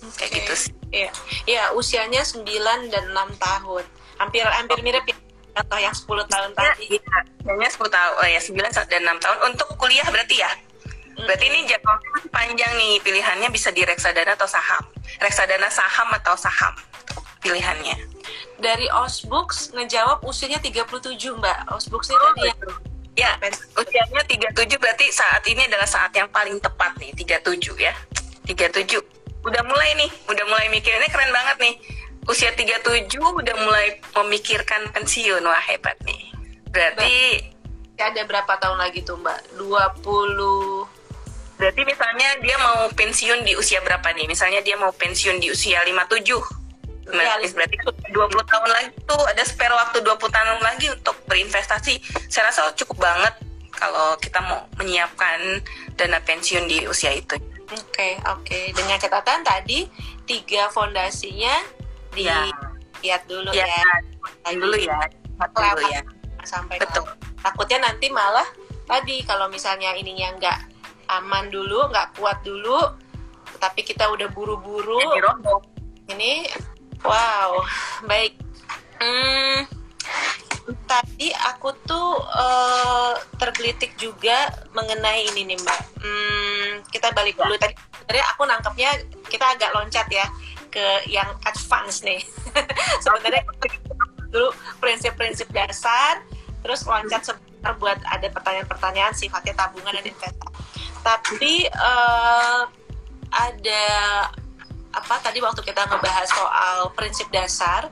okay. 0.00 0.24
kayak 0.24 0.32
gitu 0.40 0.52
sih 0.56 0.72
Iya, 0.90 1.10
ya, 1.46 1.62
usianya 1.70 2.26
9 2.26 2.42
dan 2.90 3.14
6 3.14 3.38
tahun. 3.38 3.84
Hampir 4.18 4.42
hampir 4.42 4.78
mirip 4.82 5.06
ya 5.06 5.16
atau 5.50 5.78
yang 5.78 5.94
10 5.94 6.26
tahun 6.26 6.50
ya, 6.50 6.56
tadi. 6.58 6.98
Iya, 6.98 7.16
kayaknya 7.46 7.70
10 7.70 7.94
tahun, 7.94 8.12
oh 8.18 8.26
ya 8.26 8.40
9 8.42 8.90
dan 8.90 9.00
6 9.06 9.22
tahun 9.22 9.38
untuk 9.54 9.68
kuliah 9.78 10.06
berarti 10.10 10.42
ya. 10.42 10.50
Berarti 11.24 11.44
ini 11.48 11.66
masih 11.68 12.30
panjang 12.30 12.72
nih, 12.76 13.00
pilihannya 13.04 13.48
bisa 13.52 13.72
di 13.74 13.84
reksadana 13.84 14.36
atau 14.36 14.48
saham. 14.48 14.84
Reksadana 15.20 15.68
saham 15.68 16.08
atau 16.16 16.36
saham 16.36 16.74
pilihannya 17.40 17.96
dari 18.60 18.86
Osbooks 18.92 19.72
ngejawab 19.72 20.22
usianya 20.22 20.60
37 20.60 21.40
Mbak. 21.40 21.58
Osbooks 21.72 22.12
ini 22.12 22.20
oh, 22.20 22.32
tadi 22.36 22.42
yang 22.52 22.60
Ya, 23.18 23.36
usianya 23.76 24.22
37 24.24 24.80
berarti 24.80 25.10
saat 25.12 25.44
ini 25.44 25.66
adalah 25.66 25.84
saat 25.84 26.14
yang 26.14 26.30
paling 26.30 26.56
tepat 26.62 26.94
nih, 26.96 27.10
37 27.12 27.76
ya. 27.76 27.92
37. 28.46 28.96
Udah 29.44 29.62
mulai 29.66 29.92
nih, 29.98 30.08
udah 30.30 30.44
mulai 30.46 30.70
mikir 30.72 30.94
ini 30.94 31.10
keren 31.10 31.28
banget 31.34 31.56
nih. 31.58 31.74
Usia 32.30 32.54
37 32.54 33.12
udah 33.20 33.56
mulai 33.66 33.98
memikirkan 34.14 34.88
pensiun. 34.94 35.42
Wah, 35.42 35.64
hebat 35.68 35.98
nih. 36.06 36.32
Berarti 36.70 37.12
ada 38.00 38.22
berapa 38.24 38.52
tahun 38.56 38.78
lagi 38.78 39.04
tuh 39.04 39.20
Mbak? 39.20 39.58
20 39.58 40.99
Berarti 41.60 41.84
misalnya 41.84 42.28
dia 42.40 42.56
mau 42.56 42.88
pensiun 42.96 43.44
di 43.44 43.52
usia 43.52 43.84
berapa 43.84 44.08
nih? 44.16 44.24
Misalnya 44.24 44.64
dia 44.64 44.80
mau 44.80 44.88
pensiun 44.96 45.36
di 45.44 45.52
usia 45.52 45.84
57. 45.84 46.24
Ya, 47.10 47.36
berarti 47.36 47.76
20 48.14 48.16
tahun 48.48 48.70
lagi 48.70 48.88
tuh 49.04 49.20
ada 49.28 49.42
spare 49.44 49.74
waktu 49.76 50.00
20 50.00 50.16
tahun 50.30 50.60
lagi 50.64 50.88
untuk 50.88 51.20
berinvestasi. 51.28 52.00
Saya 52.32 52.48
rasa 52.48 52.72
cukup 52.72 53.04
banget 53.04 53.34
kalau 53.76 54.16
kita 54.22 54.40
mau 54.40 54.64
menyiapkan 54.80 55.60
dana 56.00 56.22
pensiun 56.24 56.64
di 56.64 56.88
usia 56.88 57.12
itu. 57.12 57.36
Oke, 57.70 57.76
okay, 57.92 58.12
oke. 58.24 58.46
Okay. 58.46 58.64
Dengan 58.72 58.96
catatan 58.96 59.44
tadi 59.44 59.84
tiga 60.24 60.72
fondasinya 60.72 61.60
di 62.14 62.24
ya. 62.24 62.46
lihat 63.04 63.22
dulu 63.28 63.50
ya. 63.52 63.66
ya. 63.66 63.84
Dulu 64.54 64.76
ya. 64.80 64.98
Dulu 65.44 65.82
ya. 65.92 66.00
Sampai 66.46 66.80
Betul. 66.80 67.04
Takutnya 67.42 67.90
nanti 67.90 68.08
malah 68.08 68.46
tadi 68.86 69.20
kalau 69.28 69.50
misalnya 69.50 69.92
ininya 69.98 70.30
enggak 70.34 70.69
aman 71.18 71.50
dulu 71.50 71.90
nggak 71.90 72.14
kuat 72.18 72.38
dulu 72.46 72.78
tapi 73.58 73.84
kita 73.84 74.08
udah 74.08 74.28
buru-buru. 74.32 74.98
Ini 76.10 76.48
wow 77.02 77.60
baik. 78.06 78.38
Hmm, 79.00 79.64
tadi 80.84 81.32
aku 81.32 81.72
tuh 81.88 82.20
uh, 82.20 83.16
tergelitik 83.40 83.96
juga 83.96 84.52
mengenai 84.76 85.28
ini 85.34 85.54
nih 85.54 85.58
mbak. 85.60 85.80
Hmm, 86.00 86.68
kita 86.88 87.12
balik 87.12 87.36
dulu. 87.36 87.56
Tadi 87.60 87.74
sebenarnya 87.76 88.24
aku 88.32 88.42
nangkepnya 88.48 88.90
kita 89.28 89.44
agak 89.56 89.70
loncat 89.76 90.06
ya 90.08 90.26
ke 90.70 91.10
yang 91.10 91.28
advance 91.44 92.06
nih. 92.06 92.22
Sebenarnya 93.04 93.42
dulu 94.30 94.54
prinsip-prinsip 94.78 95.50
dasar 95.50 96.22
terus 96.62 96.86
loncat 96.86 97.24
sebentar 97.24 97.74
buat 97.82 97.98
ada 98.06 98.30
pertanyaan-pertanyaan 98.30 99.10
sifatnya 99.16 99.58
tabungan 99.58 99.90
dan 99.90 100.06
investasi 100.06 100.49
tapi 101.00 101.66
uh, 101.70 102.68
ada 103.30 103.84
apa 104.90 105.14
tadi 105.22 105.38
waktu 105.38 105.62
kita 105.62 105.86
ngebahas 105.86 106.28
soal 106.28 106.90
prinsip 106.98 107.30
dasar 107.30 107.88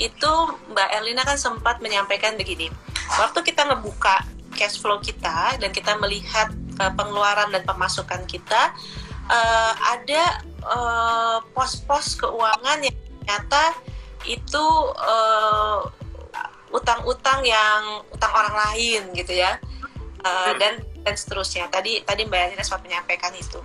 itu 0.00 0.32
Mbak 0.72 0.88
Erlina 0.96 1.22
kan 1.22 1.36
sempat 1.36 1.78
menyampaikan 1.78 2.34
begini. 2.34 2.72
Waktu 3.20 3.44
kita 3.44 3.68
ngebuka 3.68 4.24
cash 4.56 4.80
flow 4.80 4.98
kita 4.98 5.60
dan 5.60 5.70
kita 5.70 5.94
melihat 6.00 6.50
uh, 6.80 6.92
pengeluaran 6.96 7.52
dan 7.54 7.62
pemasukan 7.62 8.24
kita 8.26 8.74
uh, 9.30 9.72
ada 9.94 10.42
pos-pos 11.56 12.16
uh, 12.16 12.26
keuangan 12.26 12.84
yang 12.84 12.96
ternyata 13.22 13.64
itu 14.28 14.66
utang-utang 16.74 17.40
uh, 17.40 17.48
yang 17.48 17.80
utang 18.12 18.32
orang 18.34 18.56
lain 18.68 19.02
gitu 19.16 19.32
ya 19.32 19.56
uh, 20.24 20.52
dan 20.56 20.80
dan 21.02 21.14
seterusnya. 21.16 21.68
Tadi 21.72 22.04
tadi 22.04 22.24
Mbak 22.28 22.40
Elina 22.52 22.64
sempat 22.64 22.84
menyampaikan 22.86 23.32
itu. 23.36 23.60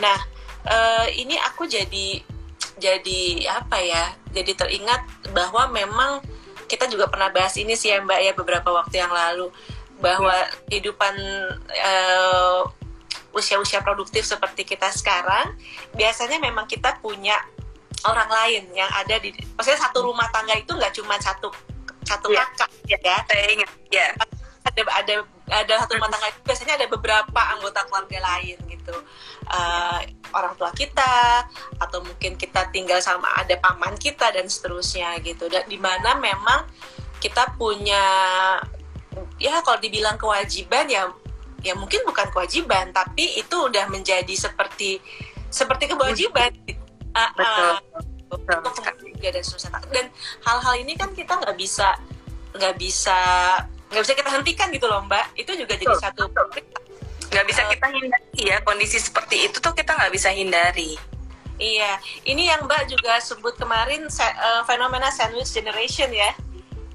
Nah, 0.00 0.18
uh, 0.68 1.06
ini 1.12 1.36
aku 1.40 1.64
jadi 1.68 2.20
jadi 2.76 3.22
apa 3.52 3.80
ya? 3.80 4.12
Jadi 4.32 4.52
teringat 4.52 5.32
bahwa 5.32 5.68
memang 5.72 6.20
kita 6.66 6.90
juga 6.90 7.06
pernah 7.06 7.30
bahas 7.30 7.54
ini 7.56 7.78
sih 7.78 7.94
ya 7.94 8.02
Mbak 8.02 8.20
ya 8.20 8.32
beberapa 8.34 8.68
waktu 8.74 9.00
yang 9.00 9.12
lalu 9.14 9.48
bahwa 9.96 10.34
kehidupan 10.68 11.14
uh, 11.72 12.68
usia-usia 13.32 13.80
produktif 13.80 14.24
seperti 14.28 14.64
kita 14.64 14.92
sekarang 14.92 15.56
biasanya 15.96 16.40
memang 16.40 16.68
kita 16.68 17.00
punya 17.00 17.36
orang 18.04 18.28
lain 18.28 18.64
yang 18.76 18.88
ada 18.92 19.16
di 19.20 19.32
maksudnya 19.56 19.80
satu 19.88 20.04
rumah 20.04 20.28
tangga 20.32 20.56
itu 20.56 20.72
nggak 20.72 20.92
cuma 20.96 21.16
satu 21.20 21.48
satu 22.06 22.30
yeah. 22.30 22.44
kakak 22.54 22.70
ya, 22.86 22.98
ya. 23.02 23.16
Saya 23.24 23.44
ingat 23.50 23.70
ya 23.90 24.06
ada 24.66 24.82
ada 24.98 25.14
ada 25.46 25.72
satu 25.78 25.94
rumah 25.94 26.10
tangga 26.10 26.34
itu 26.34 26.40
biasanya 26.42 26.74
ada 26.74 26.86
beberapa 26.90 27.40
anggota 27.54 27.86
keluarga 27.86 28.18
lain 28.18 28.58
gitu. 28.66 28.96
Uh, 29.46 30.02
orang 30.34 30.58
tua 30.58 30.74
kita 30.74 31.46
atau 31.78 32.02
mungkin 32.02 32.34
kita 32.34 32.66
tinggal 32.74 32.98
sama 32.98 33.30
ada 33.38 33.54
paman 33.62 33.94
kita 33.94 34.34
dan 34.34 34.50
seterusnya 34.50 35.14
gitu. 35.22 35.46
Dan 35.46 35.70
di 35.70 35.78
mana 35.78 36.18
memang 36.18 36.66
kita 37.22 37.54
punya 37.54 38.04
ya 39.40 39.62
kalau 39.62 39.78
dibilang 39.78 40.18
kewajiban 40.18 40.90
ya 40.90 41.08
ya 41.64 41.72
mungkin 41.72 42.04
bukan 42.04 42.28
kewajiban 42.30 42.92
tapi 42.92 43.40
itu 43.40 43.56
udah 43.56 43.88
menjadi 43.88 44.34
seperti 44.34 44.98
seperti 45.48 45.94
kewajiban. 45.94 46.50
Uh, 47.16 47.32
uh, 47.40 47.78
untuk 48.26 48.42
dan 49.22 49.42
seterusnya. 49.42 49.78
Dan 49.94 50.10
hal-hal 50.42 50.74
ini 50.82 50.98
kan 50.98 51.14
kita 51.14 51.38
nggak 51.38 51.54
bisa 51.54 51.94
nggak 52.56 52.74
bisa 52.80 53.18
nggak 53.96 54.04
bisa 54.04 54.12
kita 54.20 54.28
hentikan 54.28 54.68
gitu 54.68 54.84
loh 54.84 55.00
mbak. 55.08 55.32
Itu 55.40 55.56
juga 55.56 55.72
jadi 55.72 55.88
Betul. 55.88 56.04
satu 56.04 56.22
nggak 57.26 57.46
bisa 57.48 57.62
kita 57.72 57.86
hindari 57.90 58.28
ya 58.38 58.56
kondisi 58.62 59.00
seperti 59.00 59.48
itu 59.48 59.56
tuh 59.56 59.72
kita 59.72 59.96
nggak 59.96 60.12
bisa 60.12 60.28
hindari. 60.36 61.00
Iya. 61.56 61.96
Ini 62.28 62.52
yang 62.52 62.68
mbak 62.68 62.92
juga 62.92 63.16
sebut 63.24 63.56
kemarin 63.56 64.04
uh, 64.04 64.62
fenomena 64.68 65.08
sandwich 65.08 65.48
generation 65.56 66.12
ya. 66.12 66.36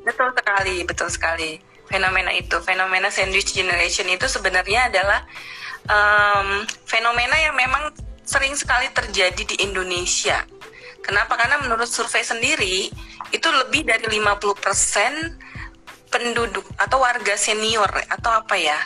Betul 0.05 0.29
sekali 0.37 0.85
betul 0.85 1.09
sekali. 1.09 1.57
Fenomena 1.89 2.29
itu 2.37 2.61
fenomena 2.61 3.09
sandwich 3.09 3.49
generation 3.49 4.05
itu 4.05 4.29
sebenarnya 4.29 4.93
adalah 4.93 5.25
um, 5.89 6.69
fenomena 6.85 7.33
yang 7.41 7.57
memang 7.57 7.89
sering 8.21 8.53
sekali 8.53 8.93
terjadi 8.93 9.41
di 9.41 9.65
Indonesia. 9.65 10.45
Kenapa? 11.01 11.33
Karena 11.33 11.57
menurut 11.65 11.89
survei 11.89 12.21
sendiri 12.21 12.93
itu 13.33 13.47
lebih 13.49 13.89
dari 13.89 14.05
50% 14.05 15.50
penduduk 16.11 16.67
atau 16.75 16.99
warga 16.99 17.39
senior 17.39 17.87
atau 18.11 18.31
apa 18.35 18.59
ya 18.59 18.77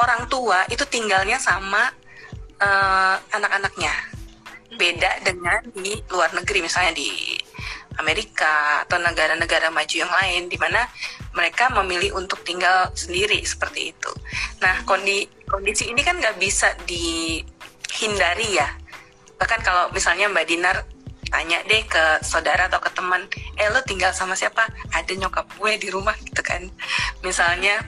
orang 0.00 0.26
tua 0.32 0.64
itu 0.72 0.82
tinggalnya 0.88 1.36
sama 1.36 1.92
uh, 2.56 3.16
anak-anaknya 3.36 3.92
beda 4.80 5.20
dengan 5.20 5.60
di 5.76 6.00
luar 6.08 6.32
negeri 6.32 6.64
misalnya 6.64 6.96
di 6.96 7.36
Amerika 8.00 8.80
atau 8.88 8.96
negara-negara 8.96 9.68
maju 9.68 9.92
yang 9.92 10.08
lain 10.08 10.48
di 10.48 10.56
mana 10.56 10.88
mereka 11.36 11.68
memilih 11.68 12.16
untuk 12.16 12.40
tinggal 12.46 12.88
sendiri 12.96 13.44
seperti 13.44 13.92
itu. 13.92 14.12
Nah 14.64 14.80
kondi, 14.88 15.28
kondisi 15.44 15.92
ini 15.92 16.00
kan 16.00 16.16
nggak 16.16 16.40
bisa 16.40 16.72
dihindari 16.88 18.56
ya. 18.56 18.68
Bahkan 19.36 19.60
kalau 19.60 19.92
misalnya 19.92 20.32
Mbak 20.32 20.46
Dinar 20.48 20.76
tanya 21.30 21.62
deh 21.64 21.82
ke 21.86 22.04
saudara 22.26 22.66
atau 22.66 22.82
ke 22.82 22.90
teman 22.92 23.22
eh 23.56 23.70
lo 23.70 23.80
tinggal 23.86 24.10
sama 24.12 24.34
siapa? 24.34 24.66
Ada 24.92 25.14
nyokap 25.16 25.46
gue 25.56 25.72
di 25.78 25.88
rumah 25.88 26.14
gitu 26.26 26.42
kan. 26.42 26.66
Misalnya 27.22 27.80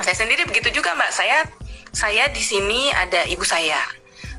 saya 0.00 0.16
sendiri 0.16 0.48
begitu 0.48 0.80
juga 0.80 0.96
mbak. 0.96 1.12
Saya 1.12 1.44
saya 1.92 2.26
di 2.32 2.42
sini 2.42 2.90
ada 2.90 3.24
ibu 3.28 3.44
saya. 3.44 3.78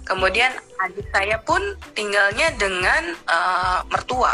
Kemudian 0.01 0.51
adik 0.81 1.07
saya 1.13 1.37
pun 1.45 1.61
tinggalnya 1.93 2.51
dengan 2.57 3.15
uh, 3.29 3.85
mertua 3.87 4.33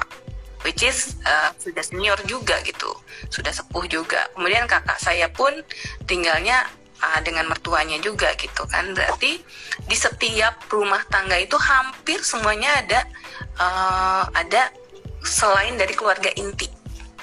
which 0.66 0.82
is 0.82 1.16
uh, 1.28 1.54
sudah 1.62 1.84
senior 1.86 2.18
juga 2.26 2.58
gitu 2.66 2.90
sudah 3.30 3.52
sepuh 3.54 3.86
juga. 3.88 4.28
Kemudian 4.34 4.66
kakak 4.66 4.98
saya 5.00 5.28
pun 5.32 5.52
tinggalnya 6.10 6.66
uh, 7.02 7.20
dengan 7.22 7.50
mertuanya 7.50 7.98
juga 8.02 8.32
gitu 8.38 8.66
kan 8.70 8.94
berarti 8.94 9.42
di 9.86 9.96
setiap 9.98 10.66
rumah 10.72 11.02
tangga 11.08 11.38
itu 11.38 11.56
hampir 11.58 12.22
semuanya 12.22 12.82
ada 12.82 13.02
uh, 13.60 14.24
ada 14.34 14.74
selain 15.26 15.76
dari 15.76 15.94
keluarga 15.98 16.32
inti 16.38 16.70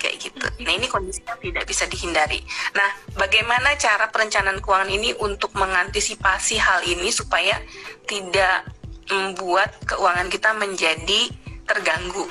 kayak 0.05 0.21
gitu. 0.21 0.47
Nah 0.61 0.73
ini 0.77 0.85
kondisinya 0.85 1.33
tidak 1.41 1.65
bisa 1.65 1.89
dihindari. 1.89 2.45
Nah 2.77 2.89
bagaimana 3.17 3.73
cara 3.81 4.13
perencanaan 4.13 4.61
keuangan 4.61 4.93
ini 4.93 5.17
untuk 5.17 5.57
mengantisipasi 5.57 6.61
hal 6.61 6.85
ini 6.85 7.09
supaya 7.09 7.57
tidak 8.05 8.69
membuat 9.09 9.73
keuangan 9.89 10.29
kita 10.29 10.53
menjadi 10.53 11.33
terganggu 11.65 12.29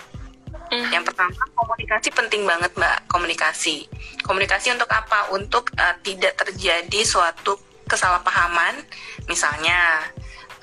Mm. 0.74 0.90
Yang 0.90 1.04
pertama 1.14 1.42
komunikasi 1.54 2.10
penting 2.10 2.44
banget 2.50 2.74
mbak 2.74 3.06
komunikasi. 3.06 3.86
Komunikasi 4.26 4.74
untuk 4.74 4.90
apa? 4.90 5.30
Untuk 5.30 5.70
uh, 5.78 5.96
tidak 6.02 6.34
terjadi 6.42 7.00
suatu 7.06 7.54
kesalahpahaman. 7.86 8.82
Misalnya 9.30 10.02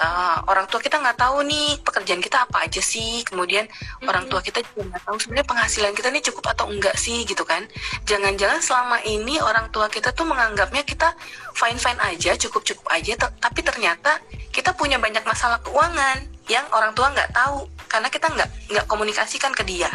uh, 0.03 0.43
orang 0.51 0.67
tua 0.67 0.83
kita 0.83 0.99
nggak 0.99 1.15
tahu 1.15 1.47
nih 1.47 1.79
pekerjaan 1.87 2.19
kita 2.19 2.43
apa 2.43 2.67
aja 2.67 2.83
sih. 2.83 3.23
Kemudian 3.23 3.71
mm-hmm. 3.71 4.11
orang 4.11 4.27
tua 4.27 4.43
kita 4.43 4.59
juga 4.67 4.91
nggak 4.91 5.03
tahu 5.07 5.17
sebenarnya 5.23 5.47
penghasilan 5.47 5.93
kita 5.95 6.09
nih 6.11 6.25
cukup 6.27 6.45
atau 6.59 6.67
enggak 6.67 6.97
sih 6.99 7.23
gitu 7.23 7.47
kan. 7.47 7.63
Jangan-jangan 8.09 8.59
selama 8.59 8.99
ini 9.07 9.39
orang 9.39 9.71
tua 9.71 9.87
kita 9.87 10.11
tuh 10.11 10.27
menganggapnya 10.27 10.83
kita 10.83 11.15
fine 11.55 11.79
fine 11.79 12.01
aja, 12.03 12.35
cukup 12.35 12.67
cukup 12.67 12.87
aja. 12.91 13.15
Tapi 13.15 13.61
ternyata 13.63 14.19
kita 14.51 14.75
punya 14.75 14.99
banyak 14.99 15.23
masalah 15.23 15.63
keuangan 15.63 16.27
yang 16.51 16.67
orang 16.75 16.91
tua 16.99 17.15
nggak 17.15 17.31
tahu 17.31 17.71
karena 17.91 18.07
kita 18.07 18.31
nggak 18.31 18.51
nggak 18.71 18.87
komunikasikan 18.87 19.51
ke 19.51 19.67
dia. 19.67 19.91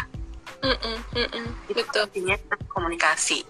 Mm 0.60 0.76
-mm, 0.76 0.98
mm 1.16 1.28
-mm. 1.32 1.46
Itu 1.72 1.98
artinya 2.04 2.36
komunikasi. 2.68 3.48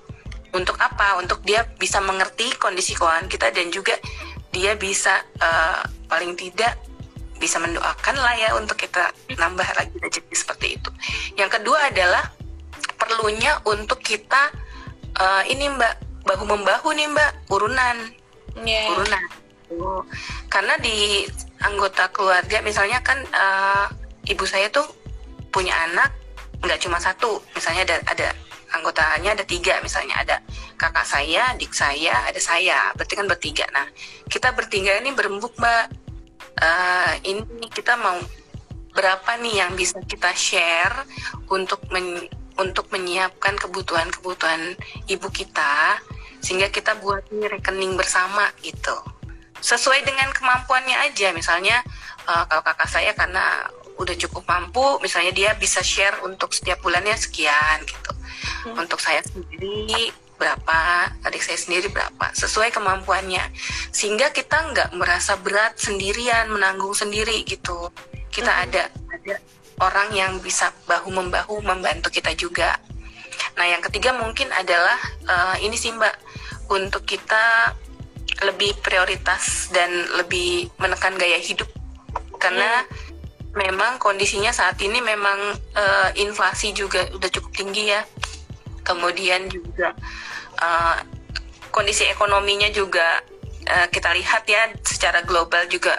Untuk 0.54 0.78
apa? 0.78 1.18
Untuk 1.18 1.42
dia 1.42 1.66
bisa 1.82 1.98
mengerti 2.00 2.54
kondisi 2.62 2.94
keuangan 2.94 3.26
kita 3.26 3.50
dan 3.50 3.74
juga 3.74 3.98
dia 4.54 4.78
bisa 4.78 5.26
uh, 5.42 5.82
paling 6.08 6.38
tidak 6.38 6.78
bisa 7.36 7.60
mendoakan 7.60 8.16
lah 8.16 8.34
ya 8.40 8.56
untuk 8.56 8.80
kita 8.80 9.12
nambah 9.36 9.68
lagi 9.76 9.96
rezeki 10.00 10.36
seperti 10.38 10.68
itu. 10.80 10.90
Yang 11.36 11.60
kedua 11.60 11.92
adalah 11.92 12.24
perlunya 12.96 13.60
untuk 13.68 14.00
kita 14.00 14.54
uh, 15.20 15.44
ini 15.44 15.68
Mbak 15.68 16.06
bahu 16.26 16.44
membahu 16.44 16.90
nih 16.98 17.06
mbak 17.06 17.32
urunan 17.54 17.98
yeah. 18.66 18.90
urunan 18.90 19.24
karena 20.50 20.74
di 20.82 21.26
anggota 21.62 22.10
keluarga 22.10 22.66
misalnya 22.66 23.00
kan 23.06 23.22
uh, 23.30 23.88
ibu 24.30 24.46
saya 24.46 24.70
tuh 24.70 24.86
punya 25.50 25.74
anak 25.90 26.12
nggak 26.62 26.80
cuma 26.82 26.98
satu. 26.98 27.42
Misalnya 27.54 27.86
ada 27.88 27.98
ada 28.10 28.28
anggotanya 28.74 29.38
ada 29.38 29.46
tiga 29.46 29.80
misalnya. 29.82 30.16
Ada 30.22 30.36
kakak 30.76 31.08
saya 31.08 31.56
adik 31.56 31.72
saya 31.72 32.14
ada 32.28 32.42
saya. 32.42 32.92
Berarti 32.98 33.14
kan 33.16 33.28
bertiga. 33.30 33.66
Nah 33.72 33.88
kita 34.28 34.52
bertiga 34.52 34.98
ini 35.00 35.14
berembuk 35.14 35.56
mbak. 35.58 35.92
Uh, 36.56 37.12
ini 37.28 37.68
kita 37.68 38.00
mau 38.00 38.16
berapa 38.96 39.36
nih 39.44 39.60
yang 39.60 39.72
bisa 39.76 40.00
kita 40.08 40.32
share 40.32 41.04
untuk 41.52 41.84
men, 41.92 42.32
untuk 42.56 42.88
menyiapkan 42.96 43.60
kebutuhan-kebutuhan 43.60 44.80
ibu 45.12 45.28
kita 45.28 46.00
sehingga 46.40 46.72
kita 46.72 46.96
buat 47.04 47.28
rekening 47.28 48.00
bersama 48.00 48.48
gitu. 48.64 48.96
Sesuai 49.60 50.08
dengan 50.08 50.32
kemampuannya 50.32 50.96
aja. 51.12 51.36
Misalnya 51.36 51.84
uh, 52.30 52.48
kalau 52.48 52.64
kakak 52.64 52.88
saya 52.88 53.12
karena 53.12 53.68
udah 53.96 54.16
cukup 54.20 54.44
mampu 54.48 55.00
misalnya 55.00 55.32
dia 55.32 55.52
bisa 55.56 55.80
share 55.80 56.20
untuk 56.28 56.52
setiap 56.52 56.84
bulannya 56.84 57.16
sekian 57.16 57.80
gitu 57.88 58.12
hmm. 58.68 58.76
untuk 58.76 59.00
saya 59.00 59.24
sendiri 59.24 60.12
berapa 60.36 61.10
adik 61.24 61.40
saya 61.40 61.56
sendiri 61.56 61.88
berapa 61.88 62.36
sesuai 62.36 62.76
kemampuannya 62.76 63.44
sehingga 63.96 64.36
kita 64.36 64.76
nggak 64.76 64.90
merasa 65.00 65.40
berat 65.40 65.80
sendirian 65.80 66.52
menanggung 66.52 66.92
sendiri 66.92 67.48
gitu 67.48 67.88
kita 68.36 68.52
hmm. 68.52 68.64
ada 68.68 68.84
ada 69.16 69.36
orang 69.80 70.12
yang 70.12 70.34
bisa 70.44 70.76
bahu 70.88 71.12
membahu 71.12 71.64
membantu 71.64 72.12
kita 72.12 72.36
juga 72.36 72.76
nah 73.56 73.64
yang 73.64 73.80
ketiga 73.80 74.12
mungkin 74.12 74.52
adalah 74.52 75.00
uh, 75.28 75.56
ini 75.64 75.80
sih 75.80 75.96
mbak 75.96 76.16
untuk 76.68 77.08
kita 77.08 77.72
lebih 78.44 78.76
prioritas 78.84 79.72
dan 79.72 79.88
lebih 80.20 80.68
menekan 80.76 81.16
gaya 81.16 81.40
hidup 81.40 81.72
karena 82.36 82.84
hmm. 82.84 83.15
Memang 83.56 83.98
kondisinya 83.98 84.52
saat 84.52 84.76
ini 84.84 85.00
memang 85.00 85.56
uh, 85.56 86.10
inflasi 86.20 86.76
juga 86.76 87.08
udah 87.16 87.30
cukup 87.32 87.52
tinggi 87.56 87.96
ya. 87.96 88.04
Kemudian 88.86 89.48
juga 89.48 89.96
uh, 90.60 91.00
kondisi 91.72 92.06
ekonominya 92.06 92.70
juga 92.70 93.24
uh, 93.66 93.88
kita 93.90 94.12
lihat 94.14 94.44
ya 94.46 94.70
secara 94.84 95.24
global 95.24 95.66
juga 95.72 95.98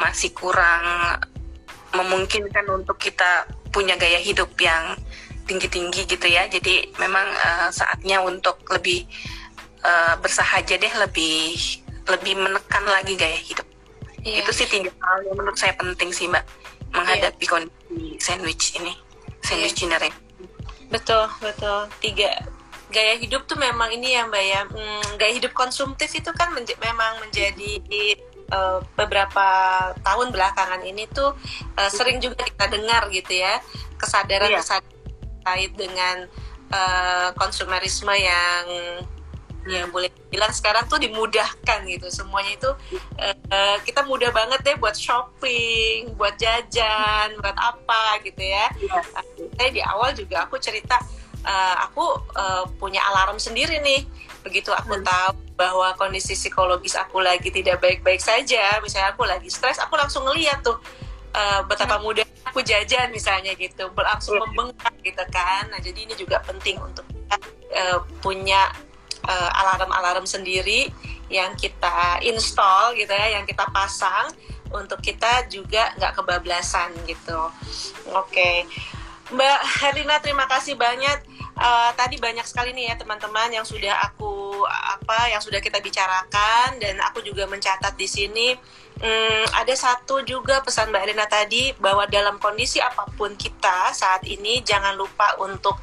masih 0.00 0.34
kurang 0.34 0.82
memungkinkan 1.94 2.66
untuk 2.72 2.98
kita 2.98 3.46
punya 3.70 3.94
gaya 3.94 4.18
hidup 4.18 4.50
yang 4.58 4.96
tinggi-tinggi 5.44 6.08
gitu 6.08 6.26
ya. 6.26 6.48
Jadi 6.48 6.88
memang 6.96 7.28
uh, 7.28 7.68
saatnya 7.68 8.24
untuk 8.24 8.64
lebih 8.72 9.04
uh, 9.84 10.16
bersahaja 10.18 10.80
deh 10.80 10.94
lebih 10.96 11.60
lebih 12.08 12.34
menekan 12.40 12.84
lagi 12.88 13.14
gaya 13.14 13.36
hidup. 13.36 13.68
Yeah. 14.24 14.40
itu 14.40 14.64
sih 14.64 14.68
tiga 14.72 14.88
hal 15.04 15.20
yang 15.28 15.36
menurut 15.36 15.60
saya 15.60 15.76
penting 15.76 16.08
sih 16.08 16.24
mbak 16.24 16.40
menghadapi 16.94 17.44
yeah. 17.44 17.50
kondisi 17.50 18.08
sandwich 18.22 18.64
ini 18.78 18.94
sandwich 19.42 19.74
yeah. 19.76 19.82
generation 19.82 20.22
betul 20.88 21.26
betul 21.42 21.90
tiga 21.98 22.30
gaya 22.94 23.18
hidup 23.18 23.50
tuh 23.50 23.58
memang 23.58 23.90
ini 23.90 24.14
ya 24.14 24.22
mbak 24.30 24.44
ya 24.44 24.60
hmm, 24.70 25.18
gaya 25.18 25.32
hidup 25.34 25.50
konsumtif 25.50 26.06
itu 26.14 26.30
kan 26.30 26.54
menj 26.54 26.78
memang 26.78 27.18
menjadi 27.18 27.82
uh, 28.54 28.78
beberapa 28.94 29.46
tahun 30.06 30.30
belakangan 30.30 30.86
ini 30.86 31.10
tuh 31.10 31.34
uh, 31.74 31.90
sering 31.90 32.22
juga 32.22 32.46
kita 32.46 32.70
dengar 32.70 33.10
gitu 33.10 33.42
ya 33.42 33.58
kesadaran 33.98 34.54
yeah. 34.54 34.62
kesadaran 34.62 34.94
terkait 35.42 35.72
dengan 35.74 36.16
uh, 36.70 37.28
konsumerisme 37.34 38.14
yang 38.14 38.64
yang 39.64 39.88
boleh 39.88 40.12
bilang 40.28 40.52
sekarang 40.52 40.84
tuh 40.86 41.00
dimudahkan 41.00 41.78
gitu 41.88 42.06
semuanya 42.12 42.52
itu 42.52 42.70
uh, 43.20 43.76
kita 43.80 44.04
mudah 44.04 44.28
banget 44.30 44.60
deh 44.60 44.76
buat 44.76 44.92
shopping 44.92 46.12
buat 46.20 46.36
jajan 46.36 47.38
buat 47.40 47.56
apa 47.56 48.20
gitu 48.24 48.44
ya 48.44 48.68
yeah. 48.76 49.04
saya 49.56 49.70
di 49.72 49.80
awal 49.80 50.12
juga 50.12 50.44
aku 50.44 50.60
cerita 50.60 51.00
uh, 51.48 51.76
aku 51.88 52.04
uh, 52.36 52.64
punya 52.76 53.00
alarm 53.12 53.40
sendiri 53.40 53.80
nih 53.80 54.04
begitu 54.44 54.68
aku 54.72 55.00
hmm. 55.00 55.04
tahu 55.04 55.32
bahwa 55.54 55.94
kondisi 55.96 56.36
psikologis 56.36 56.98
aku 56.98 57.22
lagi 57.22 57.48
tidak 57.48 57.80
baik-baik 57.80 58.20
saja 58.20 58.76
misalnya 58.84 59.16
aku 59.16 59.24
lagi 59.24 59.48
stres 59.48 59.80
aku 59.80 59.96
langsung 59.96 60.26
ngeliat 60.28 60.60
tuh 60.60 60.76
uh, 61.32 61.64
betapa 61.64 61.96
hmm. 61.96 62.04
mudah 62.04 62.24
aku 62.44 62.60
jajan 62.60 63.08
misalnya 63.08 63.56
gitu 63.56 63.88
berlangsung 63.96 64.36
yeah. 64.36 64.44
membengkak 64.44 64.94
gitu 65.00 65.24
kan 65.32 65.64
nah 65.72 65.80
jadi 65.80 65.98
ini 66.04 66.14
juga 66.18 66.44
penting 66.44 66.76
untuk 66.82 67.06
kita 67.08 67.36
uh, 67.72 67.98
punya 68.20 68.68
uh, 69.24 69.50
alarm-alarm 69.64 70.28
sendiri 70.28 70.92
yang 71.32 71.56
kita 71.56 72.20
install 72.22 72.94
gitu 72.94 73.10
ya, 73.10 73.40
yang 73.40 73.44
kita 73.48 73.64
pasang 73.72 74.30
untuk 74.74 75.00
kita 75.00 75.46
juga 75.48 75.94
nggak 75.96 76.12
kebablasan 76.20 76.90
gitu. 77.08 77.48
Oke, 78.12 78.28
okay. 78.28 78.56
Mbak 79.32 79.60
Herlina 79.80 80.20
terima 80.20 80.44
kasih 80.44 80.76
banyak. 80.76 81.32
Uh, 81.54 81.94
tadi 81.94 82.18
banyak 82.18 82.42
sekali 82.50 82.74
nih 82.74 82.90
ya 82.90 82.94
teman-teman 82.98 83.46
yang 83.46 83.62
sudah 83.62 83.94
aku 84.10 84.66
apa 84.66 85.30
yang 85.30 85.38
sudah 85.38 85.62
kita 85.62 85.78
bicarakan 85.78 86.82
dan 86.82 86.98
aku 86.98 87.22
juga 87.22 87.46
mencatat 87.46 87.94
di 87.94 88.10
sini 88.10 88.58
hmm, 88.98 89.44
ada 89.54 89.70
satu 89.70 90.26
juga 90.26 90.58
pesan 90.66 90.90
Mbak 90.90 91.00
Herlina 91.06 91.26
tadi 91.30 91.70
bahwa 91.78 92.10
dalam 92.10 92.42
kondisi 92.42 92.82
apa 92.82 93.06
pun 93.14 93.38
kita 93.38 93.94
saat 93.94 94.26
ini 94.26 94.66
jangan 94.66 94.98
lupa 94.98 95.38
untuk 95.38 95.78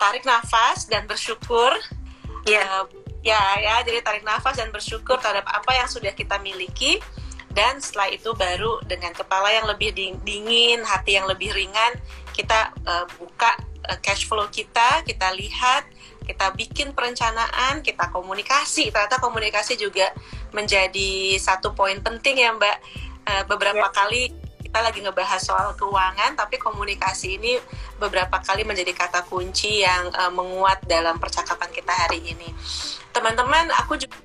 tarik 0.00 0.24
nafas 0.24 0.88
dan 0.88 1.04
bersyukur 1.04 1.76
yeah. 2.46 2.82
uh, 2.82 2.84
ya 3.22 3.38
ya 3.62 3.74
jadi 3.86 4.02
tarik 4.02 4.26
nafas 4.26 4.58
dan 4.58 4.74
bersyukur 4.74 5.18
terhadap 5.22 5.46
apa 5.46 5.78
yang 5.78 5.86
sudah 5.86 6.10
kita 6.10 6.42
miliki 6.42 6.98
dan 7.52 7.78
setelah 7.78 8.08
itu 8.10 8.32
baru 8.34 8.80
dengan 8.88 9.12
kepala 9.12 9.52
yang 9.52 9.68
lebih 9.68 9.92
dingin 10.24 10.82
hati 10.82 11.20
yang 11.20 11.28
lebih 11.28 11.52
ringan 11.54 11.92
kita 12.32 12.72
uh, 12.88 13.06
buka 13.20 13.54
uh, 13.86 13.98
cash 14.02 14.26
flow 14.26 14.48
kita 14.50 15.06
kita 15.06 15.30
lihat 15.38 15.86
kita 16.22 16.50
bikin 16.54 16.94
perencanaan 16.96 17.82
kita 17.84 18.10
komunikasi 18.10 18.90
ternyata 18.90 19.22
komunikasi 19.22 19.78
juga 19.78 20.10
menjadi 20.50 21.38
satu 21.38 21.76
poin 21.76 22.00
penting 22.02 22.42
ya 22.42 22.50
mbak 22.56 22.76
uh, 23.28 23.42
beberapa 23.46 23.86
yeah. 23.86 23.94
kali 23.94 24.22
kita 24.72 24.88
lagi 24.88 25.04
ngebahas 25.04 25.36
soal 25.44 25.76
keuangan, 25.76 26.32
tapi 26.32 26.56
komunikasi 26.56 27.36
ini 27.36 27.60
beberapa 28.00 28.40
kali 28.40 28.64
menjadi 28.64 28.96
kata 28.96 29.20
kunci 29.28 29.84
yang 29.84 30.08
uh, 30.16 30.32
menguat 30.32 30.80
dalam 30.88 31.20
percakapan 31.20 31.68
kita 31.68 31.92
hari 31.92 32.24
ini. 32.24 32.48
Teman-teman, 33.12 33.68
aku 33.76 34.00
juga 34.00 34.16